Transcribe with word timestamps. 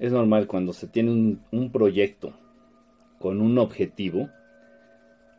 es 0.00 0.12
normal 0.12 0.46
cuando 0.46 0.72
se 0.72 0.86
tiene 0.86 1.38
un, 1.50 1.70
proyecto 1.72 2.32
con 3.18 3.40
un 3.40 3.58
objetivo, 3.58 4.28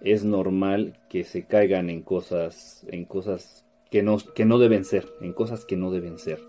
es 0.01 0.23
normal 0.23 0.97
que 1.09 1.23
se 1.23 1.45
caigan 1.45 1.89
en 1.89 2.01
cosas, 2.01 2.85
en 2.89 3.05
cosas 3.05 3.65
que 3.91 4.03
no, 4.03 4.17
que 4.33 4.45
no 4.45 4.59
deben 4.59 4.85
ser, 4.85 5.07
en 5.21 5.33
cosas 5.33 5.65
que 5.65 5.77
no 5.77 5.91
deben 5.91 6.17
ser. 6.17 6.39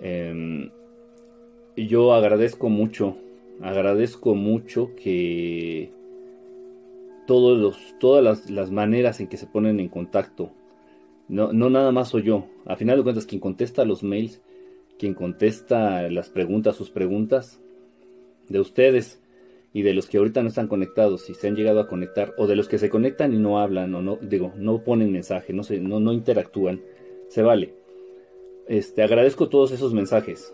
Em, 0.00 0.70
yo 1.76 2.12
agradezco 2.12 2.68
mucho, 2.68 3.16
agradezco 3.60 4.34
mucho 4.34 4.94
que 4.96 5.92
todos 7.26 7.58
los, 7.58 7.78
todas 7.98 8.50
las, 8.50 8.70
maneras 8.70 9.20
en 9.20 9.28
que 9.28 9.36
se 9.36 9.46
ponen 9.46 9.78
en 9.80 9.88
contacto, 9.88 10.50
no, 11.28 11.52
no 11.52 11.70
nada 11.70 11.92
más 11.92 12.08
soy 12.08 12.24
yo, 12.24 12.46
a 12.66 12.76
final 12.76 12.96
de 12.96 13.02
cuentas 13.04 13.26
quien 13.26 13.40
contesta 13.40 13.84
los 13.84 14.02
mails, 14.02 14.40
quien 15.00 15.14
contesta 15.14 16.08
las 16.10 16.28
preguntas, 16.28 16.76
sus 16.76 16.90
preguntas, 16.90 17.58
de 18.50 18.60
ustedes, 18.60 19.20
y 19.72 19.82
de 19.82 19.94
los 19.94 20.08
que 20.08 20.18
ahorita 20.18 20.42
no 20.42 20.48
están 20.48 20.68
conectados 20.68 21.30
y 21.30 21.34
se 21.34 21.48
han 21.48 21.56
llegado 21.56 21.80
a 21.80 21.86
conectar 21.86 22.34
o 22.36 22.46
de 22.46 22.56
los 22.56 22.68
que 22.68 22.78
se 22.78 22.90
conectan 22.90 23.32
y 23.32 23.38
no 23.38 23.60
hablan 23.60 23.94
o 23.94 24.02
no 24.02 24.16
digo 24.16 24.52
no 24.56 24.82
ponen 24.82 25.12
mensaje 25.12 25.52
no 25.52 26.12
interactúan 26.12 26.80
se 27.28 27.42
vale. 27.42 27.74
Este 28.66 29.02
agradezco 29.02 29.48
todos 29.48 29.70
esos 29.70 29.94
mensajes. 29.94 30.52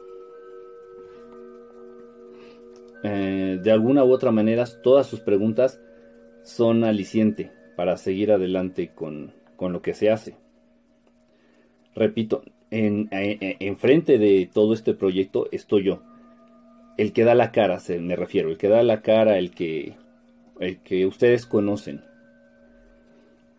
Eh, 3.02 3.58
de 3.62 3.70
alguna 3.70 4.04
u 4.04 4.12
otra 4.12 4.30
manera 4.30 4.66
todas 4.82 5.06
sus 5.06 5.20
preguntas 5.20 5.80
son 6.42 6.84
aliciente 6.84 7.50
para 7.76 7.96
seguir 7.96 8.32
adelante 8.32 8.92
con 8.94 9.32
lo 9.58 9.80
que 9.80 9.94
se 9.94 10.10
hace. 10.10 10.36
Repito 11.94 12.42
en, 12.70 13.08
en 13.10 13.76
frente 13.76 14.18
de 14.18 14.48
todo 14.52 14.74
este 14.74 14.94
proyecto 14.94 15.48
estoy 15.52 15.84
yo 15.84 16.02
el 16.96 17.12
que 17.12 17.24
da 17.24 17.34
la 17.34 17.52
cara, 17.52 17.78
se, 17.78 17.98
me 17.98 18.16
refiero, 18.16 18.50
el 18.50 18.56
que 18.56 18.68
da 18.68 18.82
la 18.82 19.02
cara, 19.02 19.38
el 19.38 19.50
que, 19.50 19.94
el 20.60 20.78
que 20.78 21.06
ustedes 21.06 21.46
conocen. 21.46 22.02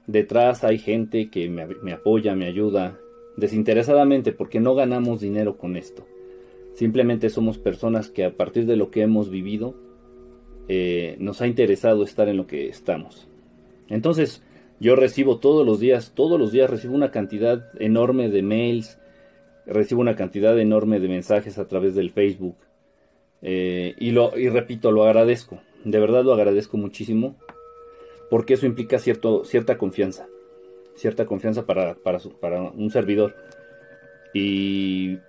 Detrás 0.08 0.64
hay 0.64 0.80
gente 0.80 1.30
que 1.30 1.50
me, 1.50 1.92
apoya, 1.92 2.34
me 2.36 2.46
ayuda, 2.46 2.98
desinteresadamente, 3.36 4.32
porque 4.32 4.60
no 4.60 4.74
ganamos 4.74 5.20
dinero 5.22 5.58
con 5.58 5.76
esto. 5.76 6.08
Simplemente 6.74 7.30
somos 7.30 7.58
personas 7.58 8.10
que 8.10 8.24
a 8.24 8.36
partir 8.36 8.66
de 8.66 8.78
lo 8.78 8.90
que 8.90 9.02
hemos 9.02 9.30
vivido, 9.30 9.76
eh, 10.70 11.16
nos 11.20 11.42
ha 11.42 11.48
interesado 11.48 12.04
estar 12.04 12.28
en 12.30 12.38
lo 12.38 12.48
que 12.48 12.68
estamos. 12.70 13.28
Entonces, 13.90 14.42
yo 14.80 14.96
recibo 14.96 15.40
todos 15.40 15.66
los 15.66 15.80
días, 15.80 16.12
todos 16.16 16.40
los 16.40 16.52
días 16.52 16.70
recibo 16.70 16.96
una 16.96 17.12
cantidad 17.12 17.70
enorme 17.80 18.30
de 18.30 18.44
mails, 18.44 19.00
recibo 19.66 20.02
una 20.02 20.16
cantidad 20.16 20.58
enorme 20.60 21.00
de 21.00 21.08
mensajes 21.08 21.58
a 21.58 21.68
través 21.68 21.96
del 21.96 22.12
Facebook, 22.12 22.58
eh, 23.42 23.96
y, 24.00 24.12
lo, 24.12 24.38
y 24.38 24.50
repito, 24.50 24.92
lo 24.92 25.04
agradezco. 25.04 25.60
De 25.84 26.00
verdad 26.00 26.24
lo 26.24 26.34
agradezco 26.34 26.78
muchísimo. 26.78 27.36
Porque 28.30 28.56
eso 28.56 28.66
implica 28.66 29.00
cierto, 29.00 29.46
cierta 29.46 29.78
confianza. 29.78 30.28
Cierta 30.96 31.26
confianza 31.26 31.66
para, 31.66 31.96
para, 31.96 32.20
para 32.42 32.62
un 32.62 32.90
servidor. 32.90 33.36
Y 34.34 35.20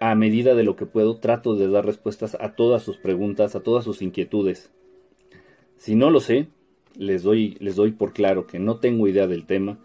a 0.00 0.14
medida 0.14 0.54
de 0.54 0.64
lo 0.64 0.76
que 0.76 0.86
puedo, 0.86 1.18
trato 1.18 1.54
de 1.54 1.68
dar 1.68 1.86
respuestas 1.86 2.36
a 2.38 2.54
todas 2.54 2.82
sus 2.82 2.98
preguntas, 2.98 3.54
a 3.56 3.60
todas 3.60 3.84
sus 3.84 4.02
inquietudes. 4.02 4.70
Si 5.78 5.94
no 5.94 6.10
lo 6.10 6.20
sé, 6.20 6.48
les 6.98 7.22
doy, 7.22 7.56
les 7.60 7.76
doy 7.76 7.92
por 7.92 8.12
claro 8.12 8.46
que 8.46 8.58
no 8.58 8.78
tengo 8.78 9.08
idea 9.08 9.26
del 9.26 9.46
tema. 9.46 9.78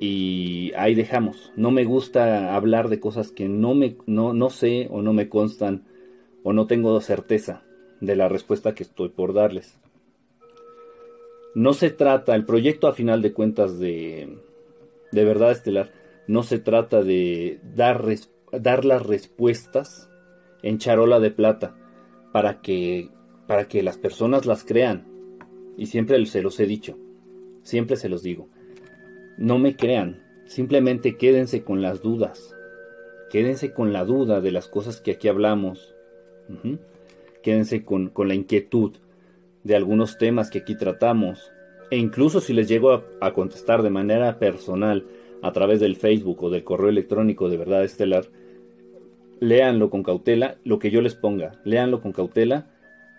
Y 0.00 0.72
ahí 0.76 0.94
dejamos. 0.94 1.52
No 1.56 1.70
me 1.70 1.84
gusta 1.84 2.54
hablar 2.54 2.88
de 2.88 3.00
cosas 3.00 3.30
que 3.30 3.48
no, 3.48 3.74
me, 3.74 3.96
no, 4.06 4.34
no 4.34 4.50
sé 4.50 4.88
o 4.90 5.02
no 5.02 5.12
me 5.12 5.28
constan 5.28 5.84
o 6.42 6.52
no 6.52 6.66
tengo 6.66 7.00
certeza 7.00 7.62
de 8.00 8.16
la 8.16 8.28
respuesta 8.28 8.74
que 8.74 8.82
estoy 8.82 9.08
por 9.08 9.32
darles. 9.32 9.78
No 11.54 11.72
se 11.72 11.90
trata, 11.90 12.34
el 12.34 12.44
proyecto 12.44 12.88
a 12.88 12.92
final 12.92 13.22
de 13.22 13.32
cuentas 13.32 13.78
de, 13.78 14.38
de 15.12 15.24
verdad 15.24 15.52
estelar, 15.52 15.92
no 16.26 16.42
se 16.42 16.58
trata 16.58 17.02
de 17.02 17.60
dar, 17.74 18.04
dar 18.52 18.84
las 18.84 19.06
respuestas 19.06 20.10
en 20.62 20.78
charola 20.78 21.20
de 21.20 21.30
plata 21.30 21.76
para 22.32 22.60
que, 22.60 23.10
para 23.46 23.68
que 23.68 23.82
las 23.82 23.98
personas 23.98 24.46
las 24.46 24.64
crean. 24.64 25.13
Y 25.76 25.86
siempre 25.86 26.24
se 26.26 26.42
los 26.42 26.58
he 26.60 26.66
dicho, 26.66 26.96
siempre 27.62 27.96
se 27.96 28.08
los 28.08 28.22
digo. 28.22 28.48
No 29.36 29.58
me 29.58 29.76
crean, 29.76 30.22
simplemente 30.46 31.16
quédense 31.16 31.62
con 31.64 31.82
las 31.82 32.02
dudas. 32.02 32.54
Quédense 33.30 33.72
con 33.72 33.92
la 33.92 34.04
duda 34.04 34.40
de 34.40 34.52
las 34.52 34.68
cosas 34.68 35.00
que 35.00 35.12
aquí 35.12 35.28
hablamos, 35.28 35.94
Quédense 37.42 37.84
con, 37.84 38.12
la 38.16 38.34
inquietud 38.34 38.92
de 39.64 39.76
algunos 39.76 40.18
temas 40.18 40.50
que 40.50 40.58
aquí 40.58 40.76
tratamos. 40.76 41.50
E 41.90 41.96
incluso 41.96 42.40
si 42.40 42.52
les 42.52 42.68
llego 42.68 43.02
a, 43.20 43.34
contestar 43.34 43.82
de 43.82 43.90
manera 43.90 44.38
personal 44.38 45.06
a 45.42 45.52
través 45.52 45.80
del 45.80 45.96
Facebook 45.96 46.42
o 46.42 46.50
del 46.50 46.64
correo 46.64 46.88
electrónico 46.88 47.48
de 47.48 47.56
Verdad 47.56 47.84
Estelar, 47.84 48.24
léanlo 49.40 49.90
con 49.90 50.02
cautela, 50.02 50.58
lo 50.64 50.78
que 50.78 50.90
yo 50.90 51.02
les 51.02 51.14
ponga, 51.14 51.60
léanlo 51.64 52.00
con 52.00 52.12
cautela 52.12 52.70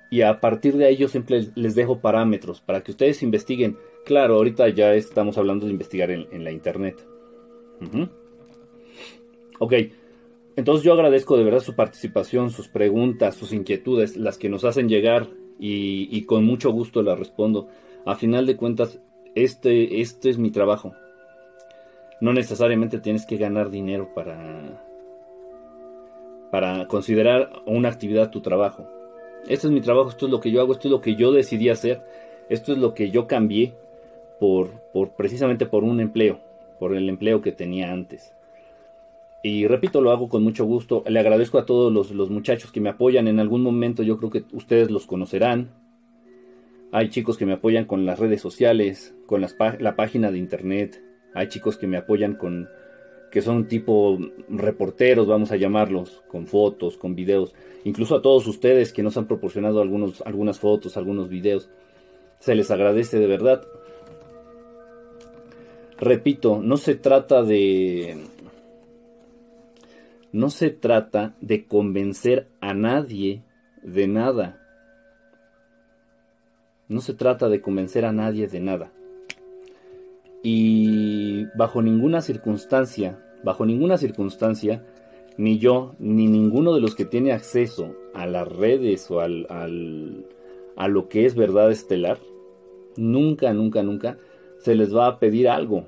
y 0.09 0.21
a 0.21 0.39
partir 0.39 0.75
de 0.77 0.85
ahí 0.85 0.97
yo 0.97 1.07
siempre 1.07 1.47
les 1.55 1.75
dejo 1.75 1.99
parámetros 1.99 2.61
para 2.61 2.81
que 2.81 2.91
ustedes 2.91 3.23
investiguen. 3.23 3.77
Claro, 4.05 4.35
ahorita 4.35 4.69
ya 4.69 4.93
estamos 4.93 5.37
hablando 5.37 5.65
de 5.65 5.71
investigar 5.71 6.11
en, 6.11 6.43
la 6.43 6.51
internet. 6.51 7.05
Ok, 9.59 9.73
entonces 10.55 10.83
yo 10.85 10.93
agradezco 10.93 11.37
de 11.37 11.43
verdad 11.43 11.59
su 11.59 11.75
participación, 11.75 12.49
sus 12.51 12.67
preguntas, 12.67 13.35
sus 13.35 13.51
inquietudes, 13.51 14.15
las 14.15 14.37
que 14.37 14.49
nos 14.49 14.63
hacen 14.63 14.87
llegar 14.87 15.27
y, 15.59 16.23
con 16.25 16.45
mucho 16.45 16.71
gusto 16.71 17.01
las 17.01 17.17
respondo. 17.17 17.67
A 18.05 18.15
final 18.15 18.45
de 18.45 18.55
cuentas, 18.55 18.99
este, 19.33 20.01
este 20.01 20.29
es 20.29 20.37
mi 20.37 20.51
trabajo. 20.51 20.93
No 22.21 22.31
necesariamente 22.31 22.99
tienes 22.99 23.25
que 23.25 23.37
ganar 23.37 23.69
dinero 23.69 24.13
para, 24.13 24.85
para 26.51 26.87
considerar 26.87 27.51
una 27.65 27.89
actividad 27.89 28.29
tu 28.29 28.41
trabajo. 28.41 28.87
Este 29.47 29.67
es 29.67 29.73
mi 29.73 29.81
trabajo, 29.81 30.09
esto 30.09 30.25
es 30.25 30.31
lo 30.31 30.39
que 30.39 30.51
yo 30.51 30.61
hago, 30.61 30.73
esto 30.73 30.87
es 30.87 30.91
lo 30.91 31.01
que 31.01 31.15
yo 31.15 31.31
decidí 31.31 31.69
hacer, 31.69 32.01
esto 32.49 32.73
es 32.73 32.79
lo 32.79 32.93
que 32.93 33.11
yo 33.11 33.27
cambié 33.27 33.73
por, 34.39 34.71
por 34.91 35.11
precisamente 35.11 35.65
por 35.65 35.83
un 35.83 35.99
empleo, 35.99 36.39
por 36.79 36.95
el 36.95 37.09
empleo 37.09 37.41
que 37.41 37.51
tenía 37.51 37.91
antes. 37.91 38.35
Y 39.47 39.67
repito, 39.67 40.01
lo 40.01 40.09
hago 40.09 40.27
con 40.27 40.43
mucho 40.43 40.65
gusto. 40.65 41.03
Le 41.07 41.19
agradezco 41.19 41.59
a 41.59 41.67
todos 41.67 41.93
los, 41.93 42.29
muchachos 42.31 42.71
que 42.71 42.81
me 42.81 42.89
apoyan. 42.89 43.27
En 43.27 43.39
algún 43.39 43.61
momento 43.61 44.01
yo 44.01 44.17
creo 44.17 44.31
que 44.31 44.43
ustedes 44.53 44.89
los 44.89 45.05
conocerán. 45.05 45.69
Hay 46.91 47.09
chicos 47.09 47.37
que 47.37 47.45
me 47.45 47.53
apoyan 47.53 47.85
con 47.85 48.07
las 48.07 48.17
redes 48.17 48.41
sociales, 48.41 49.13
con 49.27 49.41
la 49.41 49.95
página 49.95 50.31
de 50.31 50.39
internet. 50.39 50.99
Hay 51.35 51.49
chicos 51.49 51.77
que 51.77 51.85
me 51.85 51.97
apoyan 51.97 52.33
con, 52.33 52.69
que 53.31 53.41
son 53.41 53.67
tipo 53.67 54.17
reporteros, 54.49 55.27
vamos 55.27 55.51
a 55.51 55.57
llamarlos, 55.57 56.23
con 56.27 56.47
fotos, 56.47 56.97
con 56.97 57.15
videos. 57.15 57.53
Incluso 57.83 58.15
a 58.15 58.21
todos 58.21 58.47
ustedes 58.47 58.93
que 58.93 59.03
nos 59.03 59.17
han 59.17 59.27
proporcionado 59.27 59.81
algunos, 59.81 60.21
algunas 60.21 60.59
fotos, 60.59 60.97
algunos 60.97 61.29
videos. 61.29 61.69
Se 62.39 62.55
les 62.55 62.71
agradece 62.71 63.19
de 63.19 63.27
verdad. 63.27 63.65
Repito, 65.97 66.61
no 66.61 66.77
se 66.77 66.95
trata 66.95 67.43
de 67.43 68.17
no 70.35 70.49
se 70.49 70.69
trata 70.69 71.33
de 71.39 71.65
convencer 71.65 72.49
a 72.59 72.73
nadie 72.73 73.43
de 73.83 74.05
nada. 74.05 74.61
No 76.89 76.99
se 76.99 77.13
trata 77.13 77.47
de 77.47 77.61
convencer 77.61 78.03
a 78.03 78.11
nadie 78.11 78.47
de 78.47 78.59
nada. 78.59 78.91
Y 80.47 81.45
bajo 81.57 81.81
ninguna 81.81 82.21
circunstancia, 82.21 83.17
bajo 83.43 83.65
ninguna 83.65 83.97
circunstancia, 83.97 84.85
ni 85.37 85.57
yo, 85.57 85.95
ni 85.97 86.27
ninguno 86.27 86.75
de 86.75 86.81
los 86.81 86.93
que 86.93 87.03
tiene 87.03 87.31
acceso 87.31 87.95
a 88.13 88.27
las 88.27 88.47
redes 88.47 89.09
o 89.09 89.21
al, 89.21 89.47
a 89.49 90.87
lo 90.87 91.09
que 91.09 91.25
es 91.25 91.33
verdad 91.33 91.71
estelar, 91.71 92.19
nunca, 92.95 93.55
nunca, 93.55 93.81
nunca 93.81 94.19
se 94.59 94.75
les 94.75 94.95
va 94.95 95.07
a 95.07 95.17
pedir 95.17 95.49
algo. 95.49 95.87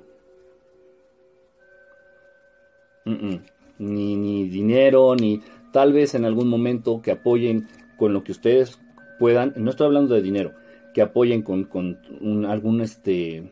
Ni, 3.06 4.16
ni 4.16 4.50
dinero, 4.50 5.16
ni 5.16 5.40
tal 5.72 5.94
vez 5.94 6.16
en 6.16 6.26
algún 6.26 6.48
momento 6.48 7.04
que 7.04 7.12
apoyen 7.12 7.68
con 7.96 8.12
lo 8.12 8.24
que 8.24 8.32
ustedes 8.32 8.80
puedan, 9.20 9.54
no 9.56 9.70
estoy 9.70 9.86
hablando 9.86 10.16
de 10.16 10.24
dinero, 10.24 10.54
que 10.96 11.04
apoyen 11.04 11.44
con, 11.44 11.66
con 11.66 12.46
algún 12.48 12.82
este 12.82 13.52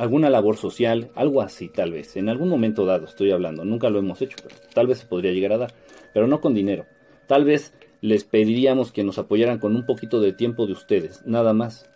alguna 0.00 0.30
labor 0.30 0.56
social, 0.56 1.10
algo 1.14 1.42
así 1.42 1.68
tal 1.68 1.92
vez, 1.92 2.16
en 2.16 2.28
algún 2.28 2.48
momento 2.48 2.84
dado 2.86 3.04
estoy 3.04 3.30
hablando, 3.30 3.64
nunca 3.64 3.90
lo 3.90 3.98
hemos 3.98 4.20
hecho, 4.22 4.36
pero 4.42 4.56
tal 4.74 4.86
vez 4.86 4.98
se 4.98 5.06
podría 5.06 5.32
llegar 5.32 5.52
a 5.52 5.58
dar, 5.58 5.74
pero 6.14 6.26
no 6.26 6.40
con 6.40 6.54
dinero. 6.54 6.86
Tal 7.28 7.44
vez 7.44 7.72
les 8.00 8.24
pediríamos 8.24 8.92
que 8.92 9.04
nos 9.04 9.18
apoyaran 9.18 9.58
con 9.58 9.76
un 9.76 9.84
poquito 9.86 10.20
de 10.20 10.32
tiempo 10.32 10.66
de 10.66 10.72
ustedes, 10.72 11.22
nada 11.26 11.52
más. 11.52 11.88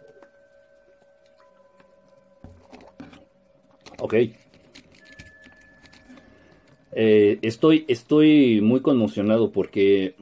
Ok. 3.98 4.14
Eh, 6.96 7.38
estoy, 7.42 7.84
estoy 7.88 8.60
muy 8.60 8.80
conmocionado 8.80 9.50
porque 9.50 10.14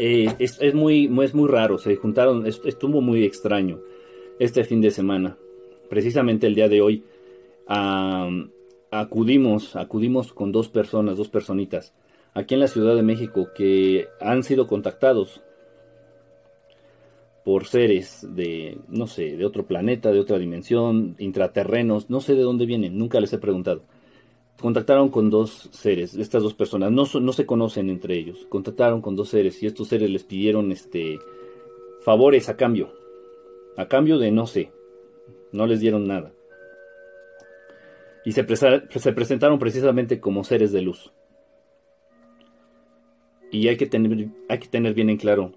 Eh, 0.00 0.28
es, 0.38 0.74
muy, 0.74 1.10
es 1.24 1.34
muy 1.34 1.48
raro, 1.48 1.76
se 1.76 1.96
juntaron, 1.96 2.46
estuvo 2.46 3.00
muy 3.00 3.24
extraño 3.24 3.80
este 4.38 4.62
fin 4.62 4.80
de 4.80 4.92
semana. 4.92 5.36
Precisamente 5.88 6.46
el 6.46 6.54
día 6.54 6.68
de 6.68 6.80
hoy 6.80 7.04
acudimos, 8.90 9.76
acudimos 9.76 10.32
con 10.32 10.52
dos 10.52 10.68
personas, 10.68 11.16
dos 11.16 11.28
personitas, 11.28 11.94
aquí 12.34 12.54
en 12.54 12.60
la 12.60 12.68
Ciudad 12.68 12.94
de 12.94 13.02
México 13.02 13.48
que 13.54 14.08
han 14.20 14.42
sido 14.42 14.66
contactados 14.66 15.42
por 17.44 17.66
seres 17.66 18.26
de, 18.34 18.78
no 18.88 19.06
sé, 19.06 19.36
de 19.36 19.46
otro 19.46 19.66
planeta, 19.66 20.12
de 20.12 20.20
otra 20.20 20.38
dimensión, 20.38 21.16
intraterrenos, 21.18 22.10
no 22.10 22.20
sé 22.20 22.34
de 22.34 22.42
dónde 22.42 22.66
vienen, 22.66 22.98
nunca 22.98 23.20
les 23.20 23.32
he 23.32 23.38
preguntado. 23.38 23.82
Contactaron 24.60 25.08
con 25.08 25.30
dos 25.30 25.68
seres, 25.72 26.14
estas 26.14 26.42
dos 26.42 26.52
personas, 26.52 26.90
no, 26.90 27.04
no 27.20 27.32
se 27.32 27.46
conocen 27.46 27.88
entre 27.90 28.18
ellos, 28.18 28.46
contactaron 28.50 29.00
con 29.00 29.16
dos 29.16 29.30
seres 29.30 29.62
y 29.62 29.66
estos 29.66 29.88
seres 29.88 30.10
les 30.10 30.24
pidieron 30.24 30.72
este 30.72 31.18
favores 32.00 32.48
a 32.48 32.56
cambio, 32.56 32.92
a 33.76 33.86
cambio 33.86 34.18
de 34.18 34.30
no 34.30 34.46
sé, 34.46 34.70
no 35.52 35.66
les 35.66 35.80
dieron 35.80 36.06
nada. 36.06 36.32
Y 38.24 38.32
se, 38.32 38.44
se 38.46 39.12
presentaron 39.12 39.58
precisamente 39.58 40.20
como 40.20 40.44
seres 40.44 40.72
de 40.72 40.82
luz. 40.82 41.12
Y 43.50 43.68
hay 43.68 43.76
que, 43.76 43.86
tener, 43.86 44.28
hay 44.48 44.58
que 44.58 44.68
tener 44.68 44.92
bien 44.92 45.08
en 45.08 45.16
claro 45.16 45.52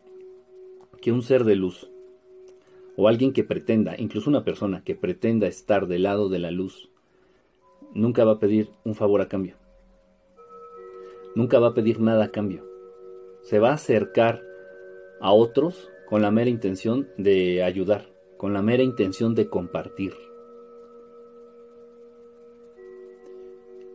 que 1.02 1.12
un 1.12 1.24
ser 1.24 1.44
de 1.44 1.56
luz, 1.56 1.90
o 2.96 3.08
alguien 3.08 3.34
que 3.34 3.44
pretenda, 3.44 3.96
incluso 3.98 4.30
una 4.30 4.44
persona 4.44 4.84
que 4.84 4.96
pretenda 4.96 5.48
estar 5.48 5.88
del 5.88 6.04
lado 6.04 6.30
de 6.30 6.40
la 6.40 6.52
luz, 6.52 6.90
nunca 7.94 8.24
va 8.24 8.34
a 8.34 8.40
pedir 8.40 8.70
un 8.86 8.96
favor 8.96 9.22
a 9.22 9.28
cambio. 9.28 9.56
Nunca 11.36 11.60
va 11.60 11.70
a 11.70 11.74
pedir 11.74 12.00
nada 12.00 12.26
a 12.26 12.32
cambio. 12.32 12.66
Se 13.42 13.60
va 13.60 13.72
a 13.72 13.76
acercar 13.76 14.44
a 15.20 15.34
otros 15.34 15.90
con 16.08 16.22
la 16.22 16.32
mera 16.32 16.50
intención 16.50 17.10
de 17.18 17.64
ayudar, 17.64 18.11
con 18.42 18.54
la 18.54 18.64
mera 18.64 18.82
intención 18.82 19.36
de 19.36 19.50
compartir. 19.50 20.16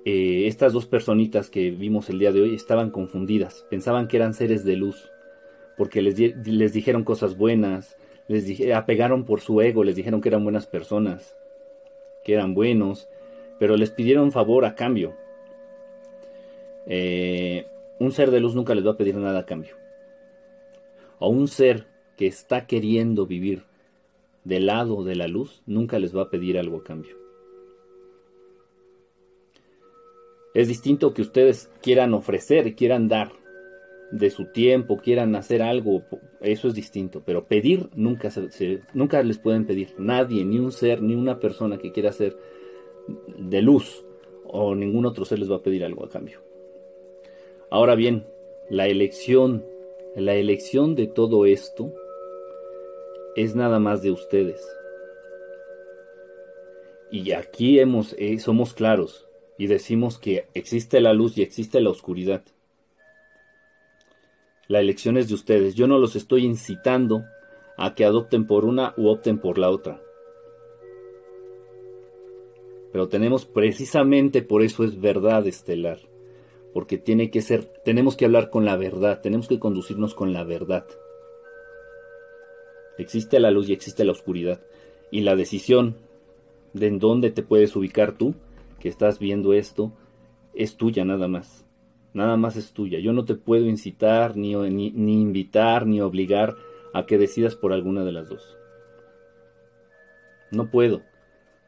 Eh, 0.05 0.47
estas 0.47 0.73
dos 0.73 0.87
personitas 0.87 1.51
que 1.51 1.73
vimos 1.73 2.09
el 2.11 2.21
día 2.21 2.31
de 2.31 2.43
hoy 2.43 2.55
estaban 2.55 2.93
confundidas, 2.93 3.67
pensaban 3.69 4.07
que 4.07 4.19
eran 4.19 4.35
seres 4.35 4.65
de 4.65 4.77
luz, 4.77 5.11
porque 5.77 6.01
les, 6.01 6.15
dijeron 6.73 7.03
cosas 7.03 7.37
buenas, 7.37 7.97
les 8.29 8.73
apegaron 8.73 9.25
por 9.25 9.41
su 9.41 9.61
ego, 9.61 9.83
les 9.83 9.97
dijeron 9.97 10.21
que 10.21 10.29
eran 10.29 10.45
buenas 10.45 10.69
personas, 10.69 11.37
que 12.23 12.33
eran 12.33 12.55
buenos, 12.55 13.09
pero 13.59 13.77
les 13.77 13.91
pidieron 13.91 14.31
favor 14.31 14.65
a 14.65 14.77
cambio. 14.77 15.17
Eh, 16.87 17.67
un 17.99 18.13
ser 18.13 18.31
de 18.31 18.39
luz 18.39 18.55
nunca 18.55 18.77
les 18.77 18.87
va 18.87 18.93
a 18.93 18.97
pedir 18.97 19.17
nada 19.17 19.41
a 19.41 19.45
cambio. 19.47 19.75
O 21.19 21.31
un 21.31 21.49
ser 21.49 21.87
que 22.17 22.29
está 22.29 22.69
queriendo 22.69 23.27
vivir 23.27 23.65
del 24.47 24.67
lado 24.67 25.03
de 25.03 25.17
la 25.17 25.27
luz 25.27 25.63
nunca 25.67 25.99
les 25.99 26.17
va 26.17 26.23
a 26.23 26.31
pedir 26.31 26.57
algo 26.57 26.79
a 26.79 26.85
cambio. 26.85 27.17
Es 30.55 30.69
distinto 30.69 31.13
que 31.13 31.23
ustedes 31.23 31.69
quieran 31.83 32.15
ofrecer, 32.15 32.77
quieran 32.77 33.09
dar 33.09 33.33
de 34.13 34.31
su 34.31 34.47
tiempo, 34.47 34.99
quieran 34.99 35.35
hacer 35.35 35.63
algo, 35.63 36.05
eso 36.41 36.69
es 36.69 36.75
distinto, 36.75 37.23
pero 37.27 37.47
pedir 37.47 37.91
nunca, 37.97 38.31
nunca 38.95 39.23
les 39.25 39.39
pueden 39.39 39.67
pedir. 39.67 39.95
Nadie, 39.99 40.45
ni 40.45 40.61
un 40.61 40.71
ser, 40.71 41.03
ni 41.03 41.17
una 41.17 41.41
persona 41.41 41.77
que 41.77 41.91
quiera 41.91 42.11
hacer 42.11 42.37
de 43.37 43.63
luz 43.63 44.05
o 44.45 44.77
ningún 44.77 45.07
otro 45.07 45.25
ser 45.25 45.41
les 45.41 45.51
va 45.51 45.57
a 45.57 45.63
pedir 45.63 45.85
algo 45.85 46.05
a 46.05 46.09
cambio. 46.09 46.41
Ahora 47.69 47.97
bien, 47.97 48.25
la 48.71 48.87
elección, 48.87 49.67
la 50.15 50.37
elección 50.37 50.95
de 50.95 51.09
todo 51.09 51.47
esto 51.47 51.93
es 53.37 53.55
nada 53.55 53.79
más 53.79 54.03
de 54.03 54.11
ustedes. 54.11 54.61
Y 57.11 57.33
aquí 57.33 57.79
hemos, 57.79 58.15
eh, 58.19 58.38
somos 58.38 58.75
claros 58.75 59.29
y 59.59 59.69
decimos 59.69 60.19
que 60.19 60.49
existe 60.55 61.00
la 61.00 61.12
luz 61.12 61.38
y 61.38 61.43
existe 61.43 61.81
la 61.81 61.91
oscuridad. 61.91 62.43
La 64.69 64.81
elección 64.81 65.17
es 65.17 65.29
de 65.29 65.35
ustedes. 65.35 65.75
Yo 65.77 65.87
no 65.87 65.99
los 65.99 66.17
estoy 66.17 66.44
incitando 66.44 67.25
a 67.77 67.94
que 67.94 68.05
adopten 68.05 68.47
por 68.47 68.65
una 68.65 68.94
u 68.97 69.09
opten 69.09 69.38
por 69.38 69.59
la 69.59 69.71
otra. 69.71 70.03
Pero 72.91 73.09
tenemos 73.09 73.44
precisamente 73.44 74.43
por 74.43 74.62
eso 74.62 74.83
es 74.83 75.00
verdad 75.00 75.47
estelar. 75.47 76.00
Porque 76.73 76.99
tiene 76.99 77.31
que 77.31 77.43
ser, 77.43 77.65
tenemos 77.85 78.17
que 78.17 78.25
hablar 78.25 78.50
con 78.50 78.65
la 78.65 78.77
verdad, 78.77 79.21
tenemos 79.21 79.47
que 79.47 79.59
conducirnos 79.59 80.15
con 80.15 80.33
la 80.33 80.43
verdad. 80.43 80.87
Existe 82.99 83.41
la 83.41 83.51
luz 83.51 83.69
y 83.69 83.73
existe 83.73 84.05
la 84.05 84.13
oscuridad. 84.13 84.61
Y 85.11 85.21
la 85.21 85.37
decisión 85.37 85.97
de 86.73 86.87
en 86.87 86.99
dónde 86.99 87.31
te 87.31 87.43
puedes 87.43 87.75
ubicar 87.77 88.17
tú, 88.17 88.35
que 88.81 88.89
estás 88.89 89.19
viendo 89.19 89.53
esto, 89.53 89.93
es 90.55 90.77
tuya 90.77 91.05
nada 91.05 91.29
más. 91.29 91.65
Nada 92.15 92.37
más 92.37 92.57
es 92.57 92.73
tuya. 92.73 92.99
Yo 92.99 93.13
no 93.13 93.25
te 93.25 93.35
puedo 93.35 93.67
incitar, 93.67 94.37
ni, 94.37 94.55
ni, 94.55 94.91
ni 94.91 95.21
invitar, 95.21 95.87
ni 95.87 96.01
obligar 96.01 96.57
a 96.95 97.07
que 97.07 97.19
decidas 97.19 97.57
por 97.57 97.73
alguna 97.73 98.05
de 98.05 98.13
las 98.13 98.29
dos. 98.29 98.57
No 100.51 100.71
puedo. 100.71 101.03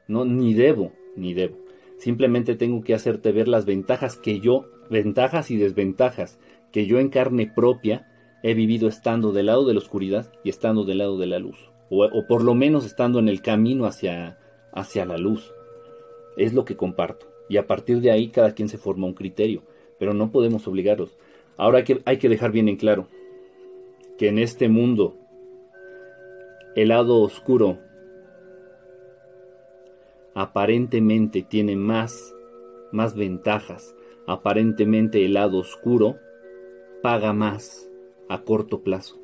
No, 0.07 0.25
ni 0.25 0.55
debo 0.55 0.93
ni 1.19 1.35
debo. 1.35 1.59
Simplemente 1.99 2.55
tengo 2.55 2.83
que 2.83 2.95
hacerte 2.95 3.33
ver 3.33 3.49
las 3.49 3.67
ventajas 3.67 4.17
que 4.17 4.41
yo, 4.41 4.67
ventajas 4.89 5.51
y 5.51 5.57
desventajas 5.57 6.39
que 6.73 6.87
yo 6.87 6.99
en 6.99 7.09
carne 7.09 7.51
propia 7.53 8.07
he 8.43 8.55
vivido 8.55 8.89
estando 8.89 9.33
del 9.33 9.47
lado 9.47 9.67
de 9.67 9.75
la 9.75 9.81
oscuridad 9.81 10.33
y 10.45 10.51
estando 10.51 10.85
del 10.85 10.99
lado 10.99 11.19
de 11.19 11.27
la 11.27 11.39
luz. 11.39 11.71
O, 11.91 12.27
por 12.27 12.43
lo 12.43 12.55
menos 12.55 12.85
estando 12.85 13.19
en 13.19 13.29
el 13.29 13.43
camino 13.43 13.87
hacia, 13.87 14.39
hacia 14.73 15.07
la 15.07 15.17
luz. 15.17 15.53
Es 16.37 16.53
lo 16.53 16.65
que 16.65 16.77
comparto. 16.77 17.27
Y 17.49 17.57
a 17.57 17.67
partir 17.67 18.01
de 18.01 18.11
ahí 18.11 18.29
cada 18.29 18.53
quien 18.53 18.69
se 18.69 18.79
forma 18.79 19.07
un 19.07 19.15
criterio. 19.15 19.63
Pero 19.99 20.15
no 20.15 20.31
podemos 20.31 20.69
obligarlos. 20.69 21.17
Ahora 21.57 21.79
hay 21.79 21.85
que, 21.85 22.03
hay 22.05 22.19
que 22.19 22.29
dejar 22.29 22.53
bien 22.53 22.69
en 22.69 22.77
claro 22.77 23.09
que 24.19 24.29
en 24.29 24.39
este 24.39 24.69
mundo 24.69 25.17
el 26.75 26.89
lado 26.89 27.21
oscuro 27.21 27.79
aparentemente 30.35 31.43
tiene 31.43 31.77
más, 31.77 32.35
más 32.93 33.17
ventajas, 33.17 33.95
aparentemente 34.27 35.25
el 35.25 35.35
lado 35.35 35.59
oscuro 35.59 36.17
paga 37.03 37.33
más 37.33 37.88
a 38.29 38.43
corto 38.43 38.83
plazo. 38.83 39.19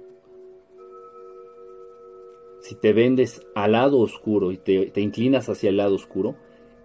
Si 2.61 2.75
te 2.75 2.93
vendes 2.93 3.47
al 3.55 3.73
lado 3.73 3.99
oscuro 3.99 4.53
y 4.53 4.57
te, 4.57 4.93
inclinas 4.97 5.49
hacia 5.49 5.71
el 5.71 5.77
lado 5.77 5.95
oscuro, 5.95 6.35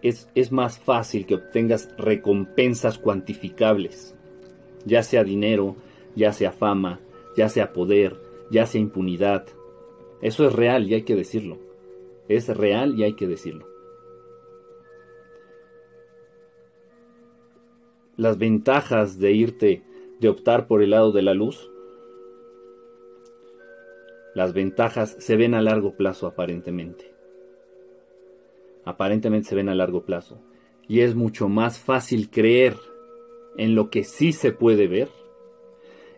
es, 0.02 0.30
es 0.36 0.52
más 0.52 0.80
fácil 0.80 1.26
que 1.26 1.36
obtengas 1.36 1.90
recompensas 1.98 3.00
cuantificables, 3.00 4.16
ya 4.86 5.04
sea 5.04 5.24
dinero, 5.24 5.76
ya 6.16 6.34
sea 6.34 6.52
fama, 6.52 7.00
ya 7.38 7.48
sea 7.48 7.72
poder, 7.72 8.20
ya 8.52 8.66
sea 8.66 8.82
impunidad. 8.82 9.46
Eso 10.22 10.46
es 10.46 10.54
real 10.54 10.90
y 10.90 10.96
hay 10.96 11.04
que 11.04 11.16
decirlo. 11.16 11.58
Es 12.28 12.48
real 12.50 13.00
y 13.00 13.04
hay 13.04 13.14
que 13.14 13.28
decirlo. 13.28 13.70
las 18.20 18.38
ventajas 18.38 19.18
de 19.18 19.32
irte, 19.32 19.82
de 20.20 20.28
optar 20.28 20.68
por 20.68 20.84
el 20.84 20.90
lado 20.90 21.14
de 21.14 21.22
la 21.22 21.34
luz? 21.34 21.72
Las 24.40 24.54
ventajas 24.54 25.18
se 25.20 25.36
ven 25.36 25.54
a 25.54 25.62
largo 25.62 25.98
plazo 25.98 26.26
aparentemente. 26.26 27.12
Aparentemente 28.86 29.50
se 29.50 29.56
ven 29.56 29.68
a 29.68 29.76
largo 29.76 30.06
plazo. 30.06 30.40
Y 30.88 31.02
es 31.02 31.14
mucho 31.14 31.50
más 31.50 31.78
fácil 31.78 32.30
creer 32.30 32.78
en 33.58 33.76
lo 33.76 33.90
que 33.90 34.06
sí 34.06 34.32
se 34.32 34.54
puede 34.54 34.88
ver. 34.88 35.10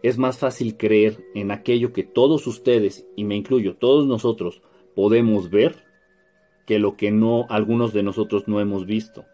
Es 0.03 0.19
más 0.19 0.37
fácil 0.37 0.77
creer 0.77 1.17
en 1.33 1.49
aquello 1.49 1.93
que 1.93 2.03
todos 2.03 2.45
ustedes, 2.45 3.07
y 3.15 3.23
me 3.23 3.35
incluyo, 3.35 3.77
todos 3.77 4.05
nosotros, 4.05 4.61
podemos 4.93 5.49
ver, 5.49 5.77
que 6.67 6.77
lo 6.77 6.97
que 6.97 7.09
no 7.09 7.47
algunos 7.49 7.91
de 7.91 8.03
nosotros 8.03 8.47
no 8.47 8.59
hemos 8.59 8.85
visto. 8.85 9.25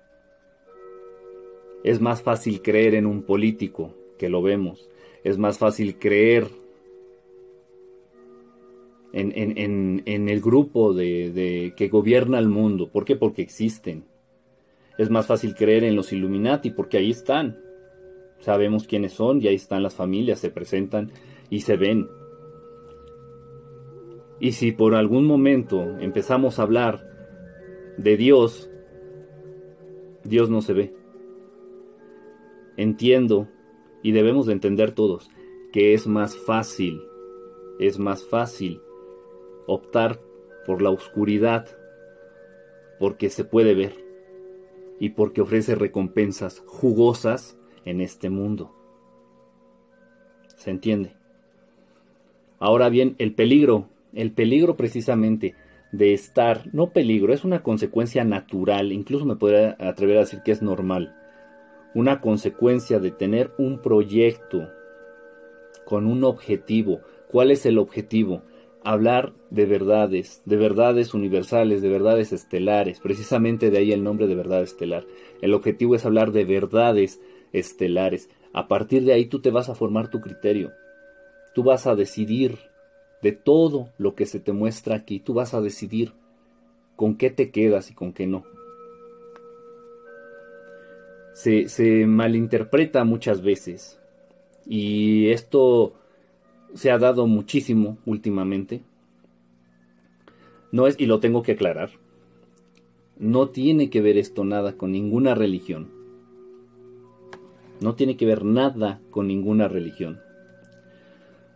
Es 1.84 2.00
más 2.00 2.22
fácil 2.22 2.62
creer 2.62 2.96
en 2.96 3.06
un 3.06 3.24
político 3.24 3.94
que 4.18 4.30
lo 4.30 4.42
vemos. 4.42 4.90
Es 5.26 5.38
más 5.38 5.58
fácil 5.58 6.00
creer 6.00 6.48
en, 9.14 10.04
el 10.06 10.42
grupo 10.42 10.94
de, 10.94 11.74
que 11.76 11.88
gobierna 11.88 12.40
el 12.40 12.50
mundo. 12.50 12.90
¿Por 12.90 13.06
qué? 13.06 13.16
Porque 13.16 13.42
existen. 13.42 14.06
Es 14.98 15.10
más 15.10 15.28
fácil 15.28 15.56
creer 15.56 15.84
en 15.84 15.96
los 15.96 16.12
Illuminati 16.12 16.72
porque 16.72 16.98
ahí 16.98 17.12
están. 17.12 17.60
Sabemos 18.40 18.88
quiénes 18.88 19.14
son 19.14 19.42
y 19.42 19.48
ahí 19.48 19.56
están 19.56 19.84
las 19.84 19.96
familias, 19.96 20.40
se 20.40 20.50
presentan 20.50 21.12
y 21.50 21.62
se 21.62 21.78
ven. 21.78 22.08
Y 24.40 24.52
si 24.52 24.72
por 24.72 24.94
algún 24.94 25.26
momento 25.26 25.98
empezamos 26.00 26.60
a 26.60 26.64
hablar 26.64 27.04
de 27.98 28.18
Dios, 28.18 28.70
Dios 30.24 30.50
no 30.50 30.62
se 30.62 30.74
ve 30.74 30.98
entiendo, 32.78 33.50
y 34.04 34.12
debemos 34.12 34.46
de 34.46 34.54
entender 34.54 34.94
todos, 34.94 35.30
porque 35.78 35.94
es 35.94 36.08
más 36.08 36.36
fácil, 36.36 37.02
es 37.80 38.00
más 38.00 38.26
fácil 38.26 38.82
optar 39.68 40.20
por 40.66 40.82
la 40.82 40.90
oscuridad, 40.90 41.68
porque 43.00 43.30
se 43.30 43.44
puede 43.44 43.76
ver 43.76 43.94
y 45.00 45.10
porque 45.10 45.42
ofrece 45.42 45.76
recompensas 45.76 46.64
jugosas 46.66 47.58
en 47.86 48.02
este 48.02 48.30
mundo. 48.30 48.74
¿Se 50.56 50.72
entiende? 50.72 51.16
Ahora 52.60 52.90
bien, 52.90 53.16
el 53.20 53.36
peligro, 53.36 53.90
el 54.14 54.32
peligro 54.32 54.76
precisamente 54.76 55.54
de 55.92 56.14
estar, 56.14 56.64
no 56.74 56.92
peligro, 56.92 57.34
es 57.34 57.44
una 57.44 57.62
consecuencia 57.62 58.24
natural, 58.24 58.92
incluso 58.92 59.26
me 59.26 59.36
podría 59.36 59.78
atrever 59.80 60.18
a 60.18 60.22
decir 60.22 60.42
que 60.44 60.52
es 60.52 60.62
normal, 60.62 61.16
una 61.94 62.20
consecuencia 62.20 63.00
de 63.00 63.12
tener 63.12 63.52
un 63.58 63.82
proyecto 63.82 64.70
con 65.86 66.06
un 66.06 66.24
objetivo. 66.24 67.02
¿Cuál 67.30 67.52
es 67.52 67.66
el 67.66 67.78
objetivo? 67.78 68.42
Hablar 68.88 69.34
de 69.50 69.66
verdades, 69.66 70.42
de 70.46 70.56
verdades 70.56 71.14
universales, 71.14 71.82
de 71.82 71.90
verdades 71.90 72.32
estelares, 72.32 73.02
precisamente 73.02 73.70
de 73.70 73.80
ahí 73.80 73.92
el 73.92 74.02
nombre 74.02 74.28
de 74.28 74.36
verdad 74.36 74.64
estelar. 74.64 75.06
El 75.42 75.54
objetivo 75.54 75.94
es 75.94 76.06
hablar 76.06 76.32
de 76.32 76.46
verdades 76.46 77.20
estelares. 77.52 78.30
A 78.54 78.70
partir 78.70 79.04
de 79.04 79.12
ahí 79.12 79.26
tú 79.26 79.42
te 79.42 79.52
vas 79.52 79.68
a 79.68 79.76
formar 79.76 80.10
tu 80.10 80.22
criterio. 80.22 80.72
Tú 81.54 81.64
vas 81.64 81.86
a 81.86 81.96
decidir 81.96 82.60
de 83.22 83.34
todo 83.34 83.90
lo 83.98 84.16
que 84.16 84.26
se 84.26 84.40
te 84.40 84.54
muestra 84.54 84.96
aquí. 84.96 85.20
Tú 85.20 85.34
vas 85.34 85.54
a 85.54 85.60
decidir 85.60 86.14
con 86.96 87.18
qué 87.18 87.30
te 87.30 87.52
quedas 87.52 87.92
y 87.92 87.94
con 87.94 88.14
qué 88.14 88.26
no. 88.26 88.46
Se, 91.34 91.68
se 91.68 92.06
malinterpreta 92.06 93.04
muchas 93.04 93.42
veces 93.42 94.00
y 94.66 95.28
esto 95.32 95.94
se 96.74 96.92
ha 96.92 96.98
dado 96.98 97.28
muchísimo 97.28 97.98
últimamente. 98.06 98.82
No 100.72 100.88
es, 100.88 100.96
y 101.00 101.06
lo 101.06 101.20
tengo 101.20 101.44
que 101.44 101.54
aclarar, 101.54 101.92
no 103.20 103.50
tiene 103.50 103.90
que 103.90 104.02
ver 104.02 104.18
esto 104.18 104.44
nada 104.44 104.74
con 104.74 104.92
ninguna 104.92 105.34
religión. 105.34 105.90
No 107.80 107.96
tiene 107.96 108.18
que 108.18 108.26
ver 108.26 108.44
nada 108.44 109.00
con 109.12 109.28
ninguna 109.28 109.68
religión. 109.68 110.20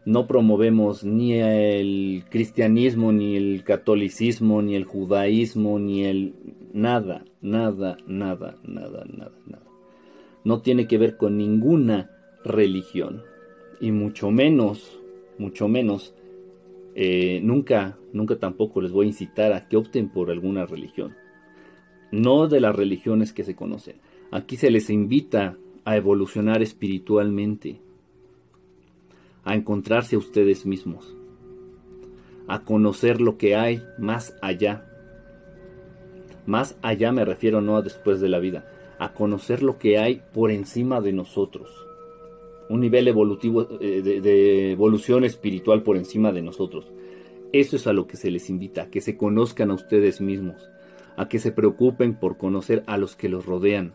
No 0.06 0.26
promovemos 0.26 1.04
ni 1.04 1.34
el 1.34 2.24
cristianismo, 2.30 3.12
ni 3.12 3.36
el 3.36 3.64
catolicismo, 3.64 4.62
ni 4.62 4.76
el 4.76 4.86
judaísmo, 4.86 5.78
ni 5.78 6.06
el... 6.06 6.34
Nada, 6.74 7.24
nada, 7.42 7.98
nada, 8.08 8.58
nada, 8.64 9.06
nada, 9.06 9.32
nada. 9.46 9.64
No 10.44 10.62
tiene 10.62 10.88
que 10.88 10.98
ver 10.98 11.18
con 11.18 11.38
ninguna 11.38 12.10
religión. 12.44 13.22
Y 13.80 13.92
mucho 13.92 14.32
menos, 14.32 15.01
mucho 15.42 15.68
menos, 15.68 16.14
eh, 16.96 17.42
nunca, 17.44 17.98
nunca 18.14 18.38
tampoco 18.38 18.80
les 18.82 18.92
voy 18.92 19.08
a 19.08 19.10
incitar 19.10 19.52
a 19.54 19.68
que 19.68 19.76
opten 19.76 20.10
por 20.10 20.30
alguna 20.30 20.66
religión. 20.66 21.16
No 22.12 22.48
de 22.48 22.62
las 22.62 22.76
religiones 22.76 23.34
que 23.34 23.44
se 23.44 23.56
conocen. 23.56 23.96
Aquí 24.32 24.56
se 24.56 24.70
les 24.70 24.90
invita 24.90 25.58
a 25.84 25.98
evolucionar 25.98 26.62
espiritualmente, 26.62 27.82
a 29.44 29.56
encontrarse 29.56 30.16
a 30.16 30.20
ustedes 30.20 30.66
mismos, 30.66 31.16
a 32.48 32.64
conocer 32.64 33.20
lo 33.20 33.38
que 33.38 33.56
hay 33.56 33.82
más 33.98 34.36
allá. 34.42 34.86
Más 36.46 36.78
allá 36.82 37.12
me 37.12 37.26
refiero 37.26 37.62
no 37.62 37.78
a 37.78 37.82
después 37.82 38.22
de 38.22 38.30
la 38.30 38.40
vida, 38.40 38.66
a 39.00 39.14
conocer 39.14 39.64
lo 39.64 39.80
que 39.80 39.98
hay 39.98 40.22
por 40.34 40.52
encima 40.52 41.02
de 41.02 41.14
nosotros 41.14 41.88
un 42.72 42.80
nivel 42.80 43.08
evolutivo 43.10 43.68
eh, 43.82 44.02
de, 44.02 44.72
evolución 44.72 45.26
espiritual 45.26 45.84
por 45.84 45.98
encima 45.98 46.32
de 46.32 46.42
nosotros. 46.42 46.90
Eso 47.52 47.76
es 47.76 47.86
a 47.86 47.94
lo 47.94 48.08
que 48.08 48.16
se 48.16 48.32
les 48.32 48.50
invita, 48.50 48.84
a 48.84 48.90
que 48.90 49.02
se 49.02 49.18
conozcan 49.18 49.72
a 49.72 49.74
ustedes 49.74 50.22
mismos, 50.22 50.70
a 51.18 51.28
que 51.28 51.40
se 51.40 51.52
preocupen 51.52 52.18
por 52.18 52.38
conocer 52.38 52.84
a 52.88 52.98
los 52.98 53.18
que 53.18 53.28
los 53.28 53.46
rodean. 53.46 53.94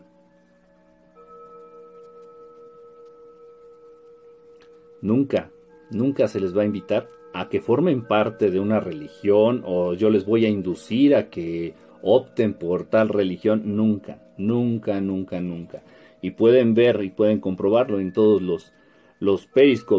Nunca, 5.01 5.51
nunca 5.89 6.27
se 6.27 6.39
les 6.39 6.55
va 6.55 6.61
a 6.61 6.65
invitar 6.65 7.07
a 7.33 7.49
que 7.49 7.61
formen 7.61 8.03
parte 8.05 8.51
de 8.51 8.59
una 8.59 8.79
religión 8.79 9.63
o 9.65 9.95
yo 9.95 10.11
les 10.11 10.25
voy 10.25 10.45
a 10.45 10.49
inducir 10.49 11.15
a 11.15 11.29
que 11.29 11.73
opten 12.03 12.53
por 12.53 12.83
tal 12.85 13.09
religión. 13.09 13.75
Nunca, 13.75 14.21
nunca, 14.37 15.01
nunca, 15.01 15.41
nunca 15.41 15.81
y 16.21 16.31
pueden 16.31 16.73
ver 16.73 17.03
y 17.03 17.09
pueden 17.09 17.39
comprobarlo 17.39 17.99
en 17.99 18.13
todos 18.13 18.41
los, 18.41 18.73
los 19.19 19.47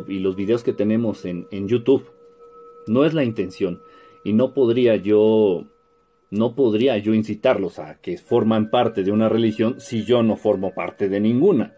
y 0.09 0.19
los 0.19 0.37
videos 0.37 0.63
que 0.63 0.73
tenemos 0.73 1.25
en, 1.25 1.47
en 1.51 1.69
YouTube. 1.69 2.11
No 2.87 3.05
es 3.05 3.15
la 3.15 3.25
intención 3.25 3.83
y 4.25 4.33
no 4.33 4.55
podría 4.55 4.97
yo 4.97 5.67
no 6.31 6.55
podría 6.55 6.99
yo 6.99 7.15
incitarlos 7.15 7.79
a 7.79 8.01
que 8.01 8.19
forman 8.19 8.71
parte 8.71 9.03
de 9.03 9.13
una 9.13 9.29
religión 9.29 9.81
si 9.81 10.05
yo 10.05 10.23
no 10.23 10.37
formo 10.37 10.75
parte 10.75 11.09
de 11.09 11.21
ninguna. 11.21 11.75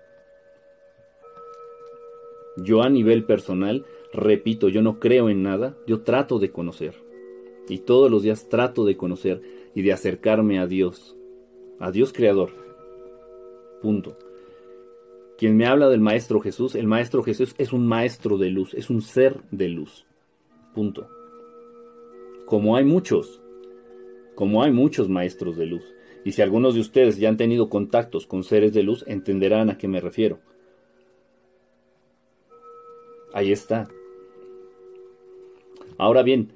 Yo 2.57 2.83
a 2.83 2.89
nivel 2.89 3.25
personal, 3.25 3.87
repito, 4.13 4.69
yo 4.69 4.83
no 4.83 4.99
creo 4.99 5.31
en 5.31 5.43
nada, 5.43 5.77
yo 5.87 6.03
trato 6.03 6.41
de 6.41 6.51
conocer. 6.51 6.95
Y 7.69 7.79
todos 7.79 8.11
los 8.11 8.23
días 8.23 8.49
trato 8.49 8.85
de 8.85 8.97
conocer 8.97 9.41
y 9.75 9.83
de 9.83 9.93
acercarme 9.93 10.59
a 10.59 10.67
Dios, 10.67 11.17
a 11.79 11.93
Dios 11.93 12.13
Creador. 12.13 12.51
Punto. 13.81 14.19
Quien 15.41 15.57
me 15.57 15.65
habla 15.65 15.89
del 15.89 16.03
Maestro 16.03 16.39
Jesús, 16.41 16.75
el 16.75 16.87
Maestro 16.87 17.23
Jesús 17.23 17.55
es 17.57 17.73
un 17.73 17.87
maestro 17.87 18.37
de 18.37 18.51
luz, 18.51 18.75
es 18.75 18.91
un 18.91 19.01
ser 19.01 19.41
de 19.51 19.71
luz. 19.71 20.05
Punto. 20.75 21.09
Como 22.45 22.77
hay 22.77 22.85
muchos, 22.85 23.41
como 24.35 24.63
hay 24.63 24.71
muchos 24.71 25.09
maestros 25.09 25.57
de 25.57 25.65
luz. 25.65 25.95
Y 26.27 26.33
si 26.33 26.43
algunos 26.43 26.75
de 26.75 26.81
ustedes 26.81 27.17
ya 27.17 27.31
han 27.31 27.39
tenido 27.39 27.71
contactos 27.71 28.27
con 28.27 28.45
seres 28.45 28.75
de 28.75 28.83
luz, 28.83 29.03
entenderán 29.07 29.71
a 29.71 29.79
qué 29.79 29.89
me 29.89 30.03
refiero. 30.03 30.41
Ahí 33.33 33.51
está. 33.51 33.89
Ahora 35.97 36.23
bien, 36.23 36.53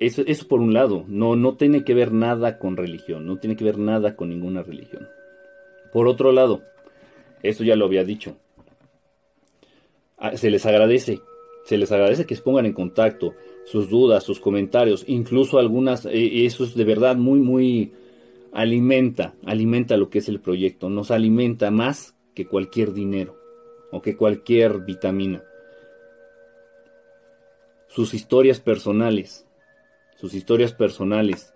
eso, 0.00 0.24
por 0.48 0.58
un 0.58 0.74
lado, 0.74 1.04
no, 1.06 1.36
no 1.36 1.54
tiene 1.54 1.84
que 1.84 1.94
ver 1.94 2.10
nada 2.10 2.58
con 2.58 2.76
religión, 2.76 3.26
no 3.26 3.38
tiene 3.38 3.54
que 3.54 3.62
ver 3.62 3.78
nada 3.78 4.16
con 4.16 4.28
ninguna 4.28 4.64
religión. 4.64 5.06
Por 5.92 6.08
otro 6.08 6.32
lado, 6.32 6.64
eso 7.44 7.62
ya 7.62 7.76
lo 7.76 7.84
había 7.84 8.04
dicho. 8.04 8.36
Ah, 10.16 10.36
se 10.36 10.50
les 10.50 10.64
agradece, 10.66 11.20
se 11.64 11.78
les 11.78 11.92
agradece 11.92 12.26
que 12.26 12.34
se 12.34 12.42
pongan 12.42 12.66
en 12.66 12.72
contacto, 12.72 13.34
sus 13.64 13.88
dudas, 13.88 14.24
sus 14.24 14.40
comentarios, 14.40 15.04
incluso 15.06 15.58
algunas, 15.58 16.06
eh, 16.06 16.44
eso 16.44 16.64
es 16.64 16.74
de 16.74 16.84
verdad 16.84 17.16
muy, 17.16 17.40
muy 17.40 17.92
alimenta, 18.52 19.34
alimenta 19.44 19.96
lo 19.96 20.10
que 20.10 20.18
es 20.18 20.28
el 20.28 20.40
proyecto, 20.40 20.88
nos 20.88 21.10
alimenta 21.10 21.70
más 21.70 22.14
que 22.34 22.46
cualquier 22.46 22.92
dinero 22.92 23.36
o 23.90 24.00
que 24.00 24.16
cualquier 24.16 24.80
vitamina. 24.80 25.42
Sus 27.88 28.14
historias 28.14 28.60
personales, 28.60 29.46
sus 30.16 30.34
historias 30.34 30.72
personales 30.72 31.54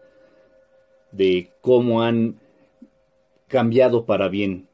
de 1.11 1.51
cómo 1.61 2.03
han 2.03 2.41
cambiado 3.49 4.05
para 4.05 4.29
bien, 4.29 4.68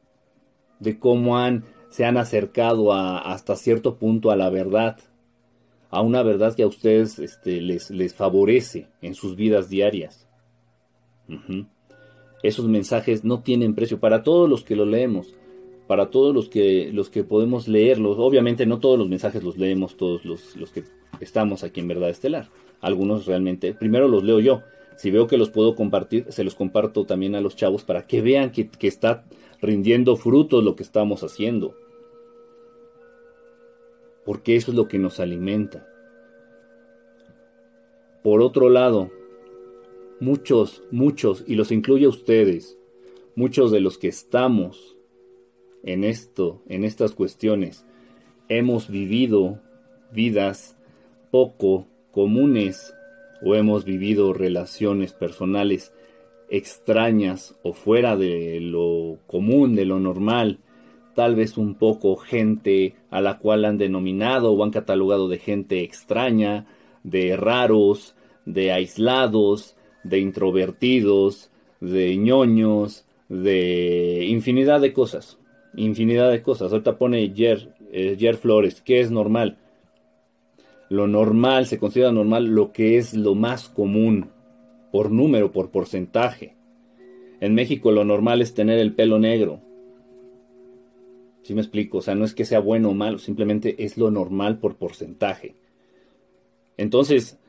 de 0.80 0.98
cómo 0.98 1.38
han, 1.38 1.64
se 1.88 2.04
han 2.04 2.16
acercado 2.16 2.92
a, 2.92 3.18
hasta 3.18 3.56
cierto 3.56 3.96
punto 3.96 4.30
a 4.30 4.36
la 4.36 4.50
verdad, 4.50 4.98
a 5.90 6.02
una 6.02 6.22
verdad 6.22 6.54
que 6.54 6.64
a 6.64 6.66
ustedes 6.66 7.18
este, 7.18 7.60
les, 7.60 7.90
les, 7.90 8.14
favorece 8.14 8.88
en 9.00 9.14
sus 9.14 9.36
vidas 9.36 9.68
diarias. 9.68 10.28
Esos 12.42 12.66
mensajes 12.68 13.24
no 13.24 13.40
tienen 13.42 13.74
precio 13.74 14.00
para 14.00 14.22
todos 14.22 14.50
los 14.50 14.64
que 14.64 14.76
lo 14.76 14.84
leemos, 14.84 15.34
para 15.86 16.10
todos 16.10 16.34
los 16.34 16.48
que, 16.48 16.90
los 16.92 17.10
que 17.10 17.24
podemos 17.24 17.68
leerlos. 17.68 18.16
Obviamente 18.18 18.66
no 18.66 18.80
todos 18.80 18.98
los 18.98 19.08
mensajes 19.08 19.42
los 19.42 19.56
leemos 19.56 19.96
todos 19.96 20.24
los, 20.24 20.56
los 20.56 20.70
que 20.70 20.84
estamos 21.20 21.62
aquí 21.62 21.80
en 21.80 21.88
Verdad 21.88 22.10
Estelar. 22.10 22.48
Algunos 22.80 23.26
realmente, 23.26 23.72
primero 23.72 24.08
los 24.08 24.24
leo 24.24 24.40
yo. 24.40 24.62
Si 24.96 25.10
veo 25.10 25.26
que 25.26 25.38
los 25.38 25.50
puedo 25.50 25.74
compartir, 25.74 26.26
se 26.28 26.44
los 26.44 26.54
comparto 26.54 27.04
también 27.04 27.34
a 27.34 27.40
los 27.40 27.56
chavos 27.56 27.82
para 27.82 28.06
que 28.06 28.20
vean 28.20 28.50
que, 28.50 28.68
que 28.68 28.86
está 28.86 29.24
rindiendo 29.64 30.16
frutos 30.16 30.62
lo 30.62 30.76
que 30.76 30.82
estamos 30.82 31.22
haciendo. 31.22 31.74
Porque 34.24 34.56
eso 34.56 34.70
es 34.70 34.76
lo 34.76 34.88
que 34.88 34.98
nos 34.98 35.20
alimenta. 35.20 35.86
Por 38.22 38.40
otro 38.40 38.70
lado, 38.70 39.10
muchos, 40.20 40.82
muchos, 40.90 41.44
y 41.46 41.56
los 41.56 41.70
incluye 41.72 42.06
a 42.06 42.10
ustedes, 42.10 42.78
muchos 43.36 43.70
de 43.70 43.80
los 43.80 43.98
que 43.98 44.08
estamos 44.08 44.96
en 45.82 46.04
esto, 46.04 46.62
en 46.68 46.84
estas 46.84 47.12
cuestiones, 47.12 47.84
hemos 48.48 48.88
vivido 48.88 49.60
vidas 50.12 50.76
poco 51.30 51.86
comunes 52.12 52.94
o 53.44 53.54
hemos 53.54 53.84
vivido 53.84 54.32
relaciones 54.32 55.12
personales 55.12 55.92
extrañas 56.48 57.56
o 57.62 57.72
fuera 57.72 58.16
de 58.16 58.60
lo 58.60 59.18
común, 59.26 59.74
de 59.74 59.84
lo 59.84 59.98
normal, 60.00 60.58
tal 61.14 61.36
vez 61.36 61.56
un 61.56 61.74
poco 61.74 62.16
gente 62.16 62.94
a 63.10 63.20
la 63.20 63.38
cual 63.38 63.64
han 63.64 63.78
denominado 63.78 64.52
o 64.52 64.64
han 64.64 64.70
catalogado 64.70 65.28
de 65.28 65.38
gente 65.38 65.82
extraña, 65.82 66.66
de 67.02 67.36
raros, 67.36 68.14
de 68.44 68.72
aislados, 68.72 69.76
de 70.02 70.18
introvertidos, 70.18 71.50
de 71.80 72.16
ñoños, 72.16 73.06
de 73.28 74.24
infinidad 74.28 74.80
de 74.80 74.92
cosas. 74.92 75.38
Infinidad 75.76 76.30
de 76.30 76.42
cosas. 76.42 76.72
Ahorita 76.72 76.98
pone 76.98 77.32
Jer, 77.34 77.74
eh, 77.92 78.34
Flores, 78.34 78.80
¿qué 78.80 79.00
es 79.00 79.10
normal? 79.10 79.58
Lo 80.88 81.06
normal, 81.06 81.66
se 81.66 81.78
considera 81.78 82.12
normal 82.12 82.46
lo 82.46 82.72
que 82.72 82.98
es 82.98 83.14
lo 83.14 83.34
más 83.34 83.68
común, 83.68 84.30
por 84.94 85.10
número, 85.10 85.50
por 85.50 85.72
porcentaje. 85.72 86.54
En 87.40 87.52
México 87.52 87.90
lo 87.90 88.04
normal 88.04 88.40
es 88.40 88.54
tener 88.54 88.78
el 88.78 88.94
pelo 88.94 89.18
negro. 89.18 89.60
¿Sí 91.42 91.52
me 91.52 91.62
explico? 91.62 91.98
O 91.98 92.00
sea, 92.00 92.14
no 92.14 92.24
es 92.24 92.32
que 92.32 92.44
sea 92.44 92.60
bueno 92.60 92.90
o 92.90 92.94
malo, 92.94 93.18
simplemente 93.18 93.74
es 93.82 93.98
lo 93.98 94.12
normal 94.12 94.60
por 94.60 94.76
porcentaje. 94.76 95.56
Entonces, 96.76 97.40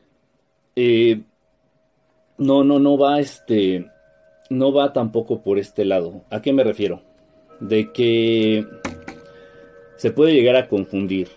eh, 0.76 1.22
no, 2.40 2.64
no, 2.64 2.80
no 2.80 2.98
va 2.98 3.20
este, 3.20 3.92
no 4.50 4.74
va 4.74 4.92
tampoco 4.92 5.44
por 5.44 5.60
este 5.60 5.86
lado. 5.86 6.24
¿A 6.32 6.42
qué 6.42 6.52
me 6.52 6.64
refiero? 6.64 7.04
De 7.60 7.94
que 7.94 8.66
se 9.98 10.10
puede 10.10 10.34
llegar 10.34 10.56
a 10.56 10.68
confundir. 10.68 11.28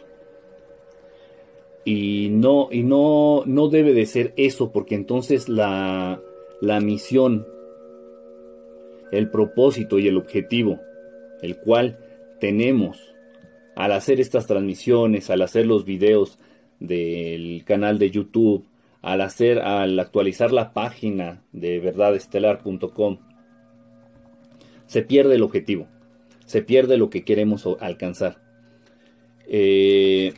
Y 1.91 2.29
no, 2.29 2.69
y 2.71 2.83
no, 2.83 3.45
no 3.47 3.69
debe 3.69 3.95
de 3.95 4.05
ser 4.05 4.35
eso, 4.37 4.73
porque 4.73 4.95
entonces 4.95 5.49
la, 5.49 6.21
la 6.61 6.81
misión, 6.81 7.47
el 9.11 9.31
propósito 9.31 9.99
y 9.99 10.07
el 10.07 10.19
objetivo, 10.19 10.81
el 11.41 11.57
cual 11.57 11.99
tenemos 12.41 13.15
al 13.75 13.93
hacer 13.93 14.21
estas 14.21 14.47
transmisiones, 14.47 15.31
al 15.31 15.41
hacer 15.41 15.65
los 15.65 15.87
videos 15.87 16.39
del 16.79 17.65
canal 17.65 17.99
de 17.99 18.11
YouTube, 18.11 18.67
al 19.01 19.23
hacer, 19.23 19.61
al 19.61 19.99
actualizar 19.99 20.53
la 20.53 20.75
página 20.75 21.43
de 21.53 21.81
verdadestelar.com, 21.81 23.17
se 24.85 25.01
pierde 25.01 25.37
el 25.37 25.43
objetivo, 25.43 25.89
se 26.45 26.61
pierde 26.61 26.99
lo 26.99 27.09
que 27.09 27.25
queremos 27.25 27.67
alcanzar. 27.81 28.43
Eh, 29.47 30.35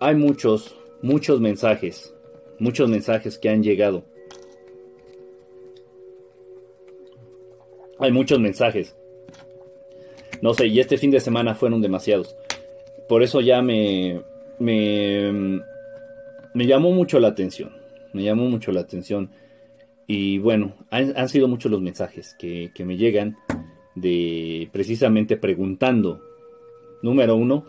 hay 0.00 0.14
muchos, 0.14 0.76
muchos 1.02 1.40
mensajes, 1.40 2.14
muchos 2.58 2.88
mensajes 2.88 3.38
que 3.38 3.48
han 3.48 3.62
llegado. 3.62 4.04
Hay 7.98 8.12
muchos 8.12 8.38
mensajes. 8.38 8.94
No 10.40 10.54
sé, 10.54 10.68
y 10.68 10.78
este 10.78 10.98
fin 10.98 11.10
de 11.10 11.20
semana 11.20 11.54
fueron 11.54 11.82
demasiados. 11.82 12.36
Por 13.08 13.22
eso 13.22 13.40
ya 13.40 13.60
me, 13.60 14.22
me 14.60 15.60
me 16.58 16.66
llamó 16.66 16.90
mucho 16.90 17.20
la 17.20 17.28
atención. 17.28 17.70
Me 18.12 18.24
llamó 18.24 18.48
mucho 18.48 18.72
la 18.72 18.80
atención. 18.80 19.30
Y 20.08 20.38
bueno, 20.38 20.74
han, 20.90 21.28
sido 21.28 21.46
muchos 21.46 21.70
los 21.70 21.80
mensajes 21.80 22.34
que, 22.38 22.72
me 22.84 22.96
llegan 22.96 23.36
de 23.94 24.68
precisamente 24.72 25.36
preguntando, 25.36 26.20
número 27.02 27.36
uno, 27.36 27.66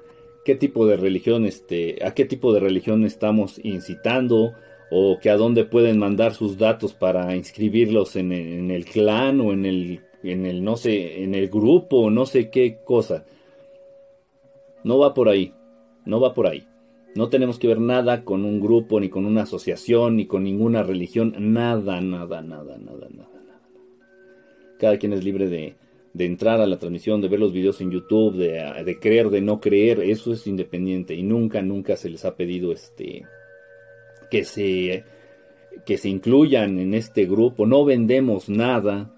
qué 0.50 0.56
tipo 0.56 0.88
de 0.88 0.98
religión, 0.98 1.46
este, 1.46 2.04
a 2.04 2.16
qué 2.16 2.26
tipo 2.26 2.52
de 2.52 2.60
religión 2.60 3.06
estamos 3.06 3.64
incitando 3.64 4.56
o 4.90 5.20
que 5.22 5.30
a 5.30 5.38
dónde 5.38 5.64
pueden 5.64 6.00
mandar 6.00 6.34
sus 6.34 6.58
datos 6.58 6.96
para 6.96 7.36
inscribirlos 7.36 8.16
en 8.16 8.32
el, 8.32 8.54
en 8.54 8.72
el 8.72 8.86
clan 8.86 9.42
o 9.42 9.54
en 9.54 9.68
el, 9.68 10.02
en 10.24 10.48
el, 10.48 10.64
no 10.64 10.76
sé, 10.76 11.22
en 11.22 11.36
el 11.36 11.50
grupo, 11.50 12.10
no 12.10 12.26
sé 12.26 12.50
qué 12.50 12.80
cosa. 12.84 13.28
No 14.84 14.98
va 14.98 15.14
por 15.14 15.30
ahí, 15.30 15.54
no 16.06 16.20
va 16.20 16.34
por 16.34 16.48
ahí. 16.48 16.66
No 17.14 17.30
tenemos 17.30 17.60
que 17.60 17.68
ver 17.68 17.80
nada 17.80 18.24
con 18.24 18.44
un 18.44 18.60
grupo, 18.60 19.00
ni 19.00 19.10
con 19.10 19.28
una 19.28 19.44
asociación, 19.44 20.16
ni 20.16 20.26
con 20.26 20.44
ninguna 20.44 20.82
religión. 20.82 21.36
Nada, 21.38 22.02
nada, 22.02 22.42
nada, 22.42 22.76
nada, 22.76 23.08
nada. 23.08 23.08
nada. 23.16 23.62
Cada 24.80 24.98
quien 24.98 25.14
es 25.14 25.24
libre 25.24 25.48
de, 25.48 25.76
entrar 26.18 26.62
a 26.62 26.68
la 26.68 26.80
transmisión, 26.80 27.22
de 27.22 27.28
ver 27.28 27.40
los 27.40 27.54
videos 27.54 27.82
en 27.82 27.92
YouTube, 27.92 28.36
de, 28.36 28.98
creer, 29.00 29.30
de 29.30 29.42
no 29.42 29.60
creer. 29.60 30.00
Eso 30.02 30.34
es 30.34 30.48
independiente. 30.48 31.14
Y 31.14 31.24
nunca, 31.24 31.62
nunca 31.62 31.96
se 31.96 32.10
les 32.10 32.26
ha 32.26 32.36
pedido 32.36 32.72
este 32.72 33.24
que 34.30 34.44
se, 34.44 35.04
que 35.86 35.98
se 35.98 36.10
incluyan 36.10 36.80
en 36.80 36.94
este 36.94 37.26
grupo. 37.26 37.66
No 37.66 37.86
vendemos 37.86 38.50
nada. 38.50 39.14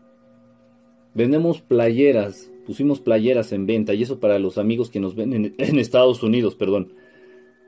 Vendemos 1.14 1.62
playeras. 1.62 2.52
Pusimos 2.66 3.00
playeras 3.02 3.52
en 3.52 3.66
venta. 3.66 3.94
Y 3.94 4.04
eso 4.04 4.20
para 4.20 4.40
los 4.40 4.58
amigos 4.58 4.90
que 4.90 5.00
nos 5.00 5.16
ven 5.16 5.34
en 5.34 5.56
Estados 5.80 6.24
Unidos, 6.24 6.56
perdón 6.56 6.94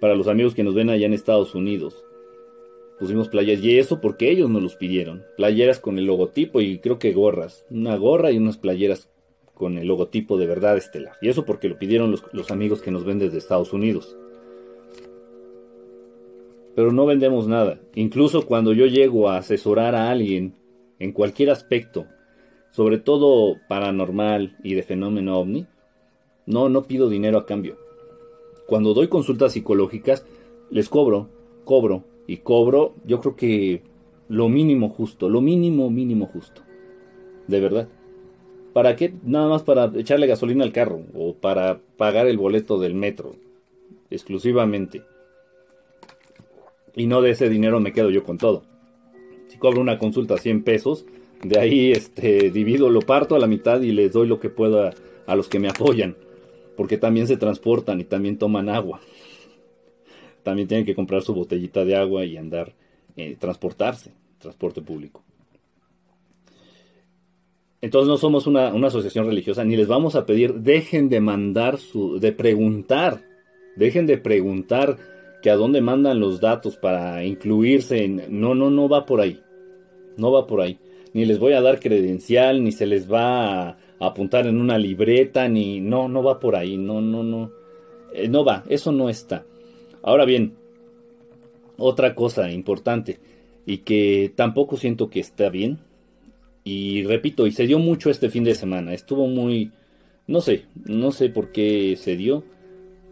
para 0.04 0.16
los 0.16 0.28
amigos 0.28 0.54
que 0.54 0.66
nos 0.66 0.74
ven 0.74 0.90
allá 0.90 1.06
en 1.06 1.14
Estados 1.14 1.56
Unidos. 1.56 2.04
Pusimos 3.00 3.30
playas 3.30 3.64
y 3.64 3.80
eso 3.80 4.02
porque 4.02 4.30
ellos 4.30 4.50
nos 4.50 4.62
los 4.62 4.76
pidieron. 4.76 5.24
Playeras 5.38 5.80
con 5.80 5.98
el 5.98 6.08
logotipo 6.08 6.60
y 6.60 6.80
creo 6.80 7.00
que 7.00 7.14
gorras. 7.14 7.66
Una 7.70 7.96
gorra 7.96 8.30
y 8.30 8.38
unas 8.38 8.58
playeras 8.58 9.10
con 9.54 9.78
el 9.78 9.88
logotipo 9.88 10.38
de 10.38 10.48
verdad 10.48 10.78
estelar. 10.78 11.16
Y 11.22 11.30
eso 11.30 11.46
porque 11.46 11.70
lo 11.70 11.78
pidieron 11.78 12.16
los, 12.32 12.52
amigos 12.52 12.82
que 12.82 12.92
nos 12.92 13.06
ven 13.06 13.20
desde 13.20 13.38
Estados 13.38 13.74
Unidos. 13.74 14.18
Pero 16.76 16.92
no 16.92 17.06
vendemos 17.06 17.48
nada. 17.48 17.80
Incluso 17.96 18.46
cuando 18.46 18.74
yo 18.74 18.86
llego 18.88 19.30
a 19.30 19.38
asesorar 19.38 19.96
a 19.96 20.10
alguien 20.10 20.56
en 21.00 21.12
cualquier 21.12 21.52
aspecto, 21.52 22.08
sobre 22.72 22.98
todo 22.98 23.58
paranormal 23.68 24.58
y 24.64 24.74
de 24.74 24.84
fenómeno 24.84 25.38
ovni, 25.38 25.68
no, 26.46 26.70
no 26.70 26.84
pido 26.84 27.10
dinero 27.10 27.38
a 27.38 27.46
cambio. 27.46 27.78
Cuando 28.68 28.94
doy 28.94 29.08
consultas 29.08 29.54
psicológicas, 29.54 30.26
les 30.72 30.90
cobro, 30.90 31.30
cobro 31.64 32.06
y 32.26 32.38
cobro, 32.38 32.96
yo 33.06 33.20
creo 33.20 33.36
que 33.36 33.84
lo 34.30 34.50
mínimo 34.50 34.90
justo, 34.90 35.30
lo 35.30 35.42
mínimo 35.42 35.92
mínimo 35.92 36.26
justo. 36.26 36.64
De 37.48 37.60
verdad. 37.60 37.88
¿Para 38.74 38.96
qué? 38.96 39.14
Nada 39.24 39.48
más 39.48 39.64
para 39.64 39.92
echarle 39.96 40.28
gasolina 40.28 40.64
al 40.64 40.74
carro 40.74 41.02
o 41.14 41.36
para 41.36 41.80
pagar 41.98 42.28
el 42.28 42.38
boleto 42.38 42.80
del 42.80 42.96
metro. 42.96 43.36
Exclusivamente. 44.10 45.04
Y 46.96 47.08
no 47.08 47.22
de 47.22 47.32
ese 47.32 47.50
dinero 47.50 47.80
me 47.80 47.94
quedo 47.94 48.10
yo 48.10 48.24
con 48.24 48.38
todo. 48.38 48.64
Si 49.48 49.58
cobro 49.58 49.82
una 49.82 50.00
consulta 50.00 50.38
100 50.38 50.64
pesos, 50.64 51.06
de 51.44 51.60
ahí 51.60 51.92
este, 51.92 52.52
divido, 52.52 52.90
lo 52.90 53.02
parto 53.02 53.36
a 53.36 53.40
la 53.40 53.48
mitad 53.48 53.82
y 53.82 53.92
les 53.92 54.12
doy 54.12 54.28
lo 54.28 54.40
que 54.40 54.50
pueda 54.50 54.94
a 55.26 55.36
los 55.36 55.48
que 55.48 55.60
me 55.60 55.70
apoyan 55.70 56.16
porque 56.76 56.98
también 56.98 57.28
se 57.28 57.38
transportan 57.38 58.00
y 58.02 58.04
también 58.04 58.38
toman 58.38 58.70
agua. 58.70 59.00
También 60.44 60.68
tienen 60.68 60.86
que 60.86 60.96
comprar 60.96 61.22
su 61.22 61.34
botellita 61.34 61.86
de 61.86 61.96
agua 61.96 62.26
y 62.26 62.38
andar, 62.38 62.74
eh, 63.16 63.38
transportarse, 63.40 64.12
transporte 64.40 64.82
público. 64.82 65.24
Entonces 67.84 68.08
no 68.08 68.16
somos 68.16 68.48
una, 68.48 68.70
asociación 68.70 69.26
religiosa, 69.26 69.66
ni 69.66 69.76
les 69.76 69.90
vamos 69.90 70.16
a 70.16 70.26
pedir, 70.26 70.54
dejen 70.54 71.10
de 71.10 71.20
mandar 71.20 71.80
su, 71.80 72.18
de 72.18 72.32
preguntar, 72.32 73.26
dejen 73.76 74.06
de 74.06 74.18
preguntar 74.18 74.98
que 75.42 75.50
a 75.50 75.58
dónde 75.58 75.82
mandan 75.82 76.22
los 76.22 76.40
datos 76.40 76.78
para 76.78 77.26
incluirse 77.26 78.06
en, 78.06 78.24
no, 78.30 78.56
no, 78.56 78.70
no 78.70 78.88
va 78.88 79.06
por 79.06 79.20
ahí, 79.20 79.42
no 80.16 80.32
va 80.32 80.48
por 80.48 80.62
ahí, 80.62 80.80
ni 81.12 81.26
les 81.26 81.40
voy 81.40 81.52
a 81.52 81.62
dar 81.62 81.82
credencial, 81.82 82.64
ni 82.64 82.72
se 82.72 82.86
les 82.86 83.12
va 83.12 83.72
a, 83.72 83.78
apuntar 84.00 84.48
en 84.48 84.62
una 84.62 84.78
libreta, 84.78 85.50
ni 85.50 85.82
no, 85.82 86.08
no 86.08 86.24
va 86.24 86.40
por 86.40 86.56
ahí, 86.56 86.78
no, 86.78 87.02
no, 87.02 87.22
no, 87.22 87.52
eh, 88.14 88.30
no 88.30 88.46
va, 88.46 88.64
eso 88.70 88.94
no 88.94 89.10
está. 89.10 89.44
Ahora 90.02 90.24
bien, 90.24 90.54
otra 91.78 92.16
cosa 92.16 92.50
importante 92.50 93.20
y 93.66 93.80
que 93.80 94.32
tampoco 94.34 94.78
siento 94.78 95.10
que 95.10 95.20
está 95.20 95.50
bien, 95.50 95.80
y 96.64 97.04
repito, 97.04 97.48
y 97.48 97.52
se 97.52 97.68
dio 97.68 97.80
mucho 97.80 98.10
este 98.10 98.30
fin 98.30 98.44
de 98.44 98.56
semana, 98.56 98.94
estuvo 98.94 99.28
muy, 99.28 99.72
no 100.28 100.42
sé, 100.42 100.66
no 100.86 101.12
sé 101.12 101.30
por 101.30 101.52
qué 101.52 101.96
se 101.98 102.16
dio, 102.16 102.44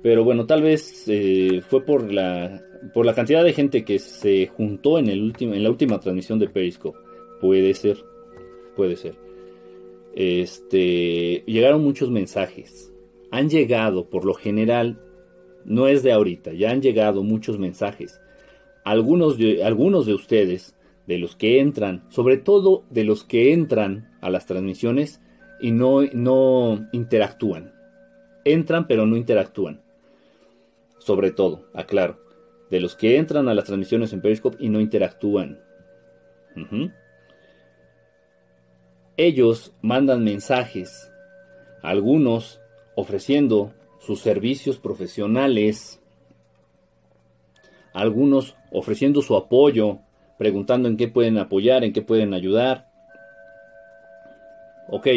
pero 0.02 0.24
bueno, 0.24 0.46
tal 0.46 0.62
vez 0.62 1.04
eh, 1.08 1.62
fue 1.68 1.86
por 1.86 2.12
la, 2.12 2.62
por 2.94 3.06
la 3.06 3.14
cantidad 3.14 3.44
de 3.44 3.54
gente 3.54 3.86
que 3.86 4.00
se 4.00 4.48
juntó 4.48 4.98
en, 4.98 5.10
el 5.10 5.22
último, 5.22 5.54
en 5.54 5.64
la 5.64 5.70
última 5.70 6.00
transmisión 6.00 6.40
de 6.40 6.50
Periscope. 6.50 6.98
Puede 7.40 7.74
ser, 7.74 7.98
puede 8.76 8.96
ser. 8.96 9.16
Este, 10.16 11.44
llegaron 11.46 11.84
muchos 11.84 12.10
mensajes. 12.10 12.92
Han 13.30 13.50
llegado, 13.50 14.10
por 14.10 14.26
lo 14.26 14.34
general, 14.34 15.00
no 15.64 15.88
es 15.88 16.04
de 16.04 16.12
ahorita, 16.12 16.54
ya 16.54 16.72
han 16.72 16.82
llegado 16.82 17.24
muchos 17.24 17.60
mensajes. 17.60 18.20
Algunos 18.84 19.38
de, 19.38 19.64
algunos 19.64 20.08
de 20.08 20.16
ustedes, 20.16 20.76
de 21.12 21.18
los 21.18 21.36
que 21.36 21.60
entran, 21.60 22.06
sobre 22.08 22.38
todo 22.38 22.86
de 22.90 23.04
los 23.04 23.26
que 23.26 23.52
entran 23.52 24.10
a 24.22 24.30
las 24.30 24.46
transmisiones 24.46 25.22
y 25.60 25.72
no, 25.72 26.02
no 26.14 26.88
interactúan. 26.94 27.74
Entran 28.46 28.88
pero 28.88 29.06
no 29.06 29.18
interactúan. 29.18 29.82
Sobre 31.00 31.32
todo, 31.32 31.68
aclaro, 31.74 32.20
de 32.70 32.80
los 32.80 32.96
que 32.96 33.18
entran 33.18 33.50
a 33.50 33.54
las 33.54 33.66
transmisiones 33.66 34.14
en 34.14 34.22
Periscope 34.22 34.58
y 34.60 34.70
no 34.70 34.80
interactúan 34.80 35.60
ellos 39.18 39.74
mandan 39.82 40.24
mensajes. 40.24 41.12
Algunos 41.82 42.60
ofreciendo 42.96 43.74
sus 44.00 44.20
servicios 44.22 44.80
profesionales, 44.80 46.02
algunos 47.94 48.56
ofreciendo 48.72 49.22
su 49.22 49.36
apoyo, 49.36 50.00
preguntando 50.42 50.90
en 50.90 50.98
qué 50.98 51.08
pueden 51.08 51.38
apoyar, 51.38 51.84
en 51.84 51.94
qué 51.94 52.02
pueden 52.02 52.34
ayudar. 52.34 52.88
Ok, 54.90 55.08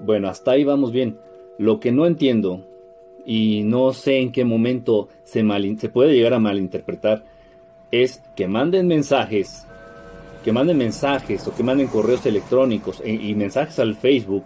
bueno, 0.00 0.30
hasta 0.30 0.52
ahí 0.52 0.64
vamos 0.64 0.92
bien. 0.92 1.18
Lo 1.58 1.78
que 1.78 1.92
no 1.92 2.06
entiendo 2.06 2.64
y 3.26 3.64
no 3.64 3.92
sé 3.92 4.20
en 4.20 4.32
qué 4.32 4.46
momento 4.46 5.10
se, 5.24 5.44
puede 5.92 6.14
llegar 6.14 6.32
a 6.32 6.38
malinterpretar 6.38 7.26
es 7.90 8.22
que 8.34 8.48
manden 8.48 8.86
mensajes, 8.86 9.66
que 10.42 10.52
manden 10.52 10.78
mensajes 10.78 11.46
o 11.46 11.54
que 11.54 11.62
manden 11.62 11.88
correos 11.88 12.24
electrónicos 12.24 13.02
e, 13.04 13.12
y 13.12 13.34
mensajes 13.34 13.78
al 13.78 13.94
Facebook 13.94 14.44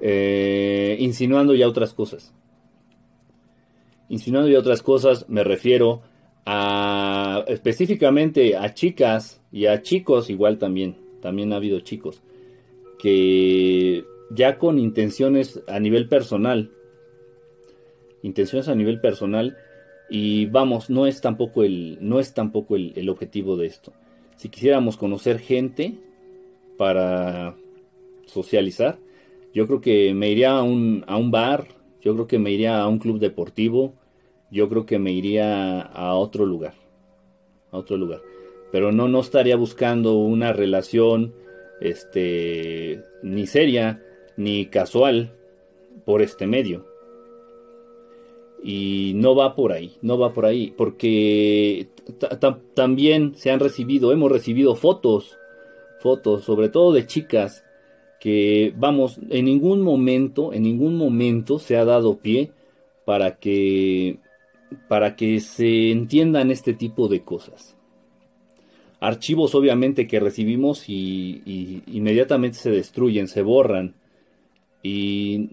eh, 0.00 0.96
insinuando 1.00 1.52
ya 1.52 1.66
otras 1.66 1.92
cosas. 1.94 2.32
Insinuando 4.08 4.48
ya 4.48 4.60
otras 4.60 4.82
cosas 4.82 5.28
me 5.28 5.42
refiero 5.42 6.00
a 6.46 7.44
específicamente 7.46 8.56
a 8.56 8.74
chicas 8.74 9.40
y 9.52 9.66
a 9.66 9.82
chicos 9.82 10.30
igual 10.30 10.58
también. 10.58 10.96
También 11.20 11.52
ha 11.52 11.56
habido 11.56 11.80
chicos 11.80 12.22
que 12.98 14.04
ya 14.30 14.58
con 14.58 14.78
intenciones 14.78 15.62
a 15.68 15.78
nivel 15.78 16.08
personal, 16.08 16.72
intenciones 18.22 18.68
a 18.68 18.74
nivel 18.74 19.00
personal 19.00 19.56
y 20.10 20.46
vamos, 20.46 20.90
no 20.90 21.06
es 21.06 21.20
tampoco 21.20 21.62
el, 21.62 21.98
no 22.00 22.18
es 22.18 22.34
tampoco 22.34 22.76
el 22.76 23.08
objetivo 23.08 23.56
de 23.56 23.66
esto. 23.66 23.92
Si 24.36 24.48
quisiéramos 24.48 24.96
conocer 24.96 25.38
gente 25.38 25.94
para 26.76 27.56
socializar, 28.26 28.98
yo 29.52 29.66
creo 29.66 29.80
que 29.80 30.14
me 30.14 30.30
iría 30.30 30.52
a 30.52 30.62
un, 30.62 31.04
a 31.08 31.16
un 31.16 31.30
bar, 31.30 31.66
yo 32.00 32.14
creo 32.14 32.26
que 32.26 32.38
me 32.38 32.52
iría 32.52 32.80
a 32.80 32.88
un 32.88 32.98
club 32.98 33.18
deportivo, 33.18 33.94
yo 34.50 34.68
creo 34.68 34.86
que 34.86 34.98
me 34.98 35.12
iría 35.12 35.80
a 35.80 36.14
otro 36.14 36.46
lugar, 36.46 36.74
a 37.70 37.78
otro 37.78 37.96
lugar. 37.96 38.20
Pero 38.72 38.92
no, 38.92 39.08
no 39.08 39.20
estaría 39.20 39.56
buscando 39.56 40.14
una 40.14 40.52
relación, 40.52 41.34
este, 41.80 43.02
ni 43.22 43.46
seria, 43.46 44.02
ni 44.36 44.66
casual 44.66 45.34
por 46.04 46.22
este 46.22 46.46
medio. 46.46 46.86
Y 48.62 49.12
no 49.14 49.34
va 49.36 49.54
por 49.54 49.72
ahí, 49.72 49.96
no 50.02 50.18
va 50.18 50.32
por 50.32 50.44
ahí, 50.44 50.74
porque 50.76 51.88
también 52.74 53.34
se 53.36 53.50
han 53.50 53.60
recibido, 53.60 54.12
hemos 54.12 54.32
recibido 54.32 54.74
fotos, 54.74 55.38
fotos, 56.00 56.44
sobre 56.44 56.68
todo 56.68 56.92
de 56.92 57.06
chicas 57.06 57.64
que, 58.18 58.74
vamos, 58.76 59.20
en 59.30 59.44
ningún 59.44 59.82
momento, 59.82 60.52
en 60.52 60.64
ningún 60.64 60.96
momento 60.96 61.58
se 61.58 61.76
ha 61.76 61.84
dado 61.84 62.18
pie 62.18 62.50
para 63.04 63.36
que, 63.36 64.18
para 64.88 65.16
que 65.16 65.40
se 65.40 65.90
entiendan 65.90 66.50
este 66.50 66.74
tipo 66.74 67.08
de 67.08 67.22
cosas. 67.22 67.76
Archivos 69.00 69.54
obviamente 69.54 70.06
que 70.06 70.20
recibimos 70.20 70.88
y, 70.88 71.82
inmediatamente 71.86 72.58
se 72.58 72.70
destruyen, 72.70 73.28
se 73.28 73.42
borran. 73.42 73.94
Y 74.82 75.50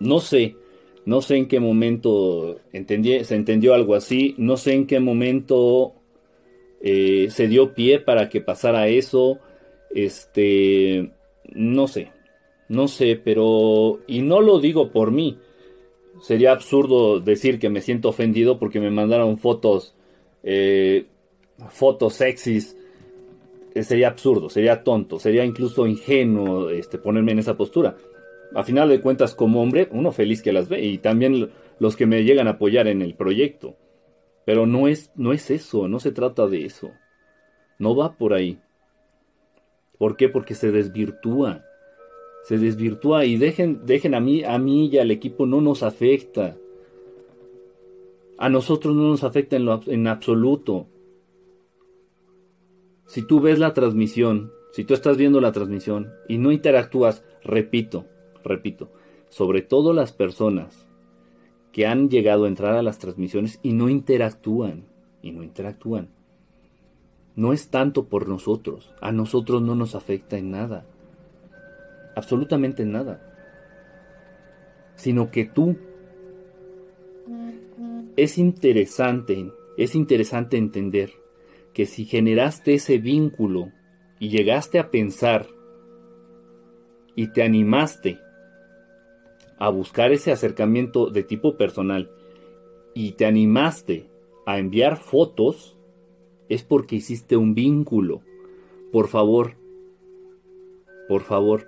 no 0.00 0.20
sé, 0.20 0.56
no 1.04 1.20
sé 1.20 1.36
en 1.36 1.48
qué 1.48 1.60
momento 1.60 2.60
se 2.72 3.34
entendió 3.34 3.74
algo 3.74 3.94
así, 3.94 4.34
no 4.38 4.56
sé 4.56 4.72
en 4.72 4.86
qué 4.86 5.00
momento 5.00 5.94
eh, 6.80 7.28
se 7.30 7.48
dio 7.48 7.74
pie 7.74 8.00
para 8.00 8.28
que 8.28 8.40
pasara 8.40 8.88
eso. 8.88 9.38
Este, 9.94 11.12
no 11.52 11.86
sé, 11.86 12.12
no 12.68 12.88
sé, 12.88 13.20
pero, 13.22 14.00
y 14.06 14.22
no 14.22 14.40
lo 14.40 14.58
digo 14.58 14.90
por 14.90 15.10
mí, 15.12 15.38
sería 16.24 16.52
absurdo 16.52 17.20
decir 17.20 17.58
que 17.58 17.68
me 17.68 17.82
siento 17.82 18.08
ofendido 18.08 18.58
porque 18.58 18.80
me 18.80 18.90
mandaron 18.90 19.36
fotos, 19.36 19.94
eh, 20.42 21.04
fotos 21.68 22.14
sexys, 22.14 22.78
eh, 23.74 23.82
sería 23.82 24.08
absurdo, 24.08 24.48
sería 24.48 24.82
tonto, 24.82 25.18
sería 25.18 25.44
incluso 25.44 25.86
ingenuo 25.86 26.70
este, 26.70 26.96
ponerme 26.96 27.32
en 27.32 27.40
esa 27.40 27.58
postura. 27.58 27.96
A 28.54 28.62
final 28.62 28.88
de 28.88 29.02
cuentas, 29.02 29.34
como 29.34 29.60
hombre, 29.60 29.86
uno 29.90 30.12
feliz 30.12 30.40
que 30.40 30.54
las 30.54 30.70
ve 30.70 30.82
y 30.82 30.96
también 30.96 31.50
los 31.78 31.94
que 31.94 32.06
me 32.06 32.24
llegan 32.24 32.48
a 32.48 32.52
apoyar 32.52 32.88
en 32.88 33.02
el 33.02 33.14
proyecto. 33.14 33.76
Pero 34.46 34.64
no 34.64 34.88
es, 34.88 35.10
no 35.16 35.34
es 35.34 35.50
eso, 35.50 35.88
no 35.88 36.00
se 36.00 36.10
trata 36.10 36.46
de 36.46 36.64
eso. 36.64 36.90
No 37.78 37.94
va 37.94 38.16
por 38.16 38.32
ahí. 38.32 38.58
¿Por 39.98 40.16
qué? 40.16 40.30
Porque 40.30 40.54
se 40.54 40.70
desvirtúa. 40.70 41.66
Se 42.44 42.58
desvirtúa 42.58 43.24
y 43.24 43.36
dejen, 43.36 43.84
dejen 43.84 44.14
a 44.14 44.20
mí, 44.20 44.44
a 44.44 44.58
mí 44.58 44.86
y 44.86 44.98
al 44.98 45.10
equipo 45.10 45.46
no 45.46 45.60
nos 45.60 45.82
afecta. 45.82 46.56
A 48.38 48.48
nosotros 48.48 48.94
no 48.94 49.02
nos 49.02 49.24
afecta 49.24 49.56
en, 49.56 49.68
en 49.86 50.06
absoluto. 50.06 50.86
Si 53.06 53.22
tú 53.22 53.40
ves 53.40 53.58
la 53.58 53.74
transmisión, 53.74 54.52
si 54.72 54.84
tú 54.84 54.94
estás 54.94 55.16
viendo 55.16 55.40
la 55.40 55.52
transmisión 55.52 56.12
y 56.28 56.38
no 56.38 56.52
interactúas, 56.52 57.24
repito, 57.42 58.06
repito, 58.42 58.90
sobre 59.28 59.62
todo 59.62 59.92
las 59.92 60.12
personas 60.12 60.86
que 61.72 61.86
han 61.86 62.08
llegado 62.08 62.44
a 62.44 62.48
entrar 62.48 62.74
a 62.74 62.82
las 62.82 62.98
transmisiones 62.98 63.58
y 63.62 63.72
no 63.72 63.88
interactúan, 63.88 64.86
y 65.22 65.32
no 65.32 65.42
interactúan 65.42 66.10
no 67.36 67.52
es 67.52 67.68
tanto 67.68 68.06
por 68.06 68.28
nosotros, 68.28 68.92
a 69.00 69.12
nosotros 69.12 69.62
no 69.62 69.74
nos 69.74 69.94
afecta 69.94 70.38
en 70.38 70.50
nada, 70.50 70.86
absolutamente 72.14 72.82
en 72.82 72.92
nada, 72.92 73.20
sino 74.96 75.30
que 75.30 75.44
tú 75.44 75.76
es 78.16 78.38
interesante, 78.38 79.52
es 79.76 79.94
interesante 79.94 80.56
entender 80.56 81.10
que 81.72 81.86
si 81.86 82.04
generaste 82.04 82.74
ese 82.74 82.98
vínculo 82.98 83.72
y 84.20 84.28
llegaste 84.28 84.78
a 84.78 84.90
pensar 84.90 85.48
y 87.16 87.32
te 87.32 87.42
animaste 87.42 88.20
a 89.58 89.68
buscar 89.70 90.12
ese 90.12 90.30
acercamiento 90.30 91.10
de 91.10 91.24
tipo 91.24 91.56
personal 91.56 92.10
y 92.94 93.12
te 93.12 93.26
animaste 93.26 94.08
a 94.46 94.58
enviar 94.58 94.96
fotos, 94.96 95.76
es 96.48 96.62
porque 96.62 96.96
hiciste 96.96 97.36
un 97.36 97.54
vínculo. 97.54 98.22
Por 98.92 99.08
favor, 99.08 99.56
por 101.08 101.22
favor, 101.22 101.66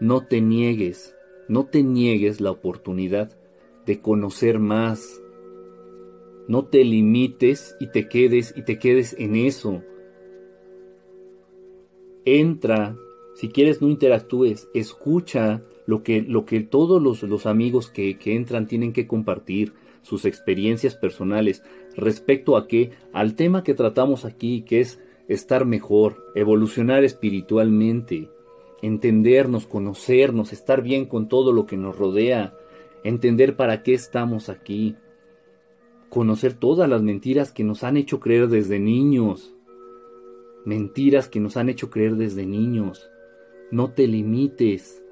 no 0.00 0.26
te 0.26 0.40
niegues, 0.40 1.14
no 1.48 1.66
te 1.66 1.82
niegues 1.82 2.40
la 2.40 2.50
oportunidad 2.50 3.36
de 3.86 4.00
conocer 4.00 4.58
más. 4.58 5.22
No 6.48 6.66
te 6.66 6.84
limites 6.84 7.76
y 7.80 7.88
te 7.88 8.08
quedes 8.08 8.54
y 8.56 8.62
te 8.62 8.78
quedes 8.78 9.14
en 9.18 9.36
eso. 9.36 9.82
Entra, 12.24 12.96
si 13.34 13.48
quieres 13.48 13.80
no 13.80 13.88
interactúes, 13.88 14.68
escucha 14.74 15.62
lo 15.86 16.02
que, 16.02 16.22
lo 16.22 16.44
que 16.44 16.60
todos 16.60 17.02
los, 17.02 17.22
los 17.22 17.46
amigos 17.46 17.90
que, 17.90 18.18
que 18.18 18.34
entran 18.34 18.66
tienen 18.66 18.92
que 18.92 19.06
compartir, 19.06 19.72
sus 20.06 20.24
experiencias 20.24 20.94
personales 20.94 21.62
respecto 21.96 22.56
a 22.56 22.68
qué, 22.68 22.92
al 23.12 23.34
tema 23.34 23.64
que 23.64 23.74
tratamos 23.74 24.24
aquí, 24.24 24.62
que 24.62 24.80
es 24.80 25.00
estar 25.26 25.66
mejor, 25.66 26.24
evolucionar 26.36 27.02
espiritualmente, 27.02 28.30
entendernos, 28.82 29.66
conocernos, 29.66 30.52
estar 30.52 30.82
bien 30.82 31.06
con 31.06 31.28
todo 31.28 31.52
lo 31.52 31.66
que 31.66 31.76
nos 31.76 31.96
rodea, 31.96 32.54
entender 33.04 33.56
para 33.56 33.82
qué 33.82 33.94
estamos 33.94 34.48
aquí, 34.48 34.96
conocer 36.08 36.54
todas 36.54 36.88
las 36.88 37.02
mentiras 37.02 37.52
que 37.52 37.64
nos 37.64 37.84
han 37.84 37.96
hecho 37.96 38.20
creer 38.20 38.48
desde 38.48 38.78
niños, 38.78 39.54
mentiras 40.64 41.28
que 41.28 41.40
nos 41.40 41.56
han 41.56 41.68
hecho 41.68 41.90
creer 41.90 42.16
desde 42.16 42.46
niños. 42.46 43.10
No 43.70 43.90
te 43.90 44.06
limites, 44.06 45.02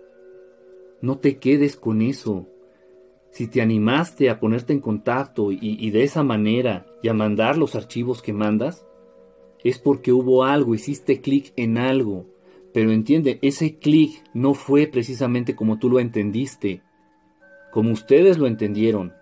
no 1.00 1.18
te 1.18 1.38
quedes 1.38 1.76
con 1.76 2.02
eso 2.02 2.48
si 3.34 3.48
te 3.48 3.60
animaste 3.60 4.30
a 4.30 4.38
ponerte 4.38 4.72
en 4.72 4.78
contacto 4.78 5.50
y, 5.50 5.90
de 5.90 6.04
esa 6.04 6.22
manera 6.22 6.86
y 7.02 7.08
a 7.08 7.14
mandar 7.14 7.58
los 7.58 7.74
archivos 7.74 8.22
que 8.22 8.32
mandas, 8.32 8.86
es 9.64 9.80
porque 9.80 10.12
hubo 10.12 10.44
algo, 10.44 10.72
hiciste 10.72 11.20
clic 11.20 11.52
en 11.56 11.76
algo. 11.76 12.26
Pero 12.74 12.90
entiende, 12.90 13.38
ese 13.40 13.78
clic 13.78 14.22
no 14.34 14.52
fue 14.52 14.86
precisamente 14.86 15.54
como 15.54 15.78
tú 15.78 15.88
lo 15.88 16.00
entendiste, 16.00 16.82
como 17.72 17.92
ustedes 17.92 18.36
lo 18.36 18.46
entendieron. 18.46 19.14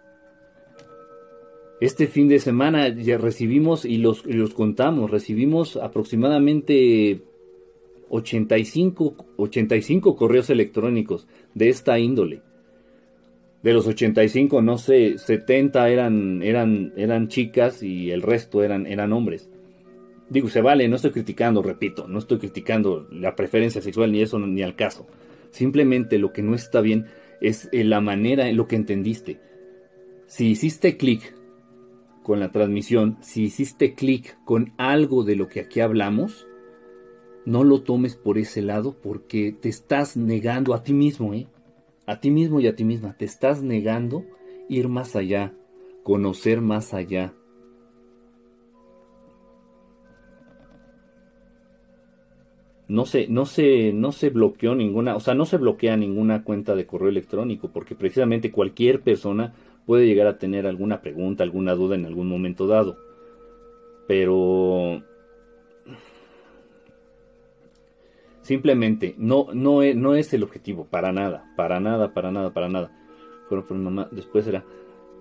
Este 1.81 2.09
fin 2.09 2.29
de 2.29 2.41
semana 2.41 2.89
ya 2.89 3.19
recibimos 3.19 3.85
y 3.85 3.99
los, 3.99 4.27
los 4.27 4.55
contamos, 4.55 5.11
recibimos 5.11 5.77
aproximadamente 5.77 7.23
85, 8.09 9.17
85 9.37 10.17
correos 10.17 10.51
electrónicos 10.51 11.29
de 11.55 11.69
esta 11.69 11.99
índole 11.99 12.43
de 13.63 13.73
los 13.73 13.87
85, 13.87 14.61
no 14.61 14.77
sé, 14.77 15.19
70 15.19 15.89
eran, 15.89 16.43
eran, 16.43 16.93
eran 16.97 17.29
chicas 17.29 17.83
y 17.83 18.11
el 18.11 18.23
resto 18.23 18.63
eran, 18.63 18.87
eran 18.87 19.13
hombres. 19.13 19.49
Digo, 20.29 20.49
se 20.49 20.63
vale, 20.63 20.89
no 20.89 20.97
estoy 20.97 21.11
criticando, 21.11 21.63
repito, 21.63 22.09
no 22.09 22.19
estoy 22.19 22.39
criticando 22.39 23.07
la 23.11 23.37
preferencia 23.37 23.83
sexual 23.83 24.13
ni 24.13 24.23
eso 24.23 24.39
ni 24.39 24.63
al 24.63 24.77
caso. 24.77 25.07
Simplemente 25.51 26.19
lo 26.19 26.33
que 26.33 26.43
no 26.43 26.55
está 26.55 26.81
bien 26.81 27.07
es 27.41 27.69
eh, 27.73 27.85
la 27.85 28.01
manera 28.01 28.49
en 28.49 28.57
lo 28.57 28.67
que 28.67 28.77
entendiste. 28.77 29.41
Si 30.27 30.49
hiciste 30.49 30.97
clic 30.97 31.35
con 32.23 32.41
la 32.41 32.51
transmisión, 32.51 33.19
si 33.21 33.45
hiciste 33.45 33.95
clic 33.95 34.39
con 34.45 34.73
algo 34.79 35.25
de 35.25 35.37
lo 35.37 35.49
que 35.49 35.61
aquí 35.61 35.81
hablamos, 35.81 36.47
no 37.45 37.65
lo 37.65 37.83
tomes 37.83 38.17
por 38.17 38.39
ese 38.39 38.63
lado 38.63 38.97
porque 39.03 39.53
te 39.53 39.69
estás 39.69 40.17
negando 40.17 40.75
a 40.75 40.83
ti 40.83 40.95
mismo, 40.95 41.35
¿eh? 41.35 41.49
A 42.07 42.21
ti 42.21 42.31
mismo 42.31 42.61
y 42.61 42.67
a 42.67 42.77
ti 42.77 42.85
misma. 42.85 43.17
Te 43.17 43.25
estás 43.25 43.63
negando 43.63 44.25
ir 44.69 44.89
más 44.89 45.17
allá, 45.17 45.53
conocer 46.03 46.61
más 46.61 46.95
allá. 46.95 47.35
No 52.93 53.07
se, 53.07 53.27
no 53.27 53.47
se, 53.47 53.91
no 53.95 54.13
se 54.13 54.29
bloqueó 54.29 54.75
ninguna, 54.75 55.17
o 55.17 55.21
sea, 55.21 55.33
no 55.33 55.47
se 55.47 55.57
bloquea 55.57 55.97
ninguna 55.97 56.45
cuenta 56.45 56.75
de 56.75 56.85
correo 56.85 57.09
electrónico, 57.09 57.71
porque 57.73 57.95
precisamente 57.95 58.53
cualquier 58.53 59.01
persona 59.01 59.55
puede 59.87 60.07
llegar 60.07 60.27
a 60.27 60.37
tener 60.37 60.67
alguna 60.67 61.01
pregunta, 61.01 61.43
alguna 61.43 61.75
duda 61.75 61.95
en 61.95 62.05
algún 62.05 62.29
momento 62.29 62.67
dado. 62.67 62.99
Pero 64.07 65.03
simplemente 68.43 69.15
no, 69.17 69.47
no, 69.55 69.83
es, 69.83 69.97
no 69.97 70.15
es 70.15 70.35
el 70.35 70.43
objetivo, 70.43 70.85
para 70.85 71.13
nada, 71.13 71.51
para 71.57 71.81
nada, 71.81 72.13
para 72.13 72.31
nada, 72.31 72.53
para 72.53 72.69
nada. 72.69 72.93
Pero, 73.49 73.67
por 73.67 73.79
mamá, 73.79 74.09
después 74.11 74.47
era, 74.47 74.67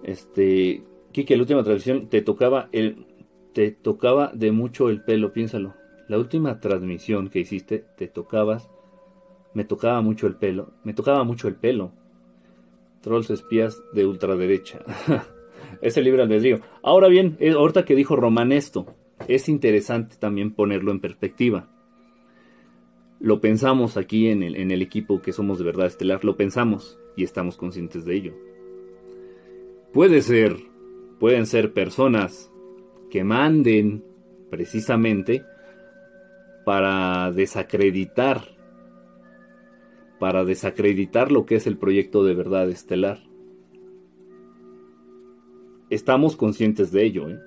este, 0.04 0.84
Kike, 1.14 1.38
la 1.38 1.44
última 1.44 1.64
transmisión 1.64 2.10
te 2.10 2.22
tocaba 2.22 2.68
el, 2.74 3.06
te 3.54 3.72
tocaba 3.72 4.32
de 4.34 4.52
mucho 4.52 4.90
el 4.90 5.06
pelo, 5.06 5.32
piénsalo. 5.32 5.81
La 6.12 6.18
última 6.18 6.60
transmisión 6.60 7.30
que 7.30 7.40
hiciste, 7.40 7.86
te 7.96 8.10
tocabas, 8.10 8.70
me 9.54 9.64
tocaba 9.64 10.02
mucho 10.02 10.28
el 10.28 10.36
pelo, 10.36 10.74
me 10.84 10.94
tocaba 10.94 11.24
mucho 11.24 11.48
el 11.48 11.56
pelo. 11.56 11.94
Trolls 13.00 13.30
espías 13.30 13.82
de 13.94 14.06
ultraderecha. 14.06 14.80
Ese 15.82 16.02
libre 16.02 16.24
albedrío. 16.24 16.60
Ahora 16.84 17.08
bien, 17.08 17.38
eh, 17.40 17.52
ahorita 17.52 17.86
que 17.86 17.96
dijo 17.96 18.18
Román 18.18 18.52
esto, 18.52 18.88
es 19.30 19.48
interesante 19.48 20.18
también 20.20 20.52
ponerlo 20.52 20.92
en 20.92 21.00
perspectiva. 21.00 21.70
Lo 23.22 23.40
pensamos 23.40 23.96
aquí 23.96 24.28
el, 24.28 24.58
en 24.58 24.70
el 24.70 24.82
equipo 24.82 25.22
que 25.22 25.32
somos 25.32 25.60
de 25.60 25.64
verdad 25.64 25.88
estelar, 25.88 26.26
lo 26.26 26.36
pensamos 26.36 27.00
y 27.16 27.24
estamos 27.24 27.56
conscientes 27.56 28.04
de 28.04 28.16
ello. 28.16 28.34
Puede 29.94 30.22
ser, 30.22 30.58
pueden 31.22 31.46
ser 31.46 31.72
personas 31.72 32.52
que 33.10 33.24
manden 33.24 34.04
precisamente 34.50 35.46
para 36.66 37.32
desacreditar, 37.32 38.56
para 40.20 40.44
desacreditar 40.44 41.32
lo 41.32 41.46
que 41.46 41.56
es 41.56 41.68
el 41.68 41.78
proyecto 41.78 42.24
de 42.24 42.36
verdad 42.36 42.70
estelar. 42.70 43.20
Estamos 45.90 46.38
conscientes 46.38 46.92
de 46.92 47.04
ello, 47.04 47.30
¿eh? 47.30 47.40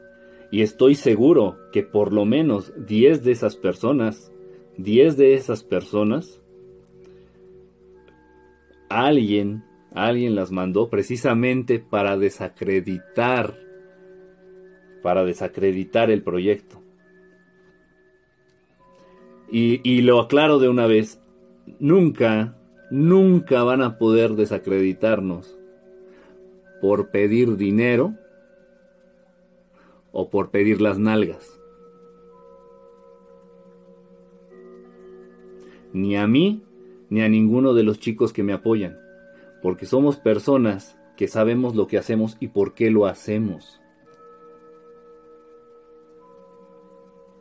y 0.51 0.63
estoy 0.63 0.95
seguro 0.95 1.59
que 1.73 1.83
por 1.83 2.13
lo 2.13 2.25
menos 2.25 2.73
10 2.87 3.25
de 3.25 3.33
esas 3.33 3.57
personas, 3.57 4.33
10 4.77 5.17
de 5.17 5.35
esas 5.35 5.65
personas, 5.65 6.41
alguien, 8.89 9.65
alguien 9.93 10.35
las 10.35 10.53
mandó 10.53 10.91
precisamente 10.91 11.79
para 11.79 12.17
desacreditar, 12.17 13.59
para 15.03 15.25
desacreditar 15.25 16.11
el 16.11 16.23
proyecto. 16.23 16.84
Y, 19.57 20.03
lo 20.03 20.19
aclaro 20.19 20.59
de 20.59 20.69
una 20.69 20.89
vez, 20.89 21.21
nunca, 21.79 22.57
nunca 22.91 23.63
van 23.63 23.83
a 23.83 23.99
poder 23.99 24.33
desacreditarnos 24.33 25.57
por 26.81 27.13
pedir 27.13 27.57
dinero 27.57 28.15
o 30.11 30.29
por 30.29 30.51
pedir 30.51 30.81
las 30.81 30.99
nalgas. 30.99 31.61
Ni 35.93 36.17
a 36.17 36.27
mí, 36.27 36.65
ni 37.09 37.23
a 37.23 37.29
ninguno 37.29 37.75
de 37.75 37.85
los 37.85 38.01
chicos 38.01 38.33
que 38.33 38.43
me 38.43 38.55
apoyan, 38.55 38.99
porque 39.63 39.87
somos 39.87 40.17
personas 40.17 40.99
que 41.17 41.29
sabemos 41.29 41.77
lo 41.77 41.87
que 41.87 41.97
hacemos 41.97 42.37
y 42.41 42.49
por 42.49 42.75
qué 42.75 42.91
lo 42.91 43.07
hacemos. 43.07 43.81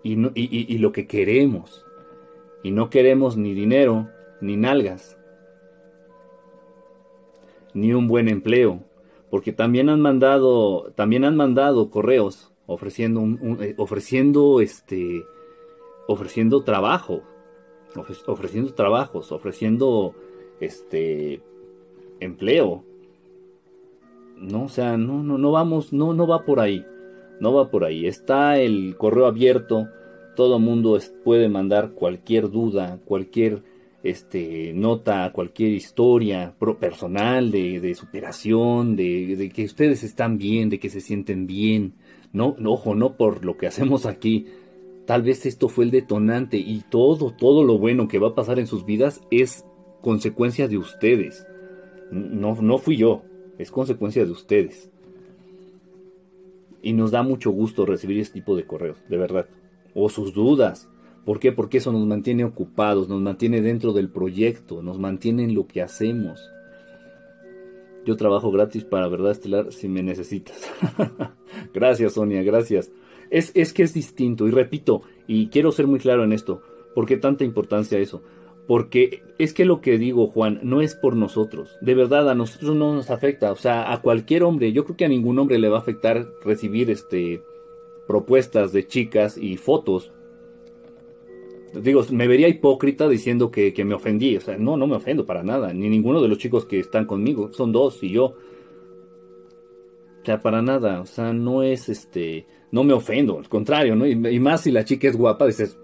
Y, 0.03 0.77
lo 0.77 0.91
que 0.91 1.07
queremos 1.07 1.83
y 2.63 2.71
no 2.71 2.89
queremos 2.89 3.37
ni 3.37 3.53
dinero, 3.53 4.09
ni 4.41 4.57
nalgas, 4.57 5.17
ni 7.73 7.93
un 7.93 8.07
buen 8.07 8.29
empleo, 8.29 8.79
porque 9.29 9.51
también 9.51 9.89
han 9.89 10.01
mandado, 10.01 10.91
también 10.95 11.25
han 11.25 11.35
mandado 11.35 11.89
correos 11.89 12.53
ofreciendo 12.65 13.19
un, 13.19 13.57
eh, 13.61 13.75
ofreciendo 13.77 14.61
este 14.61 15.25
ofreciendo 16.07 16.63
trabajo, 16.63 17.21
ofreciendo 18.27 18.73
trabajos, 18.73 19.31
ofreciendo 19.31 20.15
este 20.59 21.41
empleo. 22.19 22.83
No, 24.37 24.63
o 24.65 24.69
sea, 24.69 24.97
no 24.97 25.23
no 25.23 25.37
no 25.37 25.51
vamos, 25.51 25.93
no 25.93 26.13
no 26.13 26.27
va 26.27 26.45
por 26.45 26.59
ahí. 26.59 26.85
No 27.39 27.53
va 27.53 27.69
por 27.69 27.83
ahí. 27.83 28.07
Está 28.07 28.59
el 28.59 28.95
correo 28.97 29.25
abierto 29.25 29.87
todo 30.35 30.59
mundo 30.59 30.99
puede 31.23 31.49
mandar 31.49 31.91
cualquier 31.91 32.49
duda, 32.49 32.99
cualquier 33.05 33.63
este, 34.03 34.73
nota, 34.73 35.31
cualquier 35.33 35.71
historia 35.71 36.55
personal 36.79 37.51
de, 37.51 37.95
superación, 37.95 38.95
de, 38.95 39.51
que 39.53 39.65
ustedes 39.65 40.03
están 40.03 40.37
bien, 40.37 40.69
de 40.69 40.79
que 40.79 40.89
se 40.89 41.01
sienten 41.01 41.47
bien. 41.47 41.93
No, 42.31 42.55
ojo, 42.65 42.95
no 42.95 43.15
por 43.15 43.45
lo 43.45 43.57
que 43.57 43.67
hacemos 43.67 44.05
aquí. 44.05 44.47
Tal 45.05 45.21
vez 45.21 45.45
esto 45.45 45.69
fue 45.69 45.85
el 45.85 45.91
detonante 45.91 46.57
y 46.57 46.81
todo, 46.89 47.31
todo 47.31 47.63
lo 47.63 47.77
bueno 47.77 48.07
que 48.07 48.19
va 48.19 48.29
a 48.29 48.35
pasar 48.35 48.59
en 48.59 48.67
sus 48.67 48.85
vidas 48.85 49.21
es 49.31 49.65
consecuencia 50.01 50.67
de 50.67 50.77
ustedes. 50.77 51.45
No, 52.11 52.55
no 52.61 52.77
fui 52.77 52.97
yo, 52.97 53.23
es 53.57 53.69
consecuencia 53.69 54.25
de 54.25 54.31
ustedes. 54.31 54.89
Y 56.81 56.93
nos 56.93 57.11
da 57.11 57.23
mucho 57.23 57.51
gusto 57.51 57.85
recibir 57.85 58.19
este 58.19 58.39
tipo 58.39 58.55
de 58.55 58.65
correos, 58.65 58.97
de 59.07 59.17
verdad 59.17 59.47
o 59.93 60.09
sus 60.09 60.33
dudas. 60.33 60.89
¿Por 61.25 61.39
qué? 61.39 61.51
Porque 61.51 61.77
eso 61.77 61.91
nos 61.91 62.05
mantiene 62.05 62.43
ocupados, 62.43 63.07
nos 63.07 63.21
mantiene 63.21 63.61
dentro 63.61 63.93
del 63.93 64.09
proyecto, 64.09 64.81
nos 64.81 64.99
mantiene 64.99 65.43
en 65.43 65.55
lo 65.55 65.67
que 65.67 65.81
hacemos. 65.81 66.49
Yo 68.05 68.17
trabajo 68.17 68.51
gratis 68.51 68.83
para 68.83 69.07
Verdad 69.07 69.31
Estelar 69.31 69.71
si 69.71 69.87
me 69.87 70.03
necesitas. 70.03 70.69
gracias, 71.73 72.13
Sonia, 72.13 72.43
gracias. 72.43 72.91
Es, 73.29 73.51
es 73.55 73.71
que 73.71 73.83
es 73.83 73.93
distinto, 73.93 74.47
y 74.47 74.51
repito, 74.51 75.03
y 75.27 75.47
quiero 75.47 75.71
ser 75.71 75.87
muy 75.87 75.99
claro 75.99 76.23
en 76.23 76.33
esto, 76.33 76.61
¿por 76.93 77.05
qué 77.05 77.17
tanta 77.17 77.45
importancia 77.45 77.97
eso? 77.97 78.21
Porque 78.67 79.23
es 79.39 79.53
que 79.53 79.65
lo 79.65 79.81
que 79.81 79.97
digo, 79.97 80.27
Juan, 80.27 80.59
no 80.63 80.81
es 80.81 80.95
por 80.95 81.15
nosotros. 81.15 81.77
De 81.81 81.95
verdad, 81.95 82.29
a 82.29 82.35
nosotros 82.35 82.75
no 82.75 82.93
nos 82.93 83.09
afecta. 83.09 83.51
O 83.51 83.55
sea, 83.55 83.91
a 83.91 84.01
cualquier 84.01 84.43
hombre, 84.43 84.71
yo 84.71 84.85
creo 84.85 84.95
que 84.95 85.05
a 85.05 85.09
ningún 85.09 85.37
hombre 85.39 85.59
le 85.59 85.69
va 85.69 85.77
a 85.77 85.81
afectar 85.81 86.27
recibir 86.45 86.89
este 86.89 87.41
propuestas 88.07 88.73
de 88.73 88.87
chicas 88.87 89.37
y 89.37 89.57
fotos. 89.57 90.11
Digo, 91.73 92.03
me 92.11 92.27
vería 92.27 92.47
hipócrita 92.47 93.07
diciendo 93.07 93.49
que, 93.49 93.73
me 93.83 93.95
ofendí. 93.95 94.37
O 94.37 94.41
sea, 94.41 94.57
no, 94.57 94.77
no 94.77 94.87
me 94.87 94.95
ofendo 94.95 95.25
para 95.25 95.43
nada. 95.43 95.73
Ni 95.73 95.89
ninguno 95.89 96.21
de 96.21 96.27
los 96.27 96.37
chicos 96.37 96.65
que 96.65 96.79
están 96.79 97.05
conmigo. 97.05 97.51
Son 97.51 97.71
dos 97.71 98.03
y 98.03 98.11
yo. 98.11 98.25
O 98.25 100.25
sea, 100.25 100.39
para 100.39 100.61
nada. 100.61 101.01
O 101.01 101.05
sea, 101.05 101.33
no 101.33 101.63
es 101.63 101.89
este. 101.89 102.45
No 102.71 102.83
me 102.83 102.93
ofendo. 102.93 103.39
Al 103.39 103.49
contrario, 103.49 103.95
¿no? 103.95 104.05
Y, 104.05 104.11
y 104.11 104.39
más 104.39 104.61
si 104.61 104.71
la 104.71 104.85
chica 104.85 105.07
es 105.07 105.17
guapa, 105.17 105.47
dices. 105.47 105.77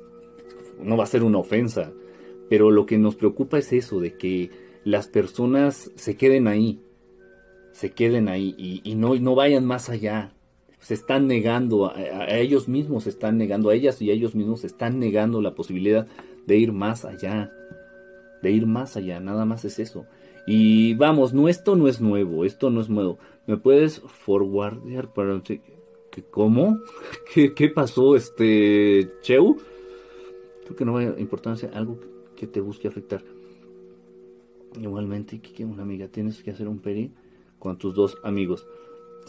No 0.79 0.95
va 0.95 1.05
a 1.05 1.08
ser 1.08 1.23
una 1.23 1.39
ofensa. 1.39 1.91
Pero 2.49 2.69
lo 2.69 2.86
que 2.86 2.97
nos 2.97 3.15
preocupa 3.15 3.58
es 3.58 3.73
eso, 3.73 3.99
de 3.99 4.17
que 4.17 4.51
las 4.84 5.08
personas 5.08 5.91
se 5.95 6.17
queden 6.17 6.47
ahí. 6.47 6.82
Se 7.71 7.91
queden 7.91 8.27
ahí 8.27 8.55
y, 8.58 8.82
y 8.84 8.95
no, 8.95 9.15
no 9.15 9.36
vayan 9.36 9.65
más 9.65 9.89
allá 9.89 10.34
se 10.80 10.94
están 10.94 11.28
negando, 11.28 11.92
a, 11.92 12.28
ellos 12.38 12.68
mismos 12.68 13.04
se 13.04 13.10
están 13.10 13.38
negando, 13.38 13.70
a 13.70 13.76
ellas 13.76 14.02
y 14.02 14.10
a 14.10 14.13
ellos 14.13 14.36
mismos 14.36 14.62
se 14.62 14.68
están 14.68 15.00
negando 15.00 15.42
la 15.42 15.56
posibilidad 15.56 16.08
de 16.48 16.58
ir 16.58 16.72
más 16.72 17.06
allá, 17.06 17.52
de 18.42 18.52
ir 18.52 18.65
más 18.65 18.96
allá, 18.98 19.20
nada 19.20 19.46
más 19.46 19.65
es 19.65 19.80
eso. 19.80 20.06
Y 20.48 20.96
vamos, 20.96 21.34
no, 21.34 21.48
esto 21.48 21.76
no 21.76 21.88
es 21.88 22.02
nuevo, 22.02 22.46
esto 22.46 22.70
no 22.70 22.82
es 22.82 22.89
nuevo. 22.89 23.20
¿Me 23.46 23.58
puedes 23.58 24.00
forwardear 24.00 25.13
para... 25.13 25.42
¿Cómo? 26.32 26.80
¿Qué, 27.34 27.54
¿Qué 27.54 27.70
pasó, 27.70 28.15
este, 28.15 29.10
Cheu? 29.22 29.58
Creo 30.63 30.76
que 30.76 30.86
no 30.86 30.94
vaya 30.94 31.13
importancia, 31.18 31.70
algo 31.74 32.00
que 32.36 32.48
te 32.48 32.62
busque 32.62 32.88
afectar. 32.88 33.24
Igualmente, 34.80 35.39
que 35.39 35.65
una 35.65 35.84
amiga, 35.84 36.08
tienes 36.08 36.42
que 36.44 36.52
hacer 36.52 36.68
un 36.68 36.80
peri 36.80 37.12
con 37.60 37.78
tus 37.78 37.94
dos 37.94 38.18
amigos. 38.24 38.65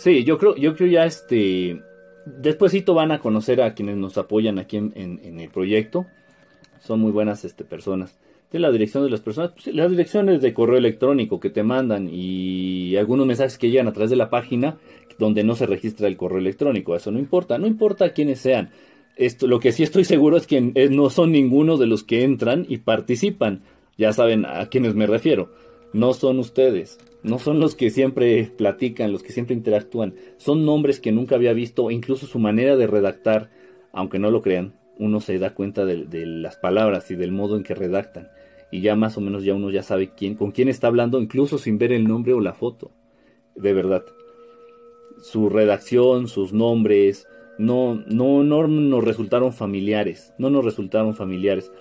Sí, 0.00 0.24
yo 0.24 0.38
creo, 0.38 0.56
yo 0.56 0.74
creo 0.74 0.88
ya 0.88 1.04
este. 1.04 1.82
Despuésito 2.24 2.94
van 2.94 3.12
a 3.12 3.18
conocer 3.18 3.60
a 3.60 3.74
quienes 3.74 3.98
nos 3.98 4.16
apoyan 4.16 4.58
aquí 4.58 4.78
en, 4.78 5.20
el 5.38 5.50
proyecto. 5.50 6.06
Son 6.80 7.00
muy 7.00 7.12
buenas 7.12 7.44
este, 7.44 7.64
personas. 7.64 8.18
de 8.50 8.60
la 8.60 8.70
dirección 8.70 9.04
de 9.04 9.10
las 9.10 9.20
personas, 9.20 9.50
pues, 9.52 9.66
las 9.74 9.90
direcciones 9.90 10.40
de 10.40 10.54
correo 10.54 10.78
electrónico 10.78 11.38
que 11.38 11.50
te 11.50 11.62
mandan 11.62 12.08
y 12.10 12.96
algunos 12.96 13.26
mensajes 13.26 13.58
que 13.58 13.68
llegan 13.68 13.88
a 13.88 13.92
través 13.92 14.08
de 14.08 14.16
la 14.16 14.30
página 14.30 14.78
donde 15.18 15.44
no 15.44 15.54
se 15.54 15.66
registra 15.66 16.08
el 16.08 16.16
correo 16.16 16.38
electrónico. 16.38 16.96
Eso 16.96 17.10
no 17.10 17.18
importa, 17.18 17.58
no 17.58 17.66
importa 17.66 18.14
quiénes 18.14 18.40
sean. 18.40 18.70
Esto, 19.16 19.46
lo 19.48 19.60
que 19.60 19.70
sí 19.70 19.82
estoy 19.82 20.04
seguro 20.04 20.38
es 20.38 20.46
que 20.46 20.62
no 20.62 21.10
son 21.10 21.30
ninguno 21.32 21.76
de 21.76 21.86
los 21.86 22.04
que 22.04 22.24
entran 22.24 22.64
y 22.66 22.78
participan. 22.78 23.64
Ya 23.98 24.14
saben 24.14 24.46
a 24.46 24.64
quiénes 24.70 24.94
me 24.94 25.06
refiero. 25.06 25.52
No 25.92 26.14
son 26.14 26.38
ustedes. 26.38 26.98
No 27.22 27.38
son 27.38 27.60
los 27.60 27.74
que 27.74 27.90
siempre 27.90 28.50
platican, 28.56 29.12
los 29.12 29.22
que 29.22 29.32
siempre 29.32 29.54
interactúan. 29.54 30.14
Son 30.38 30.64
nombres 30.64 31.00
que 31.00 31.12
nunca 31.12 31.34
había 31.34 31.52
visto, 31.52 31.90
incluso 31.90 32.26
su 32.26 32.38
manera 32.38 32.76
de 32.76 32.86
redactar, 32.86 33.50
aunque 33.92 34.18
no 34.18 34.30
lo 34.30 34.40
crean, 34.40 34.74
uno 34.98 35.20
se 35.20 35.38
da 35.38 35.54
cuenta 35.54 35.84
de, 35.84 36.26
las 36.26 36.56
palabras 36.56 37.10
y 37.10 37.16
del 37.16 37.32
modo 37.32 37.56
en 37.56 37.62
que 37.62 37.74
redactan 37.74 38.28
y 38.70 38.82
ya 38.82 38.94
más 38.96 39.16
o 39.16 39.20
menos 39.20 39.44
ya 39.44 39.54
uno 39.54 39.70
ya 39.70 39.82
sabe 39.82 40.12
quién, 40.14 40.34
con 40.34 40.52
quién 40.52 40.68
está 40.68 40.86
hablando, 40.86 41.20
incluso 41.20 41.58
sin 41.58 41.78
ver 41.78 41.92
el 41.92 42.06
nombre 42.06 42.34
o 42.34 42.40
la 42.40 42.52
foto. 42.52 42.92
De 43.56 43.72
verdad. 43.72 44.04
Su 45.22 45.48
redacción, 45.48 46.28
sus 46.28 46.52
nombres, 46.52 47.26
no, 47.58 48.02
no, 48.06 48.44
no 48.44 48.66
nos 48.68 49.04
resultaron 49.04 49.52
familiares. 49.52 50.32
No 50.38 50.50
nos 50.50 50.64
resultaron 50.64 51.14
familiares. 51.14 51.72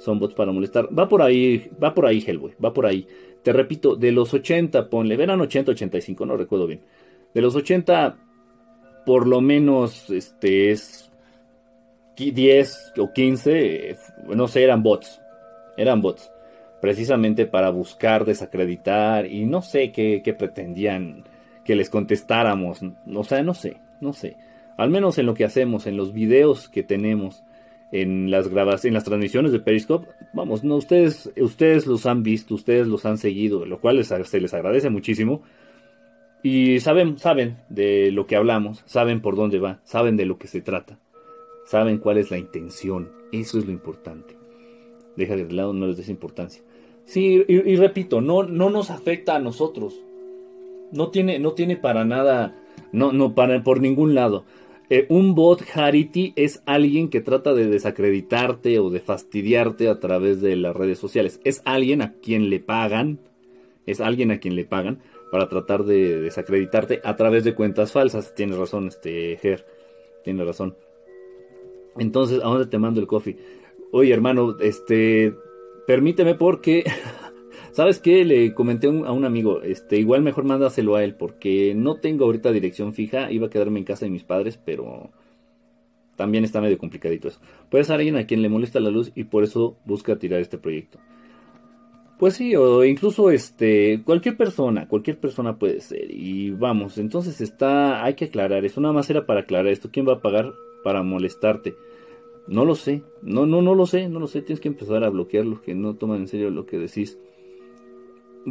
Son 0.00 0.18
bots 0.18 0.34
para 0.34 0.50
molestar. 0.50 0.88
Va 0.96 1.08
por 1.08 1.22
ahí, 1.22 1.70
va 1.80 1.94
por 1.94 2.06
ahí, 2.06 2.24
Hellboy, 2.26 2.54
va 2.62 2.72
por 2.72 2.86
ahí. 2.86 3.06
Te 3.44 3.52
repito, 3.52 3.94
de 3.94 4.10
los 4.10 4.34
80, 4.34 4.90
ponle, 4.90 5.16
verán 5.16 5.40
80, 5.40 5.70
85, 5.72 6.26
no 6.26 6.36
recuerdo 6.36 6.66
bien. 6.66 6.80
De 7.32 7.40
los 7.40 7.54
80, 7.54 8.18
por 9.06 9.28
lo 9.28 9.40
menos, 9.40 10.10
este 10.10 10.72
es 10.72 11.10
10 12.16 12.94
o 12.98 13.12
15, 13.12 13.96
no 14.34 14.48
sé, 14.48 14.64
eran 14.64 14.82
bots 14.82 15.20
eran 15.80 16.02
bots, 16.02 16.30
precisamente 16.80 17.46
para 17.46 17.70
buscar 17.70 18.24
desacreditar 18.24 19.26
y 19.26 19.46
no 19.46 19.62
sé 19.62 19.92
qué, 19.92 20.34
pretendían 20.38 21.24
que 21.64 21.74
les 21.74 21.90
contestáramos, 21.90 22.80
o 22.82 23.24
sea, 23.24 23.42
no 23.42 23.54
sé, 23.54 23.78
no 24.00 24.12
sé. 24.12 24.36
Al 24.76 24.90
menos 24.90 25.18
en 25.18 25.26
lo 25.26 25.34
que 25.34 25.44
hacemos, 25.44 25.86
en 25.86 25.96
los 25.96 26.12
videos 26.12 26.68
que 26.68 26.82
tenemos, 26.82 27.42
en 27.92 28.30
las 28.30 28.48
grabaciones, 28.48 28.84
en 28.84 28.94
las 28.94 29.04
transmisiones 29.04 29.52
de 29.52 29.60
Periscope, 29.60 30.08
vamos, 30.32 30.64
no, 30.64 30.76
ustedes, 30.76 31.30
ustedes 31.36 31.86
los 31.86 32.06
han 32.06 32.22
visto, 32.22 32.54
ustedes 32.54 32.86
los 32.86 33.04
han 33.06 33.18
seguido, 33.18 33.66
lo 33.66 33.80
cual 33.80 34.04
se 34.04 34.40
les 34.40 34.54
agradece 34.54 34.90
muchísimo. 34.90 35.42
Y 36.42 36.80
saben, 36.80 37.18
saben 37.18 37.58
de 37.68 38.10
lo 38.12 38.26
que 38.26 38.36
hablamos, 38.36 38.82
saben 38.86 39.20
por 39.20 39.36
dónde 39.36 39.58
va, 39.58 39.80
saben 39.84 40.16
de 40.16 40.24
lo 40.24 40.38
que 40.38 40.46
se 40.48 40.62
trata, 40.62 40.98
saben 41.66 41.98
cuál 41.98 42.18
es 42.18 42.30
la 42.30 42.38
intención, 42.38 43.10
eso 43.32 43.58
es 43.58 43.66
lo 43.66 43.72
importante 43.72 44.40
deja 45.20 45.36
de 45.36 45.50
lado, 45.52 45.72
no 45.72 45.86
les 45.86 45.96
des 45.96 46.08
importancia. 46.08 46.62
Sí, 47.04 47.44
y, 47.46 47.76
repito, 47.76 48.20
no, 48.20 48.44
no 48.44 48.70
nos 48.70 48.90
afecta 48.90 49.36
a 49.36 49.40
nosotros. 49.40 49.94
No 50.92 51.10
tiene, 51.10 51.38
no 51.38 51.52
tiene 51.52 51.76
para 51.76 52.04
nada, 52.04 52.56
no, 52.92 53.12
no, 53.12 53.34
para, 53.34 53.62
por 53.62 53.80
ningún 53.80 54.14
lado. 54.14 54.44
Eh, 54.92 55.06
un 55.08 55.36
bot 55.36 55.62
Harity 55.72 56.32
es 56.34 56.64
alguien 56.66 57.10
que 57.10 57.20
trata 57.20 57.54
de 57.54 57.66
desacreditarte 57.66 58.80
o 58.80 58.90
de 58.90 58.98
fastidiarte 58.98 59.88
a 59.88 60.00
través 60.00 60.40
de 60.40 60.56
las 60.56 60.74
redes 60.74 60.98
sociales. 60.98 61.40
Es 61.44 61.62
alguien 61.64 62.02
a 62.02 62.14
quien 62.14 62.50
le 62.50 62.58
pagan, 62.58 63.20
es 63.86 64.00
alguien 64.00 64.32
a 64.32 64.40
quien 64.40 64.56
le 64.56 64.64
pagan 64.64 65.00
para 65.30 65.48
tratar 65.48 65.84
de 65.84 66.20
desacreditarte 66.20 67.00
a 67.04 67.14
través 67.14 67.44
de 67.44 67.54
cuentas 67.54 67.92
falsas. 67.92 68.34
Tienes 68.34 68.58
razón, 68.58 68.88
este 68.88 69.36
Ger, 69.36 69.64
tienes 70.24 70.44
razón. 70.44 70.76
Entonces, 71.96 72.40
¿a 72.42 72.48
dónde 72.48 72.66
te 72.66 72.78
mando 72.78 73.00
el 73.00 73.06
coffee? 73.06 73.36
Oye, 73.92 74.12
hermano, 74.12 74.56
este, 74.58 75.32
permíteme 75.86 76.34
porque, 76.34 76.82
¿sabes 77.72 77.98
qué? 77.98 78.24
Le 78.24 78.54
comenté 78.54 78.86
a 78.86 78.90
un 78.90 79.24
amigo, 79.24 79.62
este, 79.62 79.98
igual 79.98 80.22
mejor 80.22 80.44
mándaselo 80.44 80.96
a 80.96 81.04
él 81.04 81.14
porque 81.14 81.74
no 81.74 81.96
tengo 81.96 82.24
ahorita 82.24 82.52
dirección 82.52 82.94
fija, 82.94 83.30
iba 83.30 83.46
a 83.46 83.50
quedarme 83.50 83.78
en 83.78 83.84
casa 83.84 84.04
de 84.06 84.10
mis 84.10 84.24
padres, 84.24 84.58
pero 84.64 85.10
también 86.16 86.44
está 86.44 86.60
medio 86.60 86.76
complicadito 86.78 87.28
eso. 87.28 87.40
Puede 87.70 87.84
ser 87.84 87.96
alguien 87.96 88.16
a 88.16 88.26
quien 88.26 88.42
le 88.42 88.48
molesta 88.48 88.78
la 88.80 88.90
luz 88.90 89.10
y 89.14 89.24
por 89.24 89.42
eso 89.42 89.78
busca 89.86 90.16
tirar 90.16 90.40
este 90.40 90.58
proyecto. 90.58 90.98
Pues 92.18 92.34
sí, 92.34 92.54
o 92.54 92.84
incluso 92.84 93.30
este, 93.30 94.02
cualquier 94.04 94.36
persona, 94.36 94.86
cualquier 94.86 95.18
persona 95.18 95.58
puede 95.58 95.80
ser. 95.80 96.10
Y 96.10 96.50
vamos, 96.50 96.98
entonces 96.98 97.40
está, 97.40 98.04
hay 98.04 98.12
que 98.12 98.26
aclarar, 98.26 98.66
eso 98.66 98.82
nada 98.82 98.92
más 98.92 99.08
era 99.08 99.24
para 99.24 99.40
aclarar 99.40 99.68
esto. 99.68 99.88
¿Quién 99.90 100.06
va 100.06 100.12
a 100.12 100.20
pagar 100.20 100.52
para 100.84 101.02
molestarte? 101.02 101.74
No 102.46 102.66
lo 102.66 102.74
sé, 102.74 103.02
no, 103.22 103.46
no, 103.46 103.62
no 103.62 103.74
lo 103.74 103.86
sé, 103.86 104.10
no 104.10 104.20
lo 104.20 104.26
sé, 104.26 104.42
tienes 104.42 104.60
que 104.60 104.68
empezar 104.68 105.02
a 105.02 105.08
bloquear 105.08 105.46
los 105.46 105.62
que 105.62 105.74
no 105.74 105.94
toman 105.94 106.20
en 106.20 106.28
serio 106.28 106.50
lo 106.50 106.66
que 106.66 106.78
decís. 106.78 107.18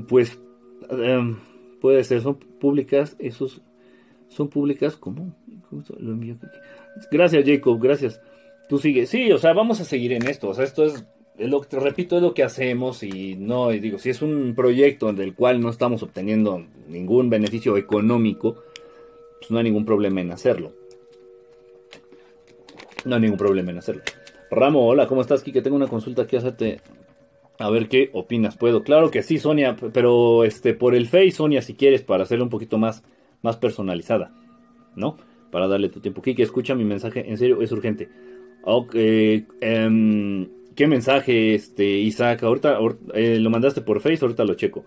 Pues 0.07 0.39
em, 0.89 1.37
puede 1.81 2.03
ser, 2.03 2.21
son 2.21 2.35
públicas, 2.35 3.15
esos 3.19 3.61
son 4.27 4.49
públicas, 4.49 4.95
¿cómo? 4.95 5.35
Lo 5.99 6.17
Gracias 7.11 7.45
Jacob, 7.45 7.79
gracias. 7.81 8.21
Tú 8.67 8.77
sigues, 8.77 9.09
sí, 9.09 9.31
o 9.31 9.37
sea, 9.37 9.53
vamos 9.53 9.81
a 9.81 9.85
seguir 9.85 10.13
en 10.13 10.27
esto, 10.27 10.49
o 10.49 10.53
sea, 10.53 10.63
esto 10.63 10.83
es, 10.83 11.05
lo 11.39 11.61
que 11.61 11.69
te 11.69 11.79
repito, 11.79 12.17
es 12.17 12.21
lo 12.21 12.33
que 12.33 12.43
hacemos 12.43 13.01
y 13.01 13.35
no, 13.35 13.69
digo, 13.69 13.97
si 13.97 14.09
es 14.09 14.21
un 14.21 14.53
proyecto 14.55 15.11
del 15.13 15.33
cual 15.33 15.61
no 15.61 15.69
estamos 15.69 16.03
obteniendo 16.03 16.65
ningún 16.87 17.29
beneficio 17.29 17.77
económico, 17.77 18.63
pues 19.39 19.49
no 19.49 19.57
hay 19.57 19.63
ningún 19.63 19.85
problema 19.85 20.21
en 20.21 20.31
hacerlo. 20.31 20.73
No 23.05 23.15
hay 23.15 23.21
ningún 23.21 23.37
problema 23.37 23.71
en 23.71 23.77
hacerlo. 23.77 24.03
Ramo, 24.51 24.85
hola, 24.85 25.07
¿cómo 25.07 25.21
estás, 25.21 25.43
Que 25.43 25.61
Tengo 25.61 25.75
una 25.75 25.87
consulta 25.87 26.27
que 26.27 26.37
hacerte. 26.37 26.81
A 27.59 27.69
ver 27.69 27.89
qué 27.89 28.09
opinas. 28.13 28.55
¿Puedo? 28.55 28.83
Claro 28.83 29.11
que 29.11 29.21
sí, 29.21 29.37
Sonia, 29.37 29.75
pero 29.93 30.45
este 30.45 30.73
por 30.73 30.95
el 30.95 31.07
Face, 31.07 31.31
Sonia, 31.31 31.61
si 31.61 31.73
quieres, 31.75 32.01
para 32.01 32.23
hacerlo 32.23 32.45
un 32.45 32.49
poquito 32.49 32.77
más, 32.77 33.03
más 33.41 33.57
personalizada, 33.57 34.31
¿no? 34.95 35.17
Para 35.51 35.67
darle 35.67 35.89
tu 35.89 35.99
tiempo. 35.99 36.21
Kike, 36.21 36.41
escucha 36.41 36.73
mi 36.73 36.85
mensaje, 36.85 37.29
en 37.29 37.37
serio, 37.37 37.61
es 37.61 37.73
urgente. 37.73 38.07
Ok, 38.63 38.95
em, 38.95 40.47
¿qué 40.73 40.87
mensaje, 40.87 41.53
este, 41.53 41.85
Isaac? 41.85 42.43
Ahorita, 42.43 42.79
eh, 43.13 43.39
lo 43.39 43.49
mandaste 43.49 43.81
por 43.81 43.99
Face, 43.99 44.19
ahorita 44.21 44.45
lo 44.45 44.53
checo. 44.53 44.85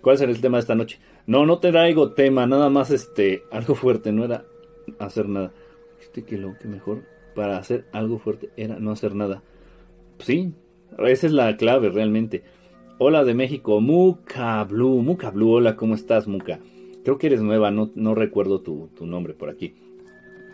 ¿Cuál 0.00 0.16
será 0.16 0.32
el 0.32 0.40
tema 0.40 0.56
de 0.56 0.62
esta 0.62 0.74
noche? 0.74 0.98
No, 1.26 1.44
no 1.44 1.58
te 1.58 1.70
traigo 1.70 2.12
tema, 2.12 2.46
nada 2.46 2.70
más 2.70 2.90
este, 2.90 3.42
algo 3.50 3.74
fuerte, 3.74 4.12
no 4.12 4.24
era 4.24 4.46
hacer 4.98 5.28
nada. 5.28 5.52
Este 6.00 6.24
que 6.24 6.38
lo 6.38 6.56
que 6.58 6.66
mejor 6.66 7.02
para 7.34 7.58
hacer 7.58 7.84
algo 7.92 8.18
fuerte 8.18 8.48
era 8.56 8.78
no 8.78 8.90
hacer 8.90 9.14
nada. 9.14 9.42
Sí, 10.18 10.54
esa 10.98 11.26
es 11.26 11.32
la 11.32 11.56
clave 11.56 11.90
realmente. 11.90 12.42
Hola 12.98 13.24
de 13.24 13.34
México, 13.34 13.80
Muka 13.80 14.64
Blue, 14.64 15.02
Muka 15.02 15.30
Blue, 15.30 15.52
hola, 15.52 15.76
¿cómo 15.76 15.94
estás 15.94 16.26
Muka? 16.26 16.60
Creo 17.04 17.18
que 17.18 17.26
eres 17.26 17.42
nueva, 17.42 17.70
no, 17.70 17.90
no 17.94 18.14
recuerdo 18.14 18.60
tu, 18.60 18.88
nombre 19.00 19.34
por 19.34 19.50
aquí. 19.50 19.74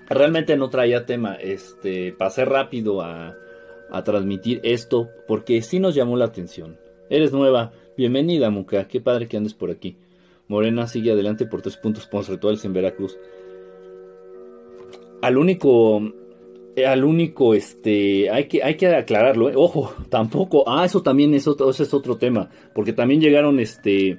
Realmente 0.09 0.57
no 0.57 0.69
traía 0.69 1.07
tema, 1.07 1.37
este, 1.37 2.13
pasé 2.13 2.45
rápido 2.45 3.01
a, 3.01 3.35
a 3.91 4.03
transmitir 4.03 4.61
esto 4.65 5.09
porque 5.29 5.63
sí 5.63 5.79
nos 5.79 5.95
llamó 5.95 6.17
la 6.17 6.27
atención. 6.27 6.79
Eres 7.09 7.33
nueva, 7.33 7.73
bienvenida 7.97 8.51
Muka, 8.51 8.89
qué 8.89 9.01
padre 9.01 9.29
que 9.29 9.37
andes 9.37 9.55
por 9.55 9.71
aquí. 9.71 9.97
Morena 10.49 10.87
sigue 10.87 11.13
adelante 11.13 11.47
por 11.47 11.63
tres 11.63 11.77
puntos 11.77 12.09
rituales 12.29 12.65
en 12.65 12.73
Veracruz. 12.73 13.17
Al 15.23 15.39
único 15.39 16.03
al 16.87 17.05
único, 17.05 17.55
este, 17.55 18.31
hay 18.31 18.47
que, 18.49 18.63
hay 18.63 18.77
que 18.77 18.89
aclararlo, 18.89 19.51
¿eh? 19.51 19.55
ojo, 19.57 19.93
tampoco, 20.09 20.65
ah, 20.67 20.85
eso 20.85 21.03
también 21.03 21.35
es 21.35 21.47
otro, 21.47 21.71
es 21.71 21.95
otro 21.95 22.17
tema, 22.17 22.49
porque 22.75 22.93
también 22.93 23.21
llegaron, 23.21 23.61
este, 23.61 24.19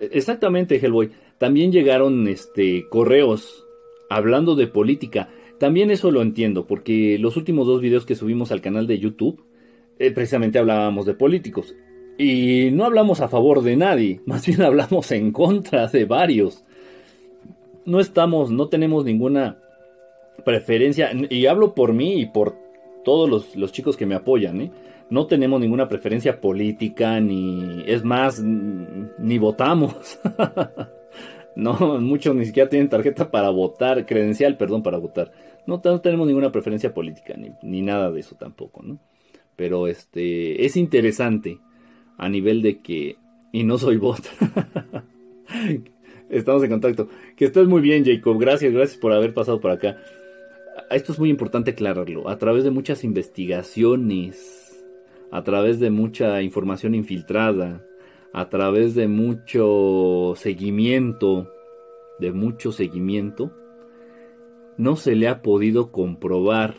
exactamente, 0.00 0.76
Hellboy, 0.76 1.10
también 1.38 1.72
llegaron, 1.72 2.28
este, 2.28 2.88
correos 2.88 3.64
hablando 4.08 4.54
de 4.54 4.68
política, 4.68 5.28
también 5.58 5.90
eso 5.90 6.10
lo 6.10 6.22
entiendo, 6.22 6.66
porque 6.66 7.18
los 7.18 7.36
últimos 7.36 7.66
dos 7.66 7.80
videos 7.80 8.06
que 8.06 8.14
subimos 8.14 8.52
al 8.52 8.60
canal 8.60 8.86
de 8.86 8.98
YouTube, 8.98 9.44
eh, 9.98 10.12
precisamente 10.12 10.58
hablábamos 10.58 11.06
de 11.06 11.14
políticos, 11.14 11.74
y 12.18 12.70
no 12.72 12.84
hablamos 12.84 13.20
a 13.20 13.28
favor 13.28 13.62
de 13.62 13.76
nadie, 13.76 14.20
más 14.26 14.46
bien 14.46 14.62
hablamos 14.62 15.10
en 15.10 15.32
contra 15.32 15.88
de 15.88 16.04
varios, 16.04 16.64
no 17.84 18.00
estamos, 18.00 18.50
no 18.50 18.68
tenemos 18.68 19.04
ninguna 19.04 19.58
preferencia, 20.44 21.10
y 21.30 21.46
hablo 21.46 21.74
por 21.74 21.92
mí 21.92 22.20
y 22.20 22.26
por 22.26 22.56
todos 23.04 23.54
los, 23.54 23.72
chicos 23.72 23.96
que 23.96 24.06
me 24.06 24.16
apoyan, 24.16 24.60
¿eh? 24.60 24.70
no 25.10 25.26
tenemos 25.26 25.60
ninguna 25.60 25.88
preferencia 25.88 26.40
política, 26.40 27.20
ni 27.20 27.84
es 27.86 28.04
más, 28.04 28.42
ni 28.42 29.38
votamos. 29.38 30.18
no, 31.56 32.00
muchos 32.00 32.34
ni 32.34 32.44
siquiera 32.44 32.68
tienen 32.68 32.88
tarjeta 32.88 33.30
para 33.30 33.50
votar, 33.50 34.06
credencial, 34.06 34.56
perdón, 34.56 34.82
para 34.82 34.98
votar. 34.98 35.30
No, 35.66 35.80
tenemos 35.80 36.26
ninguna 36.26 36.50
preferencia 36.50 36.92
política, 36.92 37.34
ni, 37.36 37.52
ni, 37.62 37.82
nada 37.82 38.10
de 38.10 38.20
eso 38.20 38.34
tampoco, 38.34 38.82
¿no? 38.82 38.98
Pero 39.54 39.86
este, 39.86 40.64
es 40.64 40.76
interesante 40.76 41.58
a 42.18 42.28
nivel 42.28 42.62
de 42.62 42.80
que, 42.80 43.16
y 43.52 43.62
no 43.62 43.78
soy 43.78 43.98
bot. 43.98 44.20
Estamos 46.28 46.64
en 46.64 46.70
contacto. 46.70 47.08
Que 47.36 47.44
estés 47.44 47.68
muy 47.68 47.80
bien, 47.80 48.04
Jacob. 48.04 48.36
Gracias, 48.38 48.72
gracias 48.72 48.98
por 48.98 49.12
haber 49.12 49.32
pasado 49.32 49.60
por 49.60 49.70
acá 49.70 49.96
esto 50.90 51.12
es 51.12 51.18
muy 51.18 51.30
importante 51.30 51.72
aclararlo, 51.72 52.28
a 52.28 52.38
través 52.38 52.64
de 52.64 52.70
muchas 52.70 53.04
investigaciones, 53.04 54.84
a 55.30 55.42
través 55.42 55.80
de 55.80 55.90
mucha 55.90 56.42
información 56.42 56.94
infiltrada, 56.94 57.84
a 58.32 58.48
través 58.48 58.94
de 58.94 59.08
mucho 59.08 60.34
seguimiento, 60.36 61.50
de 62.18 62.32
mucho 62.32 62.72
seguimiento, 62.72 63.52
no 64.76 64.96
se 64.96 65.14
le 65.14 65.28
ha 65.28 65.42
podido 65.42 65.90
comprobar 65.90 66.74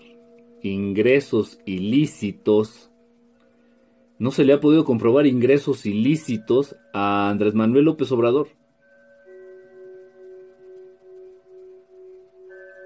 ingresos 0.61 1.59
ilícitos, 1.65 2.91
no 4.19 4.31
se 4.31 4.45
le 4.45 4.53
ha 4.53 4.59
podido 4.59 4.85
comprobar 4.85 5.25
ingresos 5.27 5.85
ilícitos 5.85 6.75
a 6.93 7.29
Andrés 7.29 7.53
Manuel 7.53 7.85
López 7.85 8.11
Obrador. 8.11 8.49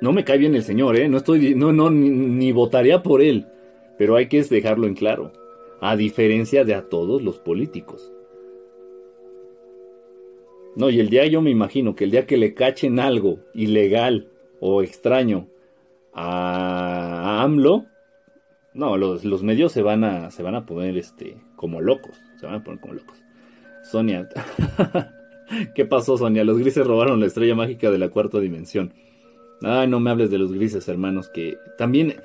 No 0.01 0.11
me 0.13 0.23
cae 0.25 0.39
bien 0.39 0.55
el 0.55 0.63
señor, 0.63 0.97
¿eh? 0.97 1.07
No 1.07 1.17
estoy, 1.17 1.53
no, 1.53 1.71
no, 1.71 1.91
ni, 1.91 2.51
votaría 2.51 3.03
por 3.03 3.21
él, 3.21 3.45
pero 3.99 4.15
hay 4.15 4.27
que 4.27 4.43
dejarlo 4.43 4.87
en 4.87 4.95
claro, 4.95 5.31
a 5.79 5.95
diferencia 5.95 6.65
de 6.65 6.73
a 6.73 6.89
todos 6.89 7.21
los 7.21 7.37
políticos. 7.37 8.11
No, 10.75 10.89
y 10.89 10.99
el 10.99 11.09
día 11.09 11.27
yo 11.27 11.41
me 11.41 11.51
imagino 11.51 11.95
que 11.95 12.05
el 12.05 12.11
día 12.11 12.25
que 12.25 12.37
le 12.37 12.55
cachen 12.55 12.99
algo 12.99 13.39
ilegal 13.53 14.29
o 14.59 14.81
extraño 14.81 15.49
a, 16.13 17.43
AMLO, 17.43 17.85
no, 18.73 18.97
los, 18.97 19.23
los, 19.23 19.43
medios 19.43 19.71
se 19.71 19.83
van 19.83 20.03
a 20.03 20.31
se 20.31 20.43
van 20.43 20.55
a 20.55 20.65
poner 20.65 20.97
este 20.97 21.37
como 21.55 21.81
locos, 21.81 22.17
se 22.39 22.47
van 22.47 22.55
a 22.55 22.63
poner 22.63 22.79
como 22.79 22.95
locos. 22.95 23.21
Sonia, 23.83 24.29
¿qué 25.75 25.85
pasó 25.85 26.17
Sonia? 26.17 26.43
Los 26.43 26.57
grises 26.57 26.87
robaron 26.87 27.19
la 27.19 27.27
estrella 27.27 27.53
mágica 27.53 27.91
de 27.91 27.99
la 27.99 28.09
cuarta 28.09 28.39
dimensión. 28.39 28.93
Ay, 29.61 29.87
no 29.87 29.99
me 29.99 30.09
hables 30.09 30.31
de 30.31 30.39
los 30.39 30.51
grises, 30.51 30.87
hermanos, 30.87 31.29
que 31.29 31.57
también 31.77 32.15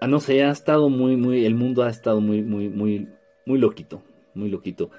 ah, 0.00 0.06
no 0.06 0.20
sé, 0.20 0.42
ha 0.42 0.50
estado 0.50 0.88
muy 0.88 1.16
muy 1.16 1.46
el 1.46 1.54
mundo 1.54 1.82
ha 1.82 1.90
estado 1.90 2.20
muy 2.20 2.42
muy 2.42 2.68
muy 2.68 3.08
muy 3.46 3.58
loquito, 3.58 4.02
muy 4.34 4.50
loquito. 4.50 4.90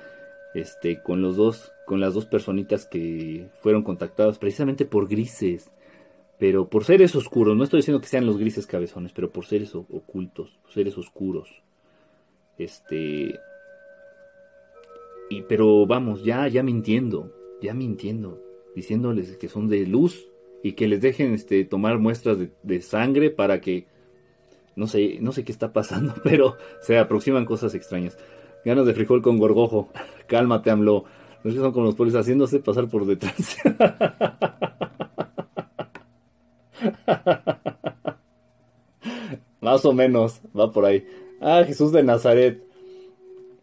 Este 0.55 1.01
con 1.03 1.21
los 1.21 1.35
dos 1.35 1.71
con 1.85 1.99
las 1.99 2.13
dos 2.13 2.25
personitas 2.25 2.85
que 2.85 3.47
fueron 3.61 3.83
contactadas 3.83 4.39
precisamente 4.39 4.85
por 4.85 5.07
grises 5.07 5.71
pero 6.39 6.67
por 6.67 6.83
seres 6.83 7.15
oscuros, 7.15 7.55
no 7.55 7.63
estoy 7.63 7.79
diciendo 7.79 8.01
que 8.01 8.07
sean 8.07 8.25
los 8.25 8.37
grises 8.37 8.67
cabezones, 8.67 9.13
pero 9.13 9.31
por 9.31 9.45
seres 9.45 9.75
ocultos, 9.75 10.59
seres 10.67 10.97
oscuros. 10.97 11.63
Este 12.57 13.39
y 15.29 15.41
pero 15.43 15.85
vamos, 15.85 16.23
ya 16.23 16.47
ya 16.47 16.63
mintiendo, 16.63 17.31
ya 17.61 17.73
mintiendo, 17.73 18.41
diciéndoles 18.75 19.37
que 19.37 19.47
son 19.47 19.69
de 19.69 19.85
luz 19.85 20.27
y 20.63 20.73
que 20.73 20.87
les 20.87 21.01
dejen 21.01 21.33
este 21.33 21.65
tomar 21.65 21.99
muestras 21.99 22.37
de, 22.63 22.81
sangre 22.81 23.29
para 23.29 23.61
que 23.61 23.85
no 24.75 24.87
sé, 24.87 25.19
no 25.19 25.31
sé 25.33 25.43
qué 25.43 25.51
está 25.51 25.73
pasando, 25.73 26.15
pero 26.23 26.57
se 26.81 26.97
aproximan 26.97 27.45
cosas 27.45 27.75
extrañas. 27.75 28.17
Ganas 28.65 28.87
de 28.87 28.93
frijol 28.93 29.21
con 29.21 29.37
gorgojo. 29.37 29.89
Cálmate, 30.27 30.71
AMLO. 30.71 31.03
Los 31.43 31.53
que 31.53 31.59
son 31.59 31.73
como 31.73 31.87
los 31.87 31.95
policías 31.95 32.21
haciéndose 32.21 32.59
pasar 32.59 32.87
por 32.87 33.05
detrás. 33.05 33.57
Más 39.59 39.83
o 39.85 39.91
menos, 39.91 40.39
va 40.57 40.71
por 40.71 40.85
ahí. 40.85 41.05
Ah, 41.41 41.65
Jesús 41.67 41.91
de 41.91 42.03
Nazaret. 42.03 42.63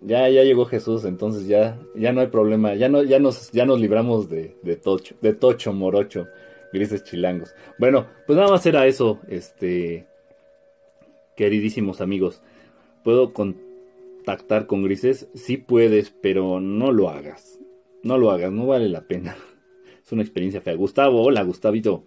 Ya, 0.02 0.28
ya 0.28 0.44
llegó 0.44 0.66
Jesús, 0.66 1.06
entonces 1.06 1.46
ya, 1.46 1.78
ya 1.94 2.12
no 2.12 2.20
hay 2.20 2.26
problema. 2.26 2.74
Ya 2.74 2.90
no, 2.90 3.02
ya 3.02 3.18
nos, 3.18 3.50
ya 3.52 3.64
nos 3.64 3.80
libramos 3.80 4.28
de, 4.28 4.58
de 4.62 4.76
tocho, 4.76 5.14
de 5.22 5.32
tocho, 5.34 5.72
morocho, 5.72 6.26
grises 6.72 7.04
chilangos. 7.04 7.54
Bueno, 7.78 8.06
pues 8.26 8.36
nada 8.36 8.50
más 8.50 8.64
era 8.66 8.86
eso, 8.86 9.20
este, 9.28 10.06
queridísimos 11.36 12.00
amigos. 12.00 12.42
¿Puedo 13.04 13.32
contactar 13.32 14.66
con 14.66 14.82
grises? 14.82 15.28
Sí 15.34 15.56
puedes, 15.56 16.10
pero 16.10 16.60
no 16.60 16.92
lo 16.92 17.08
hagas. 17.08 17.58
No 18.02 18.18
lo 18.18 18.30
hagas, 18.30 18.52
no 18.52 18.66
vale 18.66 18.88
la 18.88 19.02
pena. 19.02 19.36
Es 20.04 20.12
una 20.12 20.22
experiencia 20.22 20.60
fea. 20.60 20.74
Gustavo, 20.74 21.22
hola, 21.22 21.42
Gustavito. 21.42 22.04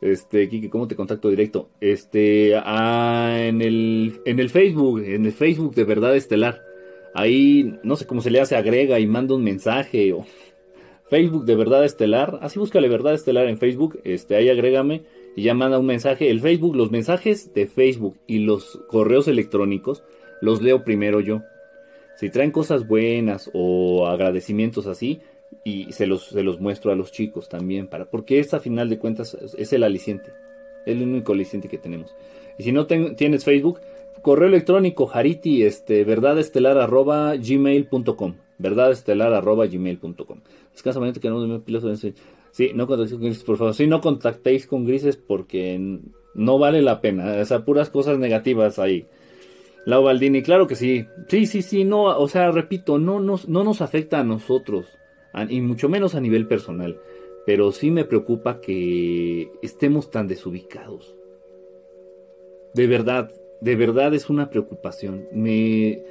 Este, 0.00 0.48
Kiki, 0.48 0.68
¿cómo 0.68 0.86
te 0.86 0.94
contacto 0.94 1.28
directo? 1.28 1.70
Este, 1.80 2.54
ah, 2.54 3.34
en, 3.36 3.62
el, 3.62 4.20
en 4.26 4.38
el 4.38 4.50
Facebook, 4.50 5.02
en 5.02 5.26
el 5.26 5.32
Facebook 5.32 5.74
de 5.74 5.84
Verdad 5.84 6.14
Estelar. 6.14 6.62
Ahí, 7.14 7.78
no 7.82 7.96
sé 7.96 8.06
cómo 8.06 8.20
se 8.20 8.30
le 8.30 8.40
hace, 8.40 8.54
agrega 8.56 9.00
y 9.00 9.06
manda 9.06 9.34
un 9.34 9.42
mensaje. 9.42 10.12
O 10.12 10.24
Facebook 11.08 11.44
de 11.44 11.54
Verdad 11.54 11.84
Estelar. 11.84 12.38
Así 12.42 12.58
búscale 12.58 12.88
Verdad 12.88 13.14
Estelar 13.14 13.46
en 13.48 13.58
Facebook. 13.58 14.00
Este, 14.04 14.36
ahí 14.36 14.48
agrégame 14.48 15.02
y 15.36 15.42
ya 15.42 15.54
manda 15.54 15.78
un 15.78 15.86
mensaje. 15.86 16.30
El 16.30 16.40
Facebook, 16.40 16.76
los 16.76 16.90
mensajes 16.90 17.52
de 17.54 17.66
Facebook 17.66 18.16
y 18.26 18.38
los 18.40 18.80
correos 18.88 19.28
electrónicos 19.28 20.02
los 20.40 20.62
leo 20.62 20.84
primero 20.84 21.20
yo. 21.20 21.42
Si 22.16 22.30
traen 22.30 22.50
cosas 22.50 22.86
buenas 22.86 23.50
o 23.52 24.06
agradecimientos 24.06 24.86
así, 24.86 25.20
y 25.64 25.92
se 25.92 26.06
los, 26.06 26.26
se 26.26 26.42
los 26.42 26.60
muestro 26.60 26.92
a 26.92 26.96
los 26.96 27.12
chicos 27.12 27.48
también, 27.48 27.88
para, 27.88 28.06
porque 28.06 28.38
esta 28.38 28.60
final 28.60 28.88
de 28.88 28.98
cuentas 28.98 29.36
es 29.56 29.72
el 29.72 29.82
aliciente, 29.82 30.32
es 30.84 30.96
el 30.96 31.02
único 31.02 31.32
aliciente 31.32 31.68
que 31.68 31.78
tenemos. 31.78 32.14
Y 32.58 32.62
si 32.62 32.72
no 32.72 32.86
tienes 32.86 33.44
Facebook, 33.44 33.80
correo 34.22 34.48
electrónico 34.48 35.06
jariti, 35.06 35.62
este, 35.62 36.04
verdadestelar 36.04 36.78
arroba 36.78 37.36
gmail.com, 37.36 38.34
verdadestelar 38.58 39.34
arroba 39.34 39.66
gmail.com. 39.66 40.40
Descansa 40.76 41.20
que 41.20 41.30
no 41.30 41.40
me 41.46 41.60
piloto 41.60 41.90
Sí, 42.50 42.72
no 42.74 42.86
contactéis 42.86 43.12
con 43.14 43.22
grises, 43.22 43.44
por 43.44 43.56
favor. 43.56 43.74
Sí, 43.74 43.86
no 43.86 44.00
contactéis 44.00 44.66
con 44.66 44.84
grises 44.84 45.16
porque 45.16 46.00
no 46.34 46.58
vale 46.58 46.82
la 46.82 47.00
pena. 47.00 47.40
O 47.40 47.44
sea, 47.46 47.64
puras 47.64 47.88
cosas 47.88 48.18
negativas 48.18 48.78
ahí. 48.78 49.06
Lau 49.86 50.02
Baldini, 50.02 50.42
claro 50.42 50.66
que 50.66 50.74
sí. 50.74 51.06
Sí, 51.28 51.46
sí, 51.46 51.62
sí, 51.62 51.84
no, 51.84 52.04
o 52.04 52.28
sea, 52.28 52.50
repito, 52.50 52.98
no 52.98 53.20
nos, 53.20 53.48
no 53.48 53.64
nos 53.64 53.80
afecta 53.80 54.20
a 54.20 54.24
nosotros 54.24 54.86
y 55.48 55.60
mucho 55.60 55.88
menos 55.88 56.14
a 56.14 56.20
nivel 56.20 56.46
personal, 56.46 56.98
pero 57.44 57.72
sí 57.72 57.90
me 57.90 58.04
preocupa 58.04 58.60
que 58.60 59.50
estemos 59.62 60.10
tan 60.10 60.28
desubicados. 60.28 61.14
De 62.74 62.86
verdad, 62.86 63.32
de 63.60 63.76
verdad 63.76 64.14
es 64.14 64.28
una 64.28 64.50
preocupación. 64.50 65.26
Me 65.32 66.02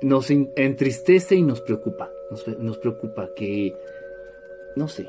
nos 0.00 0.30
entristece 0.30 1.36
y 1.36 1.42
nos 1.42 1.60
preocupa. 1.60 2.10
Nos, 2.58 2.78
preocupa 2.78 3.30
que 3.36 3.74
no 4.76 4.88
sé. 4.88 5.08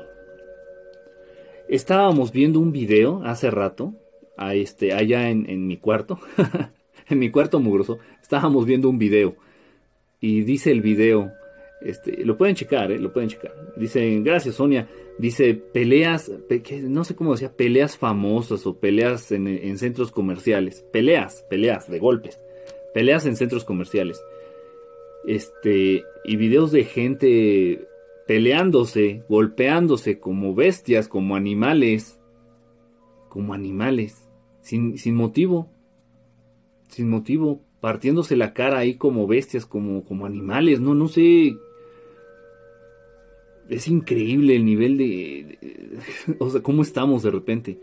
Estábamos 1.68 2.32
viendo 2.32 2.60
un 2.60 2.72
video 2.72 3.22
hace 3.24 3.50
rato, 3.50 3.94
a 4.36 4.54
este, 4.54 4.92
allá 4.92 5.30
en, 5.30 5.66
mi 5.66 5.78
cuarto, 5.78 6.18
en 7.08 7.18
mi 7.18 7.30
cuarto 7.30 7.60
mugroso, 7.60 7.98
estábamos 8.20 8.66
viendo 8.66 8.90
un 8.90 8.98
video. 8.98 9.36
Y 10.20 10.42
dice 10.42 10.70
el 10.70 10.82
video, 10.82 11.32
este, 11.80 12.24
lo 12.24 12.36
pueden 12.36 12.54
checar, 12.54 12.92
¿eh? 12.92 12.98
lo 12.98 13.12
pueden 13.12 13.30
checar. 13.30 13.52
Dicen, 13.76 14.22
gracias 14.24 14.56
Sonia. 14.56 14.88
Dice, 15.18 15.54
peleas, 15.54 16.30
no 16.82 17.04
sé 17.04 17.14
cómo 17.14 17.32
decía, 17.32 17.56
peleas 17.56 17.96
famosas 17.96 18.66
o 18.66 18.78
peleas 18.78 19.30
en, 19.30 19.78
centros 19.78 20.10
comerciales. 20.10 20.84
Peleas, 20.92 21.44
peleas 21.48 21.88
de 21.88 21.98
golpes. 22.00 22.40
Peleas 22.92 23.24
en 23.26 23.36
centros 23.36 23.64
comerciales. 23.64 24.20
Este, 25.26 26.04
y 26.24 26.36
videos 26.36 26.72
de 26.72 26.84
gente 26.84 27.88
peleándose, 28.26 29.22
golpeándose 29.28 30.18
como 30.18 30.54
bestias, 30.54 31.08
como 31.08 31.36
animales. 31.36 32.20
Como 33.28 33.54
animales. 33.54 34.28
Sin, 34.60 34.98
sin 34.98 35.14
motivo. 35.14 35.70
Sin 36.88 37.08
motivo. 37.08 37.60
Partiéndose 37.80 38.36
la 38.36 38.54
cara 38.54 38.78
ahí 38.78 38.94
como 38.94 39.26
bestias, 39.26 39.66
como, 39.66 40.04
como 40.04 40.26
animales. 40.26 40.80
No, 40.80 40.94
no 40.94 41.08
sé 41.08 41.56
es 43.68 43.88
increíble 43.88 44.56
el 44.56 44.64
nivel 44.64 44.98
de, 44.98 45.58
O 46.38 46.50
sea, 46.50 46.62
cómo 46.62 46.82
estamos 46.82 47.22
de 47.22 47.30
repente. 47.30 47.78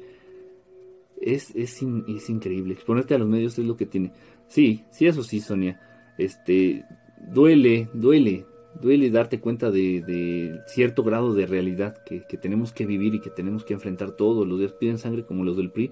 Es, 1.20 1.52
es, 1.56 1.82
es, 2.08 2.30
increíble. 2.30 2.74
Exponerte 2.74 3.14
a 3.14 3.20
los 3.20 3.28
medios 3.28 3.58
es 3.60 3.66
lo 3.66 3.78
que 3.78 3.86
tiene. 3.86 4.12
Sí, 4.48 4.84
sí, 4.92 5.08
eso 5.08 5.24
sí, 5.24 5.40
Sonia. 5.40 5.80
Este. 6.18 6.84
Duele, 7.28 7.90
duele. 7.94 8.46
Duele 8.80 9.10
darte 9.12 9.40
cuenta 9.40 9.70
de, 9.70 10.62
cierto 10.68 11.04
grado 11.04 11.34
de 11.34 11.46
realidad 11.46 12.04
que, 12.06 12.22
tenemos 12.38 12.72
que 12.72 12.86
vivir 12.86 13.16
y 13.16 13.20
que 13.20 13.30
tenemos 13.30 13.66
que 13.66 13.74
enfrentar 13.74 14.12
todos. 14.12 14.48
Los 14.48 14.60
días 14.60 14.74
piden 14.74 14.98
sangre 14.98 15.26
como 15.26 15.44
los 15.44 15.58
del 15.58 15.72
PRI. 15.72 15.92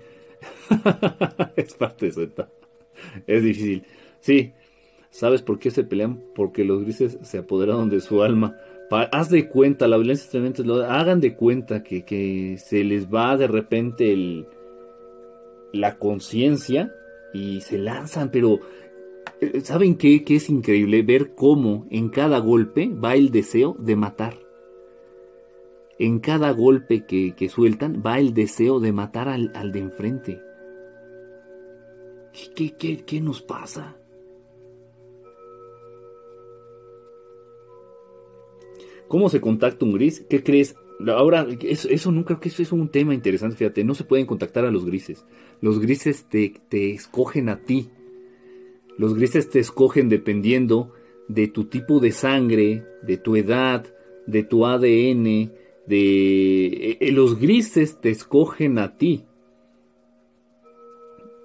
es 1.55 1.73
parte 1.73 2.05
de 2.05 2.11
eso. 2.11 2.27
Es 3.27 3.43
difícil. 3.43 3.83
Sí. 4.21 4.53
¿Sabes 5.11 5.41
por 5.41 5.59
qué 5.59 5.71
se 5.71 5.83
pelean? 5.83 6.23
Porque 6.35 6.63
los 6.63 6.83
grises 6.83 7.17
se 7.23 7.39
apoderaron 7.39 7.89
de 7.89 7.99
su 7.99 8.21
alma 8.21 8.55
haz 9.11 9.29
de 9.29 9.47
cuenta, 9.47 9.87
la 9.87 9.97
violencia 9.97 10.23
extremadamente 10.23 10.63
lo 10.63 10.83
hagan 10.83 11.19
de 11.19 11.35
cuenta 11.35 11.83
que, 11.83 12.57
se 12.57 12.83
les 12.83 13.07
va 13.07 13.37
de 13.37 13.47
repente 13.47 14.11
el, 14.11 14.47
la 15.73 15.97
conciencia 15.97 16.93
y 17.33 17.61
se 17.61 17.77
lanzan, 17.77 18.31
pero 18.31 18.59
eh, 19.41 19.61
¿Saben 19.61 19.95
qué? 19.95 20.23
Que 20.23 20.35
es 20.35 20.49
increíble 20.49 21.01
ver 21.03 21.33
cómo 21.35 21.85
en 21.89 22.09
cada 22.09 22.39
golpe 22.39 22.89
va 22.89 23.15
el 23.15 23.31
deseo 23.31 23.75
de 23.79 23.95
matar. 23.95 24.37
En 25.97 26.19
cada 26.19 26.51
golpe 26.51 27.05
que, 27.05 27.35
que 27.35 27.49
sueltan 27.49 28.01
va 28.05 28.19
el 28.19 28.33
deseo 28.33 28.79
de 28.79 28.91
matar 28.91 29.27
al, 29.27 29.51
al 29.55 29.71
de 29.71 29.79
enfrente. 29.79 30.41
¿Qué, 32.55 32.75
qué, 32.77 33.03
qué 33.05 33.21
nos 33.21 33.41
pasa? 33.41 33.97
¿Cómo 39.07 39.29
se 39.29 39.41
contacta 39.41 39.85
un 39.85 39.93
gris? 39.93 40.25
¿Qué 40.29 40.43
crees? 40.43 40.75
Ahora, 41.07 41.47
eso, 41.61 41.89
eso 41.89 42.11
no 42.11 42.23
creo 42.25 42.39
que 42.39 42.49
eso 42.49 42.61
es 42.61 42.71
un 42.71 42.89
tema 42.89 43.13
interesante, 43.13 43.55
fíjate, 43.55 43.83
no 43.83 43.95
se 43.95 44.03
pueden 44.03 44.25
contactar 44.25 44.65
a 44.65 44.71
los 44.71 44.85
grises. 44.85 45.25
Los 45.61 45.79
grises 45.79 46.25
te, 46.29 46.53
te 46.69 46.91
escogen 46.91 47.49
a 47.49 47.63
ti 47.63 47.89
los 48.99 49.15
grises 49.15 49.49
te 49.49 49.59
escogen 49.59 50.09
dependiendo 50.09 50.91
de 51.29 51.47
tu 51.47 51.63
tipo 51.63 52.01
de 52.01 52.11
sangre, 52.11 52.83
de 53.01 53.15
tu 53.15 53.37
edad, 53.37 53.85
de 54.27 54.43
tu 54.43 54.65
ADN, 54.65 55.53
de... 55.87 56.67
Eh, 56.67 56.97
eh, 56.99 57.11
los 57.13 57.39
grises 57.39 58.01
te 58.01 58.09
escogen 58.09 58.77
a 58.77 58.97
ti. 58.97 59.23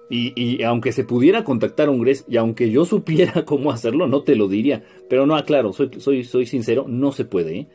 Y, 0.09 0.63
aunque 0.63 0.91
se 0.91 1.05
pudiera 1.05 1.45
contactar 1.45 1.87
a 1.87 1.91
un 1.91 2.01
gris, 2.01 2.25
y 2.27 2.35
aunque 2.35 2.69
yo 2.71 2.83
supiera 2.93 3.45
cómo 3.45 3.71
hacerlo, 3.71 4.05
no 4.05 4.23
te 4.23 4.35
lo 4.35 4.49
diría. 4.49 4.83
Pero 5.09 5.25
no, 5.25 5.37
aclaro, 5.37 5.71
soy, 5.71 5.91
soy, 5.99 6.25
soy 6.25 6.45
sincero, 6.47 6.83
no 6.89 7.13
se 7.13 7.23
puede. 7.23 7.57
¿eh? 7.57 7.67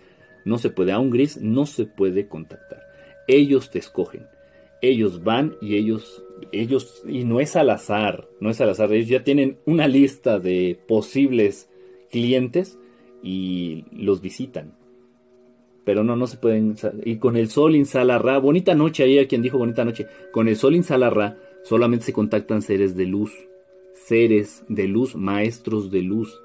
No 0.44 0.58
se 0.58 0.68
puede. 0.68 0.92
A 0.92 0.98
un 0.98 1.08
gris 1.08 1.40
no 1.40 1.64
se 1.64 1.86
puede 1.86 2.28
contactar. 2.28 2.82
Ellos 3.26 3.70
te 3.70 3.78
escogen. 3.78 4.26
Ellos 4.82 5.24
van 5.24 5.56
y 5.62 5.76
ellos, 5.76 6.22
ellos, 6.52 7.02
y 7.06 7.24
no 7.24 7.40
es 7.40 7.56
al 7.56 7.70
azar, 7.70 8.28
no 8.40 8.50
es 8.50 8.60
al 8.60 8.70
azar. 8.70 8.92
Ellos 8.92 9.08
ya 9.08 9.24
tienen 9.24 9.58
una 9.66 9.88
lista 9.88 10.38
de 10.38 10.78
posibles 10.86 11.68
clientes 12.10 12.78
y 13.22 13.84
los 13.92 14.20
visitan. 14.20 14.74
Pero 15.84 16.04
no, 16.04 16.16
no 16.16 16.26
se 16.26 16.36
pueden. 16.36 16.76
Y 17.04 17.16
con 17.16 17.36
el 17.36 17.48
sol 17.48 17.74
insalarra, 17.74 18.38
bonita 18.38 18.74
noche, 18.74 19.04
ahí 19.04 19.18
a 19.18 19.26
quien 19.26 19.42
dijo 19.42 19.58
bonita 19.58 19.84
noche. 19.84 20.06
Con 20.32 20.48
el 20.48 20.56
sol 20.56 20.74
insalarra 20.74 21.38
solamente 21.64 22.06
se 22.06 22.12
contactan 22.12 22.62
seres 22.62 22.96
de 22.96 23.06
luz. 23.06 23.32
Seres 23.94 24.64
de 24.68 24.88
luz, 24.88 25.16
maestros 25.16 25.90
de 25.90 26.02
luz. 26.02 26.40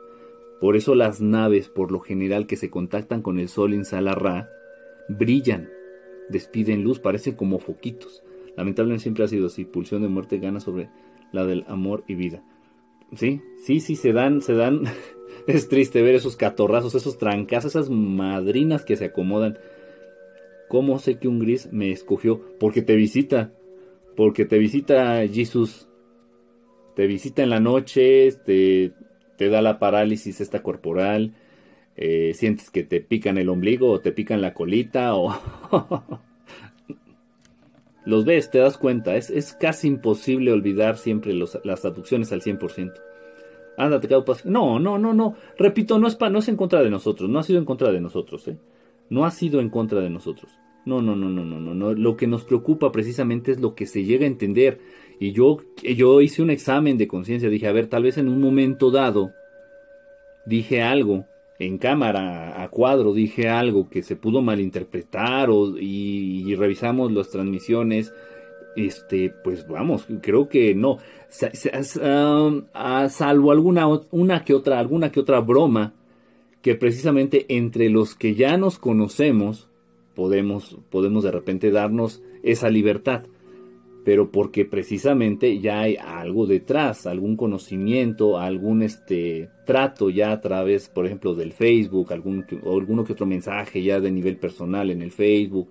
Por 0.60 0.76
eso 0.76 0.96
las 0.96 1.22
naves, 1.22 1.70
por 1.70 1.92
lo 1.92 2.00
general, 2.00 2.48
que 2.48 2.56
se 2.56 2.70
contactan 2.70 3.22
con 3.22 3.40
el 3.40 3.50
sol 3.50 3.74
insalarra, 3.74 4.50
brillan, 5.10 5.70
despiden 6.30 6.84
luz, 6.84 7.00
parecen 7.00 7.36
como 7.36 7.60
foquitos. 7.60 8.24
Lamentablemente 8.58 9.04
siempre 9.04 9.24
ha 9.24 9.28
sido 9.28 9.48
así. 9.48 9.66
Pulsión 9.66 10.02
de 10.02 10.08
muerte 10.08 10.40
gana 10.40 10.60
sobre 10.60 10.90
la 11.32 11.46
del 11.46 11.66
amor 11.68 12.04
y 12.08 12.16
vida. 12.16 12.44
Sí, 13.16 13.42
sí, 13.64 13.80
sí, 13.80 13.96
se 13.96 14.14
dan, 14.14 14.42
se 14.42 14.54
dan 14.54 14.84
es 15.48 15.68
triste 15.68 16.02
ver 16.02 16.16
esos 16.16 16.36
catorrazos, 16.36 16.96
esos 16.96 17.18
trancas, 17.18 17.66
esas 17.66 17.90
madrinas 17.90 18.84
que 18.84 18.96
se 18.96 19.06
acomodan. 19.06 19.58
¿Cómo 20.68 21.00
sé 21.00 21.20
que 21.20 21.28
un 21.28 21.40
gris 21.40 21.72
me 21.72 21.92
escogió? 21.92 22.42
Porque 22.60 22.82
te 22.82 22.96
visita. 22.96 23.54
Porque 24.16 24.46
te 24.46 24.58
visita 24.58 25.28
Jesús. 25.28 25.88
Te 26.96 27.08
visita 27.08 27.44
en 27.44 27.50
la 27.50 27.60
noche, 27.60 28.32
te, 28.46 28.94
te 29.38 29.50
da 29.50 29.62
la 29.62 29.80
parálisis 29.80 30.42
esta 30.42 30.64
corporal. 30.64 31.34
Eh, 31.98 32.34
sientes 32.34 32.72
que 32.72 32.84
te 32.84 33.00
pican 33.02 33.38
el 33.38 33.50
ombligo 33.50 33.92
o 33.92 34.00
te 34.00 34.12
pican 34.12 34.42
la 34.42 34.54
colita 34.54 35.16
o... 35.16 35.34
los 38.06 38.26
ves, 38.26 38.50
te 38.52 38.60
das 38.60 38.78
cuenta. 38.78 39.16
Es, 39.16 39.30
es 39.30 39.54
casi 39.54 39.88
imposible 39.88 40.52
olvidar 40.52 40.98
siempre 40.98 41.34
las 41.34 41.86
aducciones 41.86 42.32
al 42.32 42.42
100%. 42.42 42.94
Ándate, 43.78 44.08
No, 44.46 44.80
no, 44.80 44.98
no, 44.98 45.14
no. 45.14 45.36
Repito, 45.58 46.00
no 46.00 46.08
es, 46.08 46.16
pa, 46.16 46.30
no 46.30 46.40
es 46.40 46.48
en 46.48 46.56
contra 46.56 46.82
de 46.82 46.90
nosotros. 46.90 47.30
No 47.30 47.40
ha 47.40 47.44
sido 47.44 47.60
en 47.60 47.66
contra 47.66 47.92
de 47.92 48.00
nosotros, 48.00 48.48
¿eh? 48.48 48.58
No 49.10 49.26
ha 49.26 49.32
sido 49.32 49.60
en 49.60 49.70
contra 49.70 50.00
de 50.00 50.10
nosotros. 50.10 50.52
No, 50.86 51.02
no, 51.02 51.16
no, 51.16 51.30
no, 51.30 51.44
no, 51.44 51.60
no, 51.60 51.74
no. 51.74 51.94
Lo 51.94 52.16
que 52.16 52.28
nos 52.28 52.44
preocupa 52.44 52.92
precisamente 52.92 53.52
es 53.52 53.60
lo 53.60 53.76
que 53.76 53.86
se 53.86 54.04
llega 54.04 54.24
a 54.24 54.28
entender. 54.28 54.80
Y 55.20 55.32
yo, 55.32 55.58
yo 55.84 56.22
hice 56.22 56.42
un 56.42 56.52
examen 56.52 56.98
de 56.98 57.08
conciencia. 57.08 57.50
Dije, 57.50 57.68
a 57.68 57.74
ver, 57.74 57.88
tal 57.88 58.04
vez 58.04 58.18
en 58.18 58.30
un 58.30 58.40
momento 58.40 58.92
dado 58.92 59.32
dije 60.46 60.84
algo 60.84 61.26
en 61.60 61.78
cámara, 61.78 62.62
a 62.62 62.70
cuadro, 62.70 63.14
dije 63.14 63.50
algo 63.50 63.90
que 63.90 64.04
se 64.04 64.16
pudo 64.16 64.42
malinterpretar 64.42 65.50
o, 65.50 65.78
y 65.78 66.54
revisamos 66.56 67.12
las 67.12 67.30
transmisiones 67.30 68.14
este, 68.76 69.30
pues 69.30 69.68
vamos, 69.68 70.06
creo 70.22 70.50
que 70.50 70.76
no. 70.76 71.00
salvo 73.10 73.52
alguna 73.52 73.88
una 74.12 74.44
que 74.44 74.54
otra, 74.54 74.80
alguna 74.80 75.12
que 75.12 75.20
otra 75.20 75.40
broma, 75.40 75.94
que 76.62 76.76
precisamente 76.76 77.46
entre 77.50 77.90
los 77.90 78.16
que 78.16 78.36
ya 78.36 78.58
nos 78.58 78.78
conocemos, 78.78 79.70
podemos, 80.14 80.78
podemos 80.90 81.24
de 81.24 81.32
repente 81.32 81.72
darnos 81.72 82.22
esa 82.44 82.70
libertad. 82.70 83.24
Pero 84.06 84.32
porque 84.32 84.64
precisamente 84.64 85.60
ya 85.60 85.82
hay 85.82 85.98
algo 85.98 86.46
detrás, 86.46 87.08
algún 87.08 87.36
conocimiento, 87.36 88.38
algún 88.38 88.84
este 88.84 89.50
trato 89.66 90.10
ya 90.10 90.32
a 90.32 90.40
través, 90.40 90.88
por 90.88 91.08
ejemplo, 91.08 91.34
del 91.34 91.52
Facebook, 91.52 92.14
algún 92.14 92.46
o 92.64 92.80
alguno 92.80 93.04
que 93.04 93.14
otro 93.14 93.26
mensaje 93.26 93.84
ya 93.84 94.00
de 94.00 94.12
nivel 94.12 94.38
personal 94.38 94.92
en 94.92 95.02
el 95.02 95.12
Facebook, 95.12 95.68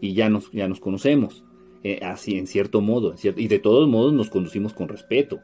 y 0.00 0.12
ya 0.12 0.28
nos, 0.28 0.52
ya 0.52 0.68
nos 0.68 0.78
conocemos. 0.78 1.44
Eh, 1.84 1.98
así 2.02 2.38
en 2.38 2.46
cierto 2.46 2.80
modo, 2.80 3.16
y 3.36 3.48
de 3.48 3.58
todos 3.58 3.88
modos 3.88 4.12
nos 4.12 4.30
conducimos 4.30 4.72
con 4.72 4.88
respeto. 4.88 5.40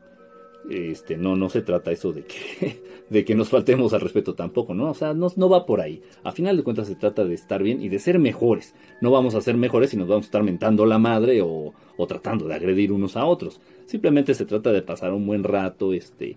Este, 0.68 1.16
no, 1.16 1.34
no 1.34 1.48
se 1.48 1.62
trata 1.62 1.92
eso 1.92 2.12
de 2.12 2.24
que, 2.24 2.82
de 3.10 3.24
que 3.24 3.34
nos 3.34 3.48
faltemos 3.48 3.94
al 3.94 4.02
respeto 4.02 4.34
tampoco, 4.34 4.74
¿no? 4.74 4.90
O 4.90 4.94
sea, 4.94 5.14
no, 5.14 5.28
no 5.36 5.48
va 5.48 5.64
por 5.64 5.80
ahí. 5.80 6.02
A 6.24 6.32
final 6.32 6.56
de 6.56 6.62
cuentas 6.62 6.88
se 6.88 6.94
trata 6.94 7.24
de 7.24 7.34
estar 7.34 7.62
bien 7.62 7.82
y 7.82 7.88
de 7.88 7.98
ser 7.98 8.18
mejores. 8.18 8.74
No 9.00 9.10
vamos 9.10 9.34
a 9.34 9.40
ser 9.40 9.56
mejores 9.56 9.90
si 9.90 9.96
nos 9.96 10.08
vamos 10.08 10.26
a 10.26 10.28
estar 10.28 10.42
mentando 10.42 10.84
la 10.84 10.98
madre 10.98 11.40
o, 11.42 11.72
tratando 12.06 12.46
de 12.46 12.54
agredir 12.54 12.92
unos 12.92 13.16
a 13.16 13.24
otros. 13.24 13.60
Simplemente 13.86 14.34
se 14.34 14.44
trata 14.44 14.70
de 14.70 14.82
pasar 14.82 15.12
un 15.12 15.26
buen 15.26 15.42
rato, 15.42 15.94
este, 15.94 16.36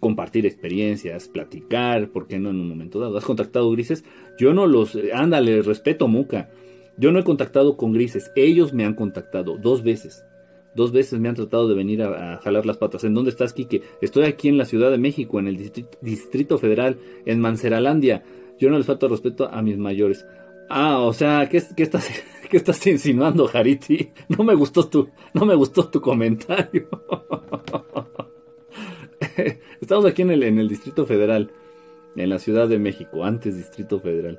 compartir 0.00 0.44
experiencias, 0.44 1.28
platicar, 1.28 2.08
¿por 2.08 2.26
qué 2.26 2.40
no 2.40 2.50
en 2.50 2.56
un 2.56 2.68
momento 2.68 2.98
dado? 2.98 3.16
¿Has 3.16 3.24
contactado 3.24 3.70
grises? 3.70 4.04
Yo 4.36 4.52
no 4.52 4.66
los, 4.66 4.98
ándale, 5.14 5.62
respeto 5.62 6.08
Muca. 6.08 6.50
Yo 6.96 7.12
no 7.12 7.20
he 7.20 7.24
contactado 7.24 7.76
con 7.76 7.92
grises, 7.92 8.32
ellos 8.34 8.72
me 8.72 8.84
han 8.84 8.94
contactado 8.94 9.56
dos 9.56 9.84
veces. 9.84 10.24
Dos 10.78 10.92
veces 10.92 11.18
me 11.18 11.28
han 11.28 11.34
tratado 11.34 11.66
de 11.66 11.74
venir 11.74 12.04
a, 12.04 12.38
jalar 12.38 12.64
las 12.64 12.76
patas. 12.76 13.02
¿En 13.02 13.12
dónde 13.12 13.30
estás, 13.30 13.52
Quique? 13.52 13.82
Estoy 14.00 14.26
aquí 14.26 14.48
en 14.48 14.58
la 14.58 14.64
Ciudad 14.64 14.92
de 14.92 14.98
México, 14.98 15.40
en 15.40 15.48
el 15.48 15.72
Distrito, 16.00 16.56
Federal, 16.56 17.00
en 17.26 17.40
Manceralandia. 17.40 18.22
Yo 18.60 18.70
no 18.70 18.78
les 18.78 18.86
falto 18.86 19.08
respeto 19.08 19.48
a 19.50 19.60
mis 19.60 19.76
mayores. 19.76 20.24
Ah, 20.70 21.00
o 21.00 21.12
sea, 21.12 21.48
¿qué, 21.48 21.56
estás, 21.56 22.08
¿qué 22.48 22.56
estás 22.56 22.86
insinuando, 22.86 23.48
Jariti? 23.48 24.10
No 24.28 24.44
me 24.44 24.54
gustó 24.54 24.86
tu, 24.86 25.08
no 25.34 25.44
me 25.44 25.56
gustó 25.56 25.88
tu 25.88 26.00
comentario. 26.00 26.86
Estamos 29.80 30.06
aquí 30.06 30.22
en 30.22 30.30
el, 30.30 30.44
en 30.44 30.60
el 30.60 30.68
Distrito 30.68 31.06
Federal, 31.06 31.50
en 32.14 32.30
la 32.30 32.38
Ciudad 32.38 32.68
de 32.68 32.78
México, 32.78 33.24
antes 33.24 33.56
Distrito 33.56 33.98
Federal. 33.98 34.38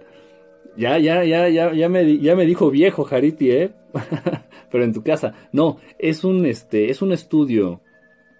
Ya, 0.77 0.97
ya, 0.97 1.23
ya, 1.23 1.49
ya, 1.49 1.73
ya 1.73 1.89
me, 1.89 2.17
ya 2.19 2.35
me 2.35 2.45
dijo 2.45 2.69
viejo 2.71 3.03
Jariti, 3.03 3.51
¿eh? 3.51 3.71
Pero 4.71 4.83
en 4.83 4.93
tu 4.93 5.03
casa. 5.03 5.33
No, 5.51 5.77
es 5.97 6.23
un, 6.23 6.45
este, 6.45 6.89
es 6.89 7.01
un 7.01 7.11
estudio. 7.11 7.81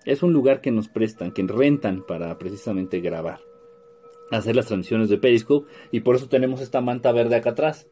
Es 0.06 0.24
un 0.24 0.34
lugar 0.34 0.62
que 0.62 0.72
nos 0.72 0.88
prestan, 0.88 1.32
que 1.32 1.44
rentan 1.44 2.04
para 2.08 2.38
precisamente 2.38 3.00
grabar. 3.02 3.40
Hacer 4.32 4.56
las 4.56 4.68
transmisiones 4.68 5.10
de 5.10 5.18
Periscope. 5.18 5.70
Y 5.92 6.02
por 6.02 6.16
eso 6.16 6.28
tenemos 6.28 6.62
esta 6.62 6.82
manta 6.82 7.12
verde 7.12 7.36
acá 7.36 7.52
atrás. 7.52 7.88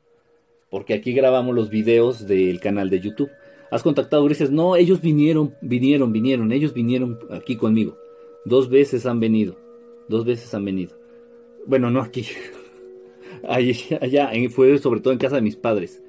Porque 0.69 0.93
aquí 0.93 1.13
grabamos 1.13 1.55
los 1.55 1.69
videos 1.69 2.27
del 2.27 2.59
canal 2.59 2.89
de 2.89 2.99
YouTube. 2.99 3.31
¿Has 3.71 3.83
contactado 3.83 4.23
Grises? 4.23 4.51
No, 4.51 4.75
ellos 4.75 5.01
vinieron, 5.01 5.55
vinieron, 5.61 6.11
vinieron. 6.11 6.51
Ellos 6.51 6.73
vinieron 6.73 7.19
aquí 7.31 7.57
conmigo. 7.57 7.97
Dos 8.45 8.69
veces 8.69 9.05
han 9.05 9.19
venido. 9.19 9.57
Dos 10.07 10.25
veces 10.25 10.53
han 10.53 10.63
venido. 10.63 10.97
Bueno, 11.65 11.91
no 11.91 12.01
aquí. 12.01 12.25
allá, 13.47 14.31
fue 14.49 14.77
sobre 14.77 15.01
todo 15.01 15.13
en 15.13 15.19
casa 15.19 15.35
de 15.35 15.41
mis 15.41 15.55
padres. 15.55 16.01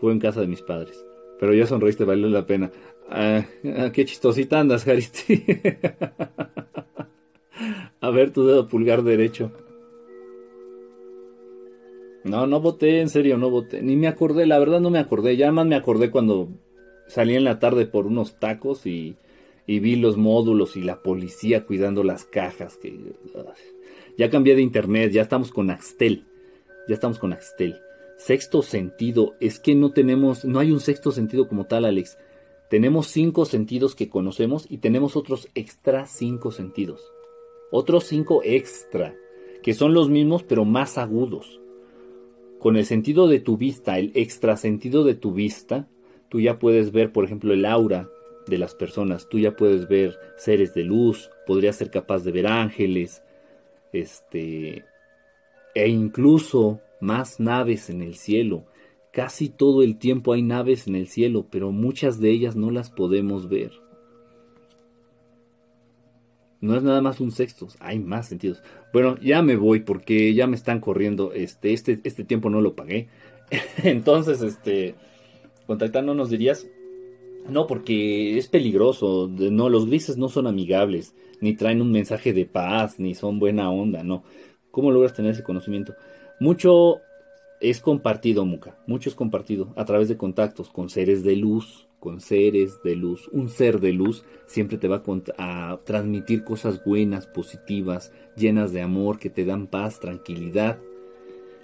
Fue 0.00 0.12
en 0.12 0.18
casa 0.18 0.40
de 0.40 0.46
mis 0.46 0.62
padres. 0.62 1.04
Pero 1.38 1.54
ya 1.54 1.66
sonreíste, 1.66 2.04
valió 2.04 2.28
la 2.28 2.46
pena. 2.46 2.70
Ah, 3.08 3.44
ah, 3.76 3.90
qué 3.92 4.04
chistosita 4.04 4.60
andas, 4.60 4.84
Jaristi. 4.84 5.44
A 8.00 8.10
ver 8.10 8.32
tu 8.32 8.46
dedo 8.46 8.68
pulgar 8.68 9.02
derecho. 9.02 9.52
No, 12.24 12.46
no 12.46 12.60
voté, 12.60 13.00
en 13.00 13.08
serio, 13.08 13.38
no 13.38 13.50
voté. 13.50 13.82
Ni 13.82 13.96
me 13.96 14.08
acordé, 14.08 14.46
la 14.46 14.58
verdad 14.58 14.80
no 14.80 14.90
me 14.90 14.98
acordé. 14.98 15.36
Ya 15.36 15.52
más 15.52 15.66
me 15.66 15.76
acordé 15.76 16.10
cuando 16.10 16.48
salí 17.08 17.34
en 17.34 17.44
la 17.44 17.58
tarde 17.58 17.86
por 17.86 18.06
unos 18.06 18.38
tacos 18.38 18.86
y, 18.86 19.16
y 19.66 19.80
vi 19.80 19.96
los 19.96 20.16
módulos 20.16 20.76
y 20.76 20.82
la 20.82 21.02
policía 21.02 21.66
cuidando 21.66 22.04
las 22.04 22.24
cajas. 22.24 22.76
Que, 22.76 22.98
ya 24.16 24.30
cambié 24.30 24.54
de 24.54 24.62
internet, 24.62 25.12
ya 25.12 25.22
estamos 25.22 25.50
con 25.50 25.70
Axtel. 25.70 26.24
Ya 26.88 26.94
estamos 26.94 27.18
con 27.18 27.32
Axtel. 27.32 27.80
Sexto 28.16 28.62
sentido. 28.62 29.34
Es 29.40 29.58
que 29.58 29.74
no 29.74 29.92
tenemos, 29.92 30.44
no 30.44 30.58
hay 30.58 30.72
un 30.72 30.80
sexto 30.80 31.12
sentido 31.12 31.48
como 31.48 31.66
tal, 31.66 31.84
Alex. 31.84 32.18
Tenemos 32.68 33.08
cinco 33.08 33.46
sentidos 33.46 33.94
que 33.94 34.08
conocemos 34.08 34.66
y 34.68 34.78
tenemos 34.78 35.16
otros 35.16 35.48
extra 35.54 36.06
cinco 36.06 36.52
sentidos. 36.52 37.12
Otros 37.72 38.04
cinco 38.04 38.42
extra, 38.44 39.14
que 39.62 39.74
son 39.74 39.94
los 39.94 40.08
mismos 40.08 40.42
pero 40.42 40.64
más 40.64 40.98
agudos. 40.98 41.60
Con 42.58 42.76
el 42.76 42.84
sentido 42.84 43.26
de 43.26 43.40
tu 43.40 43.56
vista, 43.56 43.98
el 43.98 44.12
extra 44.14 44.56
sentido 44.56 45.02
de 45.02 45.14
tu 45.14 45.32
vista, 45.32 45.88
tú 46.28 46.40
ya 46.40 46.58
puedes 46.58 46.92
ver, 46.92 47.12
por 47.12 47.24
ejemplo, 47.24 47.54
el 47.54 47.64
aura 47.64 48.08
de 48.46 48.58
las 48.58 48.74
personas, 48.74 49.28
tú 49.28 49.38
ya 49.38 49.56
puedes 49.56 49.88
ver 49.88 50.18
seres 50.36 50.74
de 50.74 50.84
luz, 50.84 51.30
podrías 51.46 51.76
ser 51.76 51.90
capaz 51.90 52.22
de 52.22 52.32
ver 52.32 52.46
ángeles, 52.46 53.22
este, 53.92 54.84
e 55.74 55.88
incluso 55.88 56.80
más 57.00 57.40
naves 57.40 57.90
en 57.90 58.02
el 58.02 58.14
cielo. 58.14 58.64
Casi 59.12 59.48
todo 59.48 59.82
el 59.82 59.98
tiempo 59.98 60.32
hay 60.32 60.42
naves 60.42 60.86
en 60.86 60.94
el 60.94 61.08
cielo, 61.08 61.46
pero 61.50 61.72
muchas 61.72 62.20
de 62.20 62.30
ellas 62.30 62.56
no 62.56 62.70
las 62.70 62.90
podemos 62.90 63.48
ver. 63.48 63.72
No 66.60 66.76
es 66.76 66.82
nada 66.82 67.00
más 67.00 67.20
un 67.20 67.32
sexto, 67.32 67.68
hay 67.80 67.98
más 67.98 68.28
sentidos. 68.28 68.62
Bueno, 68.92 69.18
ya 69.20 69.42
me 69.42 69.56
voy 69.56 69.80
porque 69.80 70.34
ya 70.34 70.46
me 70.46 70.56
están 70.56 70.80
corriendo. 70.80 71.32
Este, 71.32 71.72
este, 71.72 71.98
este 72.04 72.24
tiempo 72.24 72.50
no 72.50 72.60
lo 72.60 72.76
pagué. 72.76 73.08
Entonces, 73.82 74.42
este, 74.42 74.94
contactándonos 75.66 76.28
dirías, 76.28 76.68
no, 77.48 77.66
porque 77.66 78.36
es 78.36 78.48
peligroso. 78.48 79.28
No, 79.28 79.70
los 79.70 79.86
grises 79.86 80.18
no 80.18 80.28
son 80.28 80.46
amigables, 80.46 81.14
ni 81.40 81.56
traen 81.56 81.80
un 81.80 81.90
mensaje 81.90 82.32
de 82.34 82.44
paz, 82.44 82.98
ni 82.98 83.14
son 83.14 83.38
buena 83.38 83.70
onda, 83.70 84.02
no. 84.02 84.22
¿Cómo 84.70 84.90
logras 84.90 85.14
tener 85.14 85.32
ese 85.32 85.42
conocimiento? 85.42 85.94
Mucho 86.38 87.00
es 87.60 87.80
compartido, 87.80 88.44
Muca, 88.46 88.78
mucho 88.86 89.10
es 89.10 89.14
compartido 89.14 89.72
a 89.76 89.84
través 89.84 90.08
de 90.08 90.16
contactos 90.16 90.70
con 90.70 90.88
seres 90.88 91.22
de 91.22 91.36
luz, 91.36 91.88
con 92.00 92.20
seres 92.20 92.82
de 92.82 92.96
luz. 92.96 93.28
Un 93.32 93.48
ser 93.50 93.78
de 93.80 93.92
luz 93.92 94.24
siempre 94.46 94.78
te 94.78 94.88
va 94.88 95.02
a, 95.38 95.80
transmitir 95.84 96.42
cosas 96.42 96.82
buenas, 96.82 97.26
positivas, 97.26 98.12
llenas 98.36 98.72
de 98.72 98.80
amor, 98.80 99.18
que 99.18 99.30
te 99.30 99.44
dan 99.44 99.66
paz, 99.66 100.00
tranquilidad. 100.00 100.78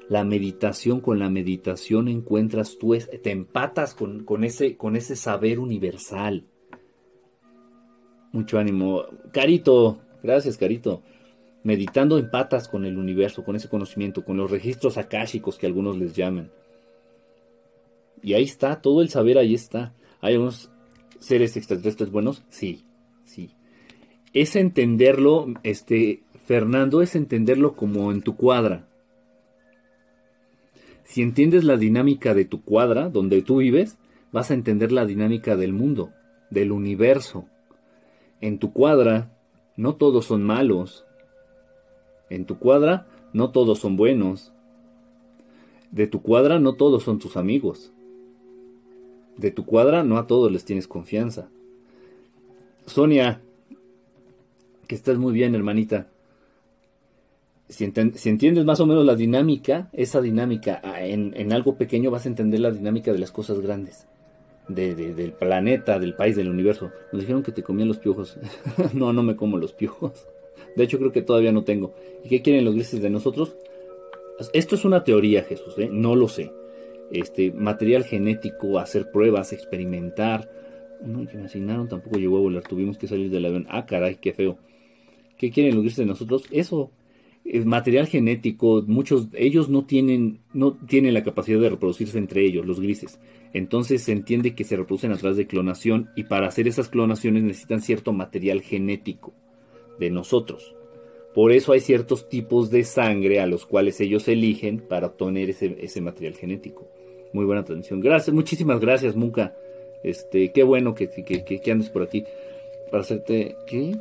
La 0.09 0.23
meditación, 0.25 1.01
con 1.01 1.19
la 1.19 1.31
meditación 1.31 2.09
encuentras 2.09 2.77
tú, 2.79 2.95
te 2.95 3.31
empatas 3.31 3.95
con, 3.95 4.45
ese, 4.45 4.77
con 4.77 4.95
ese 4.95 5.17
saber 5.17 5.59
universal. 5.59 6.45
Mucho 8.31 8.59
ánimo. 8.59 9.05
Carito, 9.33 9.99
gracias 10.23 10.59
Carito. 10.59 11.03
Meditando 11.67 12.17
empatas 12.17 12.69
con 12.69 12.85
el 12.85 12.97
universo, 12.97 13.43
con 13.43 13.57
ese 13.57 13.69
conocimiento, 13.69 14.25
con 14.25 14.37
los 14.37 14.49
registros 14.49 14.99
akáshicos 14.99 15.59
que 15.59 15.67
algunos 15.67 15.99
les 15.99 16.14
llaman. 16.14 16.53
Y 18.23 18.35
ahí 18.35 18.45
está, 18.45 18.81
todo 18.81 19.03
el 19.03 19.09
saber 19.09 19.37
ahí 19.37 19.53
está. 19.53 19.93
¿Hay 20.21 20.37
unos 20.37 20.71
seres 21.19 21.57
extraterrestres 21.57 22.12
buenos? 22.12 22.45
Sí, 22.51 22.85
sí. 23.25 23.51
Es 24.33 24.55
entenderlo, 24.55 25.55
este, 25.64 26.23
Fernando, 26.45 27.03
es 27.03 27.17
entenderlo 27.17 27.75
como 27.75 28.12
en 28.12 28.23
tu 28.23 28.37
cuadra. 28.37 28.87
Si 31.03 31.21
entiendes 31.21 31.64
la 31.64 31.77
dinámica 31.77 32.33
de 32.33 32.45
tu 32.45 32.62
cuadra, 32.62 33.09
donde 33.09 33.43
tú 33.43 33.57
vives, 33.57 33.99
vas 34.31 34.53
a 34.53 34.55
entender 34.55 34.93
la 34.93 35.05
dinámica 35.05 35.57
del 35.57 35.73
mundo, 35.73 36.12
del 36.49 36.71
universo. 36.71 37.49
En 38.41 38.61
tu 38.61 38.73
cuadra, 38.73 39.37
no 39.77 39.97
todos 39.97 40.27
son 40.27 40.45
malos. 40.45 41.06
En 42.31 42.45
tu 42.45 42.59
cuadra, 42.59 43.07
no 43.33 43.51
todos 43.51 43.79
son 43.79 43.97
buenos. 43.97 44.53
De 45.91 46.07
tu 46.07 46.22
cuadra, 46.22 46.59
no 46.59 46.74
todos 46.74 47.05
son 47.05 47.18
tus 47.18 47.37
amigos 47.37 47.93
de 49.37 49.51
tu 49.51 49.64
cuadra, 49.64 50.03
no 50.03 50.18
a 50.18 50.27
todos 50.27 50.51
les 50.51 50.64
tienes 50.64 50.89
confianza. 50.89 51.49
Sonia, 52.87 53.41
que 54.87 54.95
estás 54.95 55.18
muy 55.18 55.33
bien, 55.33 55.55
hermanita. 55.55 56.09
Si, 57.68 57.85
entiendes 57.85 58.64
más 58.64 58.81
o 58.81 58.87
menos 58.87 59.05
la 59.05 59.16
dinámica, 59.16 59.91
esa 59.93 60.20
dinámica 60.20 60.81
ah, 60.85 61.05
en, 61.05 61.53
algo 61.53 61.77
pequeño 61.77 62.12
vas 62.12 62.24
a 62.24 62.29
entender 62.29 62.61
la 62.61 62.70
dinámica 62.70 63.12
de 63.12 63.18
las 63.18 63.33
cosas 63.33 63.61
grandes. 63.61 64.07
del 64.68 65.33
planeta, 65.33 65.99
del 65.99 66.14
país, 66.14 66.37
del 66.37 66.49
universo. 66.49 66.91
Nos 67.12 67.20
dijeron 67.20 67.43
que 67.43 67.53
te 67.53 67.62
comían 67.62 67.89
los 67.89 67.99
piojos. 67.99 68.39
no, 68.95 69.12
no 69.12 69.22
me 69.22 69.37
como 69.37 69.59
los 69.59 69.72
piojos. 69.72 70.27
De 70.77 70.85
hecho, 70.85 70.99
creo 70.99 71.12
que 71.12 71.22
todavía 71.22 71.53
no 71.53 71.64
tengo. 71.64 71.95
¿Y 72.22 72.29
qué 72.29 72.43
quieren 72.43 72.64
los 72.64 72.74
grises 72.74 73.01
de 73.01 73.11
nosotros? 73.11 73.57
Esto 74.53 74.74
es 74.74 74.85
una 74.85 75.03
teoría, 75.03 75.43
Jesús, 75.45 75.74
¿eh? 75.79 75.89
no 75.91 76.14
lo 76.14 76.29
sé 76.29 76.53
este, 77.11 77.53
material 77.53 78.05
genético, 78.05 78.79
hacer 78.79 79.11
pruebas, 79.11 79.53
experimentar. 79.53 80.51
Uno 81.01 81.27
que 81.27 81.37
me 81.37 81.45
asignaron 81.45 81.89
tampoco 81.89 82.18
llegó 82.18 82.39
a 82.39 82.41
volar, 82.41 82.62
tuvimos 82.62 82.99
que 82.99 83.07
salir 83.07 83.31
del 83.31 83.45
avión. 83.45 83.66
Ah, 83.68 83.87
caray, 83.87 84.16
qué 84.16 84.33
feo. 84.33 84.59
¿Qué 85.39 85.51
quieren 85.51 85.74
los 85.74 85.83
grises 85.83 85.99
de 85.99 86.07
nosotros? 86.07 86.45
Eso, 86.51 86.91
es 87.45 87.64
material 87.64 88.07
genético, 88.07 88.83
muchos, 88.87 89.29
ellos 89.35 89.68
no 89.68 89.85
tienen, 89.85 90.41
no 90.53 90.72
tienen 90.72 91.14
la 91.14 91.22
capacidad 91.22 91.61
de 91.61 91.70
reproducirse 91.70 92.18
entre 92.18 92.45
ellos, 92.45 92.66
los 92.66 92.81
grises. 92.81 93.20
Entonces 93.53 94.03
se 94.03 94.12
entiende 94.12 94.55
que 94.55 94.64
se 94.64 94.77
reproducen 94.77 95.12
a 95.12 95.16
través 95.16 95.37
de 95.37 95.47
clonación 95.47 96.11
y 96.16 96.24
para 96.24 96.49
hacer 96.49 96.66
esas 96.66 96.89
clonaciones 96.89 97.43
necesitan 97.43 97.83
cierto 97.83 98.12
material 98.12 98.62
genético 98.62 99.35
de 99.99 100.11
nosotros. 100.11 100.75
Por 101.35 101.53
eso 101.53 101.73
hay 101.73 101.81
ciertos 101.81 102.29
tipos 102.29 102.71
de 102.71 102.83
sangre 102.85 103.41
a 103.41 103.47
los 103.47 103.67
cuales 103.67 104.01
ellos 104.01 104.27
eligen 104.27 104.81
para 104.81 105.09
obtener 105.09 105.51
ese, 105.51 105.77
ese 105.81 106.01
material 106.01 106.35
genético. 106.35 106.89
Muy 107.33 107.45
buena 107.45 107.63
transmisión. 107.63 108.01
Gracias, 108.01 108.35
muchísimas 108.35 108.81
gracias, 108.81 109.15
Muka. 109.15 109.55
Este, 110.03 110.53
qué 110.53 110.63
bueno 110.63 110.95
que, 110.95 111.09
que, 111.09 111.71
andes 111.71 111.91
por 111.91 112.03
aquí. 112.03 112.25
Para 112.91 113.03
hacerte. 113.03 113.57
¿Qué? 113.67 113.97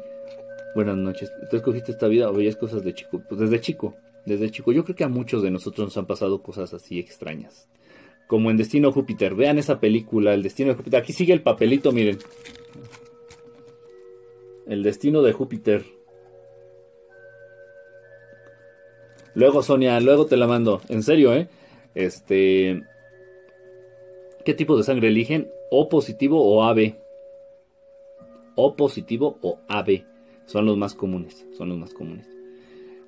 Buenas 0.75 0.95
noches. 0.97 1.31
¿Tú 1.49 1.57
escogiste 1.57 1.91
esta 1.91 2.07
vida 2.07 2.29
o 2.29 2.33
veías 2.33 2.55
cosas 2.55 2.83
de 2.83 2.93
chico? 2.93 3.21
Pues 3.27 3.41
desde 3.41 3.59
chico. 3.59 3.95
Desde 4.25 4.49
chico. 4.51 4.71
Yo 4.71 4.83
creo 4.83 4.95
que 4.95 5.03
a 5.03 5.09
muchos 5.09 5.43
de 5.43 5.51
nosotros 5.51 5.87
nos 5.87 5.97
han 5.97 6.05
pasado 6.05 6.41
cosas 6.41 6.73
así 6.73 6.99
extrañas. 6.99 7.67
Como 8.27 8.51
en 8.51 8.57
Destino 8.57 8.91
Júpiter. 8.91 9.35
Vean 9.35 9.57
esa 9.57 9.79
película, 9.79 10.33
El 10.33 10.43
Destino 10.43 10.69
de 10.69 10.75
Júpiter. 10.75 11.01
Aquí 11.01 11.11
sigue 11.11 11.33
el 11.33 11.41
papelito, 11.41 11.91
miren. 11.91 12.19
El 14.67 14.83
Destino 14.83 15.21
de 15.21 15.33
Júpiter. 15.33 15.85
Luego, 19.33 19.61
Sonia, 19.61 19.99
luego 19.99 20.25
te 20.25 20.37
la 20.37 20.47
mando. 20.47 20.81
En 20.89 21.03
serio, 21.03 21.33
¿eh? 21.33 21.47
Este. 21.93 22.83
¿Qué 24.43 24.53
tipo 24.53 24.77
de 24.77 24.83
sangre 24.83 25.09
eligen? 25.09 25.49
O 25.71 25.89
positivo 25.89 26.41
o 26.41 26.63
AB. 26.63 26.95
O 28.55 28.75
positivo 28.75 29.37
o 29.41 29.59
AB. 29.67 30.05
Son 30.45 30.65
los 30.65 30.77
más 30.77 30.93
comunes. 30.93 31.45
Son 31.57 31.69
los 31.69 31.77
más 31.77 31.93
comunes. 31.93 32.35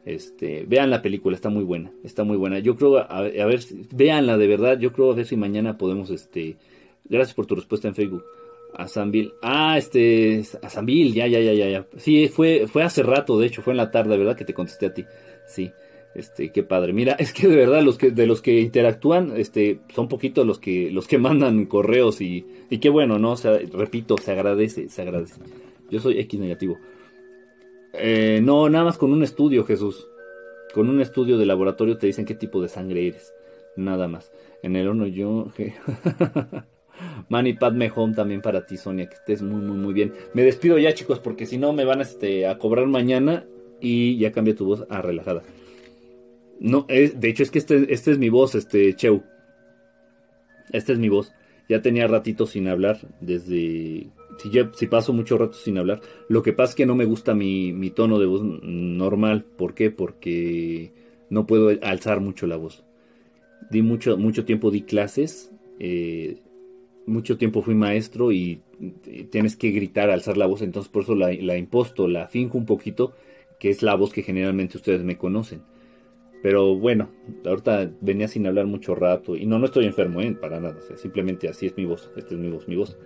Este, 0.08 0.64
vean 0.66 0.89
la 0.89 1.01
película, 1.01 1.36
está 1.36 1.49
muy 1.49 1.66
buena, 1.66 1.91
está 2.01 2.24
muy 2.24 2.38
buena. 2.38 2.60
Yo 2.60 2.78
creo, 2.78 2.97
a, 2.97 3.22
ver, 3.24 3.60
véanla 3.93 4.38
de 4.38 4.47
verdad. 4.47 4.80
Yo 4.80 4.93
creo 4.93 5.12
a 5.12 5.16
ver 5.16 5.26
si 5.26 5.36
mañana 5.36 5.78
podemos, 5.78 6.12
este, 6.12 6.55
gracias 7.03 7.36
por 7.36 7.45
tu 7.45 7.55
respuesta 7.55 7.89
en 7.89 7.95
Facebook. 7.95 8.24
A 8.74 8.88
Sanville. 8.88 9.34
Ah, 9.41 9.78
este, 9.78 10.43
a 10.61 10.70
Sanville, 10.70 11.13
ya, 11.13 11.28
ya, 11.28 11.39
ya, 11.39 11.53
ya, 11.53 11.70
ya. 11.70 11.88
Sí, 11.97 12.28
fue, 12.28 12.68
fue 12.68 12.84
hace 12.84 13.03
rato, 13.03 13.39
de 13.39 13.47
hecho, 13.47 13.61
fue 13.61 13.74
en 13.74 13.78
la 13.78 13.91
tarde, 13.91 14.18
¿verdad? 14.18 14.36
Que 14.36 14.45
te 14.45 14.53
contesté 14.53 14.88
a 14.88 14.93
ti. 14.93 15.05
Sí. 15.47 15.72
Este, 16.18 16.51
qué 16.51 16.63
padre. 16.63 16.93
Mira, 16.93 17.13
es 17.20 17.32
que 17.32 17.47
de 17.47 17.55
verdad 17.55 17.84
los 17.84 17.97
que 17.97 18.11
de 18.11 18.26
los 18.26 18.41
que 18.41 18.59
interactúan, 18.59 19.34
este, 19.38 19.80
son 19.93 20.07
poquitos 20.07 20.45
los 20.45 20.59
que 20.59 20.91
los 20.91 21.07
que 21.07 21.18
mandan 21.20 21.65
correos 21.65 22.22
y, 22.22 22.45
y 22.70 22.80
qué 22.80 22.89
bueno, 22.89 23.20
¿no? 23.20 23.34
O 23.34 23.38
sea, 23.38 23.57
repito, 23.72 24.18
se 24.18 24.32
agradece, 24.32 24.89
se 24.89 25.01
agradece. 25.01 25.39
Yo 25.89 25.99
soy 25.99 26.20
X 26.20 26.39
negativo. 26.39 26.78
Eh, 27.93 28.41
no, 28.43 28.70
nada 28.70 28.86
más 28.86 28.97
con 28.97 29.11
un 29.11 29.24
estudio, 29.24 29.63
Jesús. 29.63 30.07
Con 30.74 30.89
un 30.89 31.01
estudio 31.01 31.38
de 31.38 31.45
laboratorio 31.45 31.97
te 31.97 32.07
dicen 32.07 32.26
qué 32.26 32.36
tipo 32.36 32.61
de 32.61 32.70
sangre 32.70 33.07
eres. 33.07 33.34
Nada 33.76 34.07
más. 34.07 34.32
En 34.63 34.76
el 34.76 34.88
horno 34.88 35.07
yo. 35.07 35.47
Manny 37.30 37.54
Padme 37.54 37.91
Home 37.95 38.14
también 38.14 38.41
para 38.41 38.66
ti, 38.66 38.78
Sonia. 38.78 39.08
Que 39.08 39.16
estés 39.16 39.41
muy, 39.41 39.62
muy, 39.62 39.78
muy 39.78 39.93
bien. 39.93 40.14
Me 40.34 40.43
despido 40.43 40.78
ya, 40.78 40.93
chicos, 40.93 41.20
porque 41.20 41.45
si 41.45 41.58
no 41.58 41.74
me 41.74 41.86
van 41.86 42.02
este, 42.02 42.48
a 42.48 42.58
cobrar 42.58 42.88
mañana. 42.88 43.45
Y 43.80 44.18
ya 44.18 44.32
cambia 44.32 44.56
tu 44.56 44.66
voz 44.66 44.86
a 44.89 45.02
relajada. 45.02 45.43
No, 46.60 46.88
de 46.88 47.30
hecho 47.30 47.43
es 47.43 47.52
que 47.52 47.60
este, 47.60 47.93
este 47.93 48.12
es 48.12 48.18
mi 48.18 48.30
voz, 48.30 48.56
este 48.56 48.95
Cheu. 48.95 49.24
Esta 50.72 50.93
es 50.93 51.00
mi 51.00 51.10
voz. 51.10 51.32
Ya 51.70 51.82
tenía 51.82 52.08
ratito 52.08 52.45
sin 52.45 52.68
hablar, 52.68 53.00
desde... 53.20 54.08
Si, 54.39 54.52
si 54.74 54.88
paso 54.88 55.14
mucho 55.14 55.38
rato 55.38 55.54
sin 55.54 55.78
hablar. 55.78 56.02
Lo 56.30 56.43
que 56.43 56.54
pasa 56.54 56.72
es 56.72 56.76
que 56.76 56.86
no 56.86 56.95
me 56.95 57.06
gusta 57.06 57.34
mi, 57.34 57.74
mi 57.74 57.89
tono 57.89 58.20
de 58.20 58.28
voz 58.28 58.41
normal. 58.43 59.43
¿Por 59.43 59.74
qué? 59.74 59.89
Porque 59.91 60.91
no 61.30 61.48
puedo 61.48 61.70
alzar 61.82 62.22
mucho 62.22 62.48
la 62.48 62.56
voz. 62.56 62.84
Di 63.70 63.82
mucho, 63.82 64.18
mucho 64.18 64.45
tiempo 64.45 64.72
di 64.72 64.84
clases. 64.84 65.52
Eh, 65.80 66.38
mucho 67.08 67.38
tiempo 67.38 67.62
fui 67.62 67.74
maestro 67.74 68.32
y 68.32 68.62
tienes 69.32 69.55
que 69.55 69.72
gritar, 69.72 70.10
alzar 70.10 70.38
la 70.38 70.45
voz. 70.45 70.62
Entonces 70.62 70.91
por 70.91 71.03
eso 71.03 71.16
la, 71.16 71.32
la 71.34 71.58
imposto, 71.58 72.08
la 72.08 72.28
finjo 72.28 72.58
un 72.58 72.66
poquito, 72.66 73.14
que 73.60 73.70
es 73.70 73.82
la 73.82 73.95
voz 73.95 74.14
que 74.14 74.22
generalmente 74.22 74.78
ustedes 74.78 75.03
me 75.03 75.18
conocen. 75.18 75.62
Pero 76.43 76.76
bueno, 76.76 77.10
ahorita 77.45 77.91
venía 78.01 78.28
sin 78.28 78.45
hablar 78.45 78.68
mucho 78.68 78.93
rato. 78.93 79.36
Y 79.36 79.45
no, 79.45 79.58
no 79.58 79.66
estoy 79.66 79.86
enfermo, 79.86 80.22
¿eh? 80.22 80.36
Para 80.39 80.60
nada. 80.60 80.78
simplemente 80.97 81.47
así 81.47 81.66
es 81.66 81.78
mi 81.78 81.86
voz. 81.86 82.12
Esta 82.16 82.36
es 82.36 82.39
mi 82.39 82.49
voz, 82.49 82.68
mi 82.68 82.76
voz. 82.76 82.97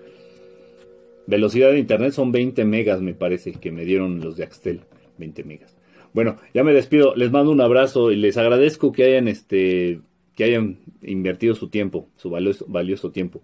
Velocidad 1.28 1.72
de 1.72 1.80
internet 1.80 2.12
son 2.12 2.32
20 2.32 2.66
megas, 2.66 3.02
me 3.02 3.14
parece, 3.14 3.54
que 3.54 3.72
me 3.72 3.86
dieron 3.86 4.20
los 4.20 4.36
de 4.36 4.44
Axtel. 4.44 4.82
20 5.18 5.44
megas. 5.44 5.78
Bueno, 6.14 6.38
ya 6.54 6.64
me 6.64 6.74
despido. 6.74 7.16
Les 7.16 7.32
mando 7.32 7.52
un 7.52 7.62
abrazo 7.62 8.12
y 8.12 8.18
les 8.18 8.36
agradezco 8.36 8.92
que 8.92 9.06
hayan, 9.06 9.28
este, 9.28 10.02
que 10.36 10.44
hayan 10.44 10.80
invertido 11.02 11.56
su 11.56 11.70
tiempo, 11.70 12.10
su 12.18 12.30
valioso, 12.30 12.66
valioso 12.68 13.12
tiempo 13.12 13.42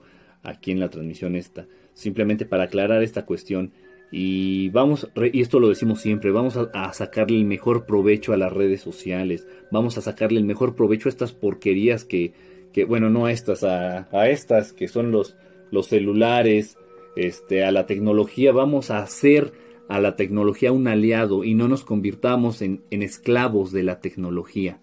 aquí 0.48 0.72
en 0.72 0.80
la 0.80 0.89
transmisión 0.89 1.36
esta. 1.36 1.68
Simplemente 1.93 2.45
para 2.45 2.64
aclarar 2.64 3.04
esta 3.04 3.26
cuestión 3.26 3.72
Y 4.10 4.70
vamos, 4.70 5.10
y 5.34 5.41
esto 5.41 5.60
lo 5.60 5.68
decimos 5.68 6.00
siempre, 6.00 6.32
vamos 6.32 6.56
a, 6.58 6.93
sacarle 6.93 7.38
el 7.38 7.43
mejor 7.43 7.86
provecho 7.86 8.32
a 8.32 8.38
las 8.38 8.54
redes 8.54 8.80
sociales, 8.80 9.45
vamos 9.70 9.98
a 9.98 10.02
sacarle 10.02 10.39
el 10.39 10.45
mejor 10.45 10.76
provecho 10.76 11.10
a 11.10 11.12
estas 11.12 11.34
porquerías 11.34 12.06
que, 12.06 12.32
que 12.72 12.86
bueno, 12.86 13.10
no 13.10 13.26
a 13.26 13.34
estas, 13.34 13.66
a, 13.66 14.08
a 14.18 14.30
estas 14.30 14.72
que 14.72 14.88
son 14.88 15.12
los, 15.12 15.36
los 15.72 15.88
celulares, 15.88 16.78
este, 17.18 17.66
a 17.66 17.72
la 17.74 17.86
tecnología, 17.86 18.54
vamos 18.54 18.91
a 18.91 19.00
hacer 19.00 19.52
a 19.89 20.00
la 20.00 20.16
tecnología 20.16 20.72
un 20.72 20.88
aliado 20.88 21.43
y 21.43 21.54
no 21.54 21.68
nos 21.68 21.84
convirtamos 21.84 22.62
en, 22.62 22.84
en 22.91 23.02
esclavos 23.02 23.74
de 23.74 23.84
la 23.84 24.00
tecnología, 24.00 24.80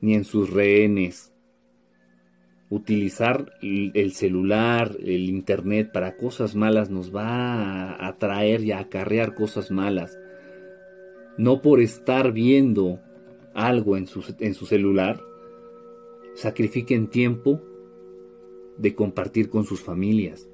ni 0.00 0.14
en 0.14 0.24
sus 0.24 0.48
rehenes, 0.48 1.34
utilizar 2.68 3.52
el 3.62 4.12
celular, 4.12 4.96
el 5.00 5.28
internet 5.30 5.90
para 5.92 6.16
cosas 6.16 6.56
malas 6.56 6.90
nos 6.90 7.14
va 7.14 7.92
a 7.92 8.08
atraer 8.08 8.62
y 8.62 8.72
a 8.72 8.80
acarrear 8.80 9.34
cosas 9.34 9.70
malas. 9.70 10.18
No 11.38 11.62
por 11.62 11.80
estar 11.80 12.32
viendo 12.32 13.00
algo 13.54 13.96
en 13.96 14.06
su, 14.06 14.24
en 14.40 14.54
su 14.54 14.66
celular, 14.66 15.22
sacrifiquen 16.34 17.08
tiempo 17.08 17.62
de 18.78 18.94
compartir 18.94 19.48
con 19.48 19.64
sus 19.64 19.80
familias. 19.80 20.48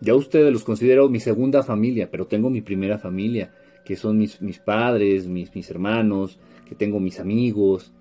Ya 0.00 0.14
ustedes 0.14 0.52
los 0.52 0.64
considero 0.64 1.08
mi 1.08 1.20
segunda 1.20 1.62
familia, 1.62 2.10
pero 2.10 2.26
tengo 2.26 2.50
mi 2.50 2.60
primera 2.60 2.98
familia, 2.98 3.54
que 3.84 3.96
son 3.96 4.18
mis, 4.18 4.42
mis 4.42 4.58
padres, 4.58 5.26
mis, 5.26 5.54
mis 5.54 5.70
hermanos, 5.70 6.38
que 6.68 6.74
tengo 6.74 7.00
mis 7.00 7.18
amigos, 7.18 7.92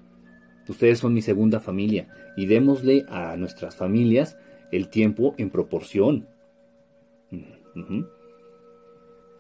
Ustedes 0.68 0.99
son 0.99 1.13
mi 1.13 1.22
segunda 1.22 1.59
familia 1.59 2.07
y 2.36 2.47
démosle 2.47 3.05
a 3.07 3.36
nuestras 3.38 3.76
familias 3.76 4.38
el 4.72 4.89
tiempo 4.89 5.36
en 5.38 5.49
proporción. 5.49 6.28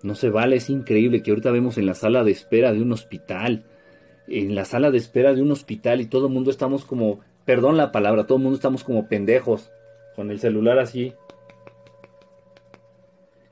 No 0.03 0.15
se 0.15 0.29
vale, 0.29 0.57
es 0.57 0.69
increíble 0.69 1.23
que 1.23 1.31
ahorita 1.31 1.51
vemos 1.51 1.77
en 1.77 1.85
la 1.87 1.95
sala 1.95 2.23
de 2.23 2.31
espera 2.31 2.73
de 2.73 2.81
un 2.81 2.91
hospital, 2.91 3.65
en 4.27 4.55
la 4.55 4.65
sala 4.65 4.91
de 4.91 4.97
espera 4.97 5.33
de 5.33 5.41
un 5.41 5.51
hospital 5.51 6.01
y 6.01 6.05
todo 6.05 6.27
el 6.27 6.33
mundo 6.33 6.51
estamos 6.51 6.85
como, 6.85 7.21
perdón 7.43 7.77
la 7.77 7.91
palabra, 7.91 8.27
todo 8.27 8.37
el 8.37 8.43
mundo 8.43 8.57
estamos 8.57 8.83
como 8.83 9.07
pendejos, 9.07 9.71
con 10.15 10.31
el 10.31 10.39
celular 10.39 10.79
así. 10.79 11.13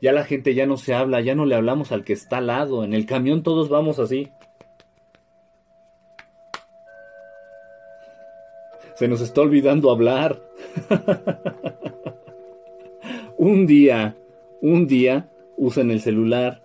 Ya 0.01 0.11
la 0.11 0.25
gente 0.25 0.53
ya 0.53 0.65
no 0.65 0.77
se 0.77 0.93
habla, 0.93 1.21
ya 1.21 1.33
no 1.33 1.45
le 1.45 1.55
hablamos 1.55 1.91
al 1.91 2.03
que 2.03 2.13
está 2.13 2.37
al 2.37 2.47
lado, 2.47 2.83
en 2.83 2.93
el 2.93 3.05
camión 3.05 3.41
todos 3.41 3.69
vamos 3.69 3.99
así. 3.99 4.29
Se 8.95 9.07
nos 9.07 9.21
está 9.21 9.41
olvidando 9.41 9.91
hablar. 9.91 10.41
un 13.37 13.65
día, 13.65 14.15
un 14.61 14.87
día, 14.87 15.29
usen 15.57 15.91
el 15.91 16.01
celular. 16.01 16.61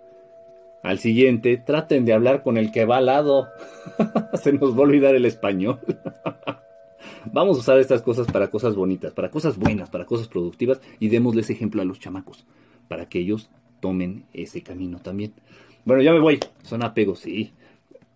Al 0.83 0.99
siguiente, 0.99 1.57
traten 1.57 2.05
de 2.05 2.13
hablar 2.13 2.43
con 2.43 2.57
el 2.57 2.71
que 2.71 2.85
va 2.85 2.97
al 2.97 3.07
lado. 3.07 3.47
Se 4.41 4.53
nos 4.53 4.73
va 4.73 4.79
a 4.79 4.81
olvidar 4.81 5.15
el 5.15 5.25
español. 5.25 5.79
Vamos 7.31 7.57
a 7.57 7.59
usar 7.59 7.79
estas 7.79 8.01
cosas 8.01 8.27
para 8.27 8.49
cosas 8.49 8.75
bonitas, 8.75 9.13
para 9.13 9.29
cosas 9.29 9.57
buenas, 9.57 9.89
para 9.89 10.05
cosas 10.05 10.27
productivas 10.27 10.79
y 10.99 11.09
démosles 11.09 11.49
ejemplo 11.49 11.81
a 11.81 11.85
los 11.85 11.99
chamacos, 11.99 12.45
para 12.87 13.09
que 13.09 13.19
ellos 13.19 13.49
tomen 13.81 14.25
ese 14.33 14.63
camino 14.63 14.99
también. 14.99 15.33
Bueno, 15.85 16.01
ya 16.01 16.13
me 16.13 16.19
voy. 16.19 16.39
Son 16.63 16.83
apegos, 16.83 17.19
sí. 17.19 17.53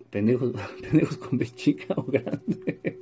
Pendejos, 0.09 0.53
con 1.18 1.39
chica 1.39 1.93
o 1.97 2.03
grande. 2.03 3.01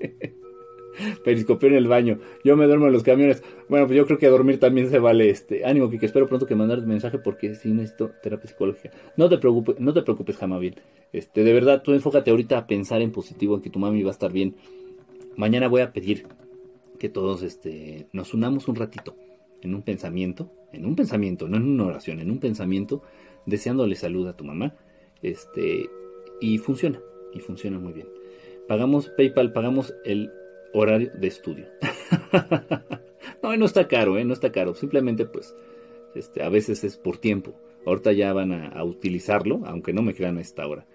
Periscopio 1.24 1.70
en 1.70 1.76
el 1.76 1.88
baño. 1.88 2.20
Yo 2.44 2.58
me 2.58 2.66
duermo 2.66 2.88
en 2.88 2.94
los 2.94 3.04
camiones. 3.04 3.44
Bueno, 3.70 3.88
pues 3.88 3.98
yo 3.98 4.06
creo 4.06 4.18
que 4.18 4.28
dormir 4.28 4.60
también 4.60 4.90
se 4.90 5.00
vale. 5.00 5.30
Este, 5.30 5.66
ánimo, 5.66 5.90
que 5.90 6.06
espero 6.06 6.28
pronto 6.28 6.46
que 6.46 6.56
mandar 6.56 6.86
mensaje 6.86 7.20
porque 7.20 7.56
sí 7.56 7.72
necesito 7.72 8.12
terapia 8.22 8.50
psicológica. 8.50 8.92
No 9.18 9.30
te 9.30 9.38
preocupes, 9.38 9.80
no 9.80 9.94
te 9.94 10.02
preocupes, 10.02 10.38
bien. 10.60 10.76
Este, 11.14 11.44
de 11.44 11.54
verdad, 11.54 11.82
tú 11.84 11.94
enfócate 11.94 12.32
ahorita 12.32 12.58
a 12.58 12.68
pensar 12.68 13.02
en 13.02 13.12
positivo, 13.12 13.56
en 13.56 13.62
que 13.62 13.70
tu 13.70 13.80
mami 13.80 14.04
va 14.04 14.10
a 14.10 14.14
estar 14.14 14.32
bien. 14.32 14.56
Mañana 15.36 15.68
voy 15.68 15.82
a 15.82 15.94
pedir 15.94 16.28
que 17.00 17.10
todos 17.10 17.42
este, 17.44 18.08
nos 18.12 18.34
unamos 18.34 18.68
un 18.68 18.76
ratito 18.76 19.16
en 19.62 19.76
un 19.76 19.82
pensamiento, 19.82 20.52
en 20.72 20.86
un 20.86 20.96
pensamiento, 20.96 21.48
no 21.48 21.58
en 21.58 21.64
una 21.64 21.86
oración, 21.86 22.20
en 22.20 22.32
un 22.32 22.40
pensamiento, 22.40 23.02
deseándole 23.46 23.96
salud 23.96 24.28
a 24.28 24.36
tu 24.36 24.44
mamá. 24.44 24.76
Este, 25.22 25.90
y 26.40 26.58
funciona, 26.58 27.00
y 27.34 27.40
funciona 27.40 27.80
muy 27.80 27.94
bien. 27.94 28.08
Pagamos 28.68 29.10
PayPal, 29.18 29.54
pagamos 29.54 29.94
el 30.06 30.32
horario 30.74 31.12
de 31.14 31.28
estudio. 31.28 31.66
no, 33.44 33.56
no 33.56 33.66
está 33.66 33.88
caro, 33.88 34.18
¿eh? 34.18 34.26
No 34.26 34.34
está 34.34 34.52
caro. 34.52 34.74
Simplemente, 34.74 35.26
pues, 35.26 35.56
este, 36.16 36.44
a 36.44 36.50
veces 36.50 36.84
es 36.84 36.98
por 36.98 37.18
tiempo. 37.18 37.54
Ahorita 37.86 38.12
ya 38.12 38.32
van 38.34 38.52
a, 38.54 38.84
utilizarlo, 38.84 39.62
aunque 39.66 39.94
no 39.94 40.02
me 40.02 40.14
crean 40.14 40.38
a 40.38 40.42
esta 40.42 40.68
hora. 40.68 40.86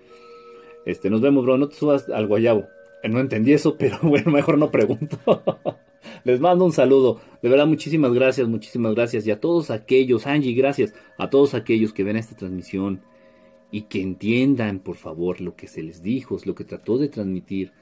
Este, 0.85 1.11
nos 1.11 1.21
vemos, 1.21 1.45
bro. 1.45 1.59
No 1.59 1.69
te 1.69 1.77
subas 1.77 2.09
al 2.09 2.27
guayabo. 2.27 2.67
Eh, 3.03 3.09
no 3.09 3.21
entendí 3.21 3.53
eso, 3.53 3.77
pero 3.79 3.99
bueno, 4.03 4.31
mejor 4.31 4.59
no 4.59 4.71
pregunto. 4.71 5.19
Les 6.25 6.41
mando 6.41 6.65
un 6.65 6.73
saludo. 6.73 7.21
De 7.43 7.49
verdad, 7.49 7.67
muchísimas 7.67 8.13
gracias, 8.13 8.49
muchísimas 8.49 8.95
gracias. 8.95 9.27
Y 9.27 9.31
a 9.31 9.41
todos 9.41 9.71
aquellos, 9.71 10.27
Angie, 10.27 10.55
gracias. 10.55 10.95
A 11.19 11.31
todos 11.31 11.55
aquellos 11.55 11.93
que 11.93 12.05
ven 12.05 12.17
esta 12.17 12.37
transmisión 12.37 13.03
y 13.71 13.83
que 13.83 14.01
entiendan, 14.01 14.79
por 14.79 14.97
favor, 14.97 15.41
lo 15.41 15.57
que 15.57 15.67
se 15.67 15.83
les 15.83 16.03
dijo, 16.03 16.37
lo 16.45 16.55
que 16.55 16.65
trató 16.65 16.99
de 16.99 17.09
transmitir. 17.09 17.73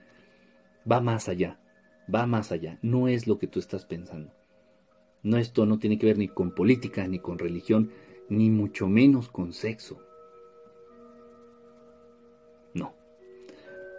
Va 0.91 1.01
más 1.01 1.29
allá 1.29 1.59
va 2.13 2.27
más 2.27 2.53
allá, 2.53 2.79
no 2.83 3.09
es 3.09 3.27
lo 3.27 3.39
que 3.39 3.47
tú 3.47 3.59
estás 3.59 3.85
pensando. 3.85 4.33
No 5.23 5.39
esto 5.39 5.65
no 5.67 5.79
tiene 5.79 5.99
que 5.99 6.07
ver 6.07 6.19
ni 6.19 6.29
con 6.29 6.55
política, 6.55 7.07
ni 7.09 7.19
con 7.19 7.39
religión, 7.39 7.91
ni 8.29 8.51
mucho 8.51 8.89
menos 8.89 9.29
con 9.29 9.53
sexo. 9.53 10.01
No. 12.75 12.95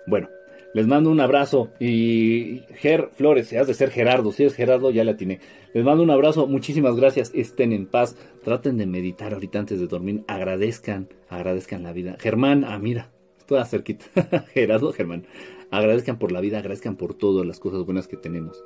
Bueno, 0.08 0.30
les 0.76 0.88
mando 0.88 1.10
un 1.10 1.22
abrazo 1.22 1.72
y 1.80 2.62
Ger 2.76 3.10
Flores, 3.14 3.53
has 3.53 3.66
de 3.66 3.74
ser 3.74 3.91
Gerardo, 3.91 4.34
si 4.34 4.43
es 4.43 4.53
Gerardo 4.53 4.91
ya 4.91 5.06
la 5.06 5.16
tiene. 5.16 5.39
Les 5.74 5.86
mando 5.86 6.03
un 6.03 6.12
abrazo, 6.12 6.47
muchísimas 6.47 6.95
gracias, 6.97 7.32
estén 7.34 7.72
en 7.72 7.86
paz, 7.86 8.18
traten 8.43 8.78
de 8.78 8.86
meditar 8.86 9.34
ahorita 9.34 9.60
antes 9.60 9.80
de 9.80 9.88
dormir, 9.88 10.26
agradezcan, 10.28 11.08
agradezcan 11.30 11.82
la 11.82 11.93
vida. 11.93 12.18
Germán, 12.20 12.66
ah 12.66 12.78
mira, 12.78 13.10
estoy 13.39 13.64
cerquita. 13.66 14.06
Gerardo, 14.53 14.91
Germán, 14.91 15.26
Agradezcan 15.72 16.20
por 16.20 16.32
la 16.32 16.41
vida, 16.41 16.59
agradezcan 16.59 16.95
por 16.95 17.13
todas 17.13 17.45
las 17.45 17.59
cosas 17.59 17.86
buenas 17.86 18.07
que 18.07 18.18
tenemos, 18.18 18.63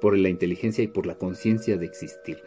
por 0.00 0.16
la 0.16 0.28
inteligencia 0.28 0.84
y 0.84 0.88
por 0.88 1.06
la 1.06 1.16
conciencia 1.16 1.76
de 1.76 1.86
existir. 1.86 2.38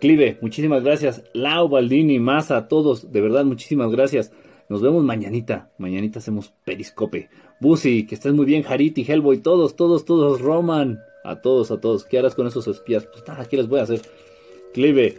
Clive, 0.00 0.38
muchísimas 0.40 0.84
gracias. 0.84 1.24
Lau, 1.32 1.68
Baldini, 1.68 2.20
Masa, 2.20 2.56
a 2.56 2.68
todos, 2.68 3.10
de 3.10 3.20
verdad, 3.20 3.44
muchísimas 3.44 3.90
gracias. 3.90 4.32
Nos 4.68 4.82
vemos 4.82 5.02
mañanita. 5.02 5.72
Mañanita 5.78 6.18
hacemos 6.18 6.52
periscope. 6.64 7.30
Busi, 7.60 8.06
que 8.06 8.14
estés 8.14 8.32
muy 8.32 8.44
bien. 8.44 8.64
Hariti, 8.68 9.02
Hellboy, 9.02 9.38
todos, 9.38 9.74
todos, 9.76 10.04
todos. 10.04 10.40
Roman, 10.40 11.00
a 11.24 11.40
todos, 11.40 11.70
a 11.70 11.80
todos. 11.80 12.04
¿Qué 12.04 12.18
harás 12.18 12.34
con 12.34 12.46
esos 12.46 12.68
espías? 12.68 13.06
Pues 13.06 13.26
nada, 13.26 13.46
¿qué 13.46 13.56
les 13.56 13.66
voy 13.66 13.80
a 13.80 13.84
hacer? 13.84 14.02
Clive, 14.72 15.18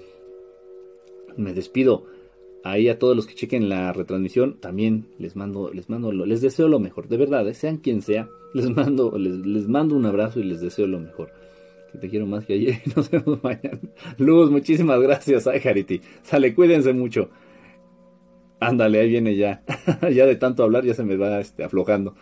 me 1.35 1.53
despido 1.53 2.05
ahí 2.63 2.89
a 2.89 2.99
todos 2.99 3.15
los 3.15 3.25
que 3.25 3.35
chequen 3.35 3.69
la 3.69 3.93
retransmisión, 3.93 4.57
también 4.59 5.05
les 5.17 5.35
mando, 5.35 5.71
les 5.73 5.89
mando, 5.89 6.11
les 6.11 6.41
deseo 6.41 6.67
lo 6.67 6.79
mejor, 6.79 7.07
de 7.07 7.17
verdad, 7.17 7.47
eh, 7.47 7.53
sean 7.53 7.77
quien 7.77 8.01
sea, 8.01 8.29
les 8.53 8.69
mando, 8.69 9.17
les, 9.17 9.67
mando 9.67 9.95
un 9.95 10.05
abrazo 10.05 10.39
y 10.39 10.43
les 10.43 10.61
deseo 10.61 10.87
lo 10.87 10.99
mejor. 10.99 11.31
Te 11.99 12.07
quiero 12.07 12.27
más 12.27 12.45
que 12.45 12.53
ayer 12.53 12.81
nos 12.95 13.09
vemos 13.09 13.43
mañana. 13.43 13.79
Luz, 14.19 14.51
muchísimas 14.51 15.01
gracias, 15.01 15.47
ay 15.47 15.59
Harity. 15.63 16.01
Sale, 16.21 16.53
cuídense 16.53 16.93
mucho. 16.93 17.29
Ándale, 18.59 18.99
ahí 18.99 19.09
viene 19.09 19.35
ya. 19.35 19.63
ya 20.13 20.27
de 20.27 20.35
tanto 20.35 20.63
hablar 20.63 20.85
ya 20.85 20.93
se 20.93 21.03
me 21.03 21.15
va 21.15 21.39
este, 21.39 21.63
aflojando. 21.63 22.13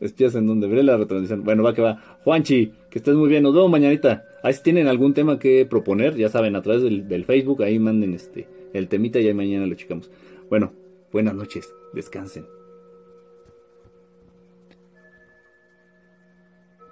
Espías 0.00 0.34
en 0.34 0.46
donde 0.46 0.66
veré 0.66 0.82
la 0.82 0.98
retransmisión. 0.98 1.42
Bueno, 1.42 1.62
va 1.62 1.72
que 1.72 1.80
va. 1.80 2.18
Juanchi, 2.22 2.72
que 2.90 2.98
estés 2.98 3.14
muy 3.14 3.30
bien. 3.30 3.44
Nos 3.44 3.54
vemos 3.54 3.70
mañanita. 3.70 4.24
Ahí 4.42 4.52
si 4.52 4.62
tienen 4.62 4.88
algún 4.88 5.14
tema 5.14 5.38
que 5.38 5.64
proponer, 5.64 6.16
ya 6.16 6.28
saben, 6.28 6.54
a 6.56 6.60
través 6.60 6.82
del 6.82 7.24
Facebook, 7.24 7.62
ahí 7.62 7.78
manden 7.78 8.12
este 8.12 8.46
el 8.74 8.88
temita 8.88 9.18
y 9.20 9.32
mañana 9.32 9.66
lo 9.66 9.74
checamos. 9.74 10.10
Bueno, 10.50 10.72
buenas 11.10 11.34
noches, 11.34 11.72
descansen. 11.94 12.44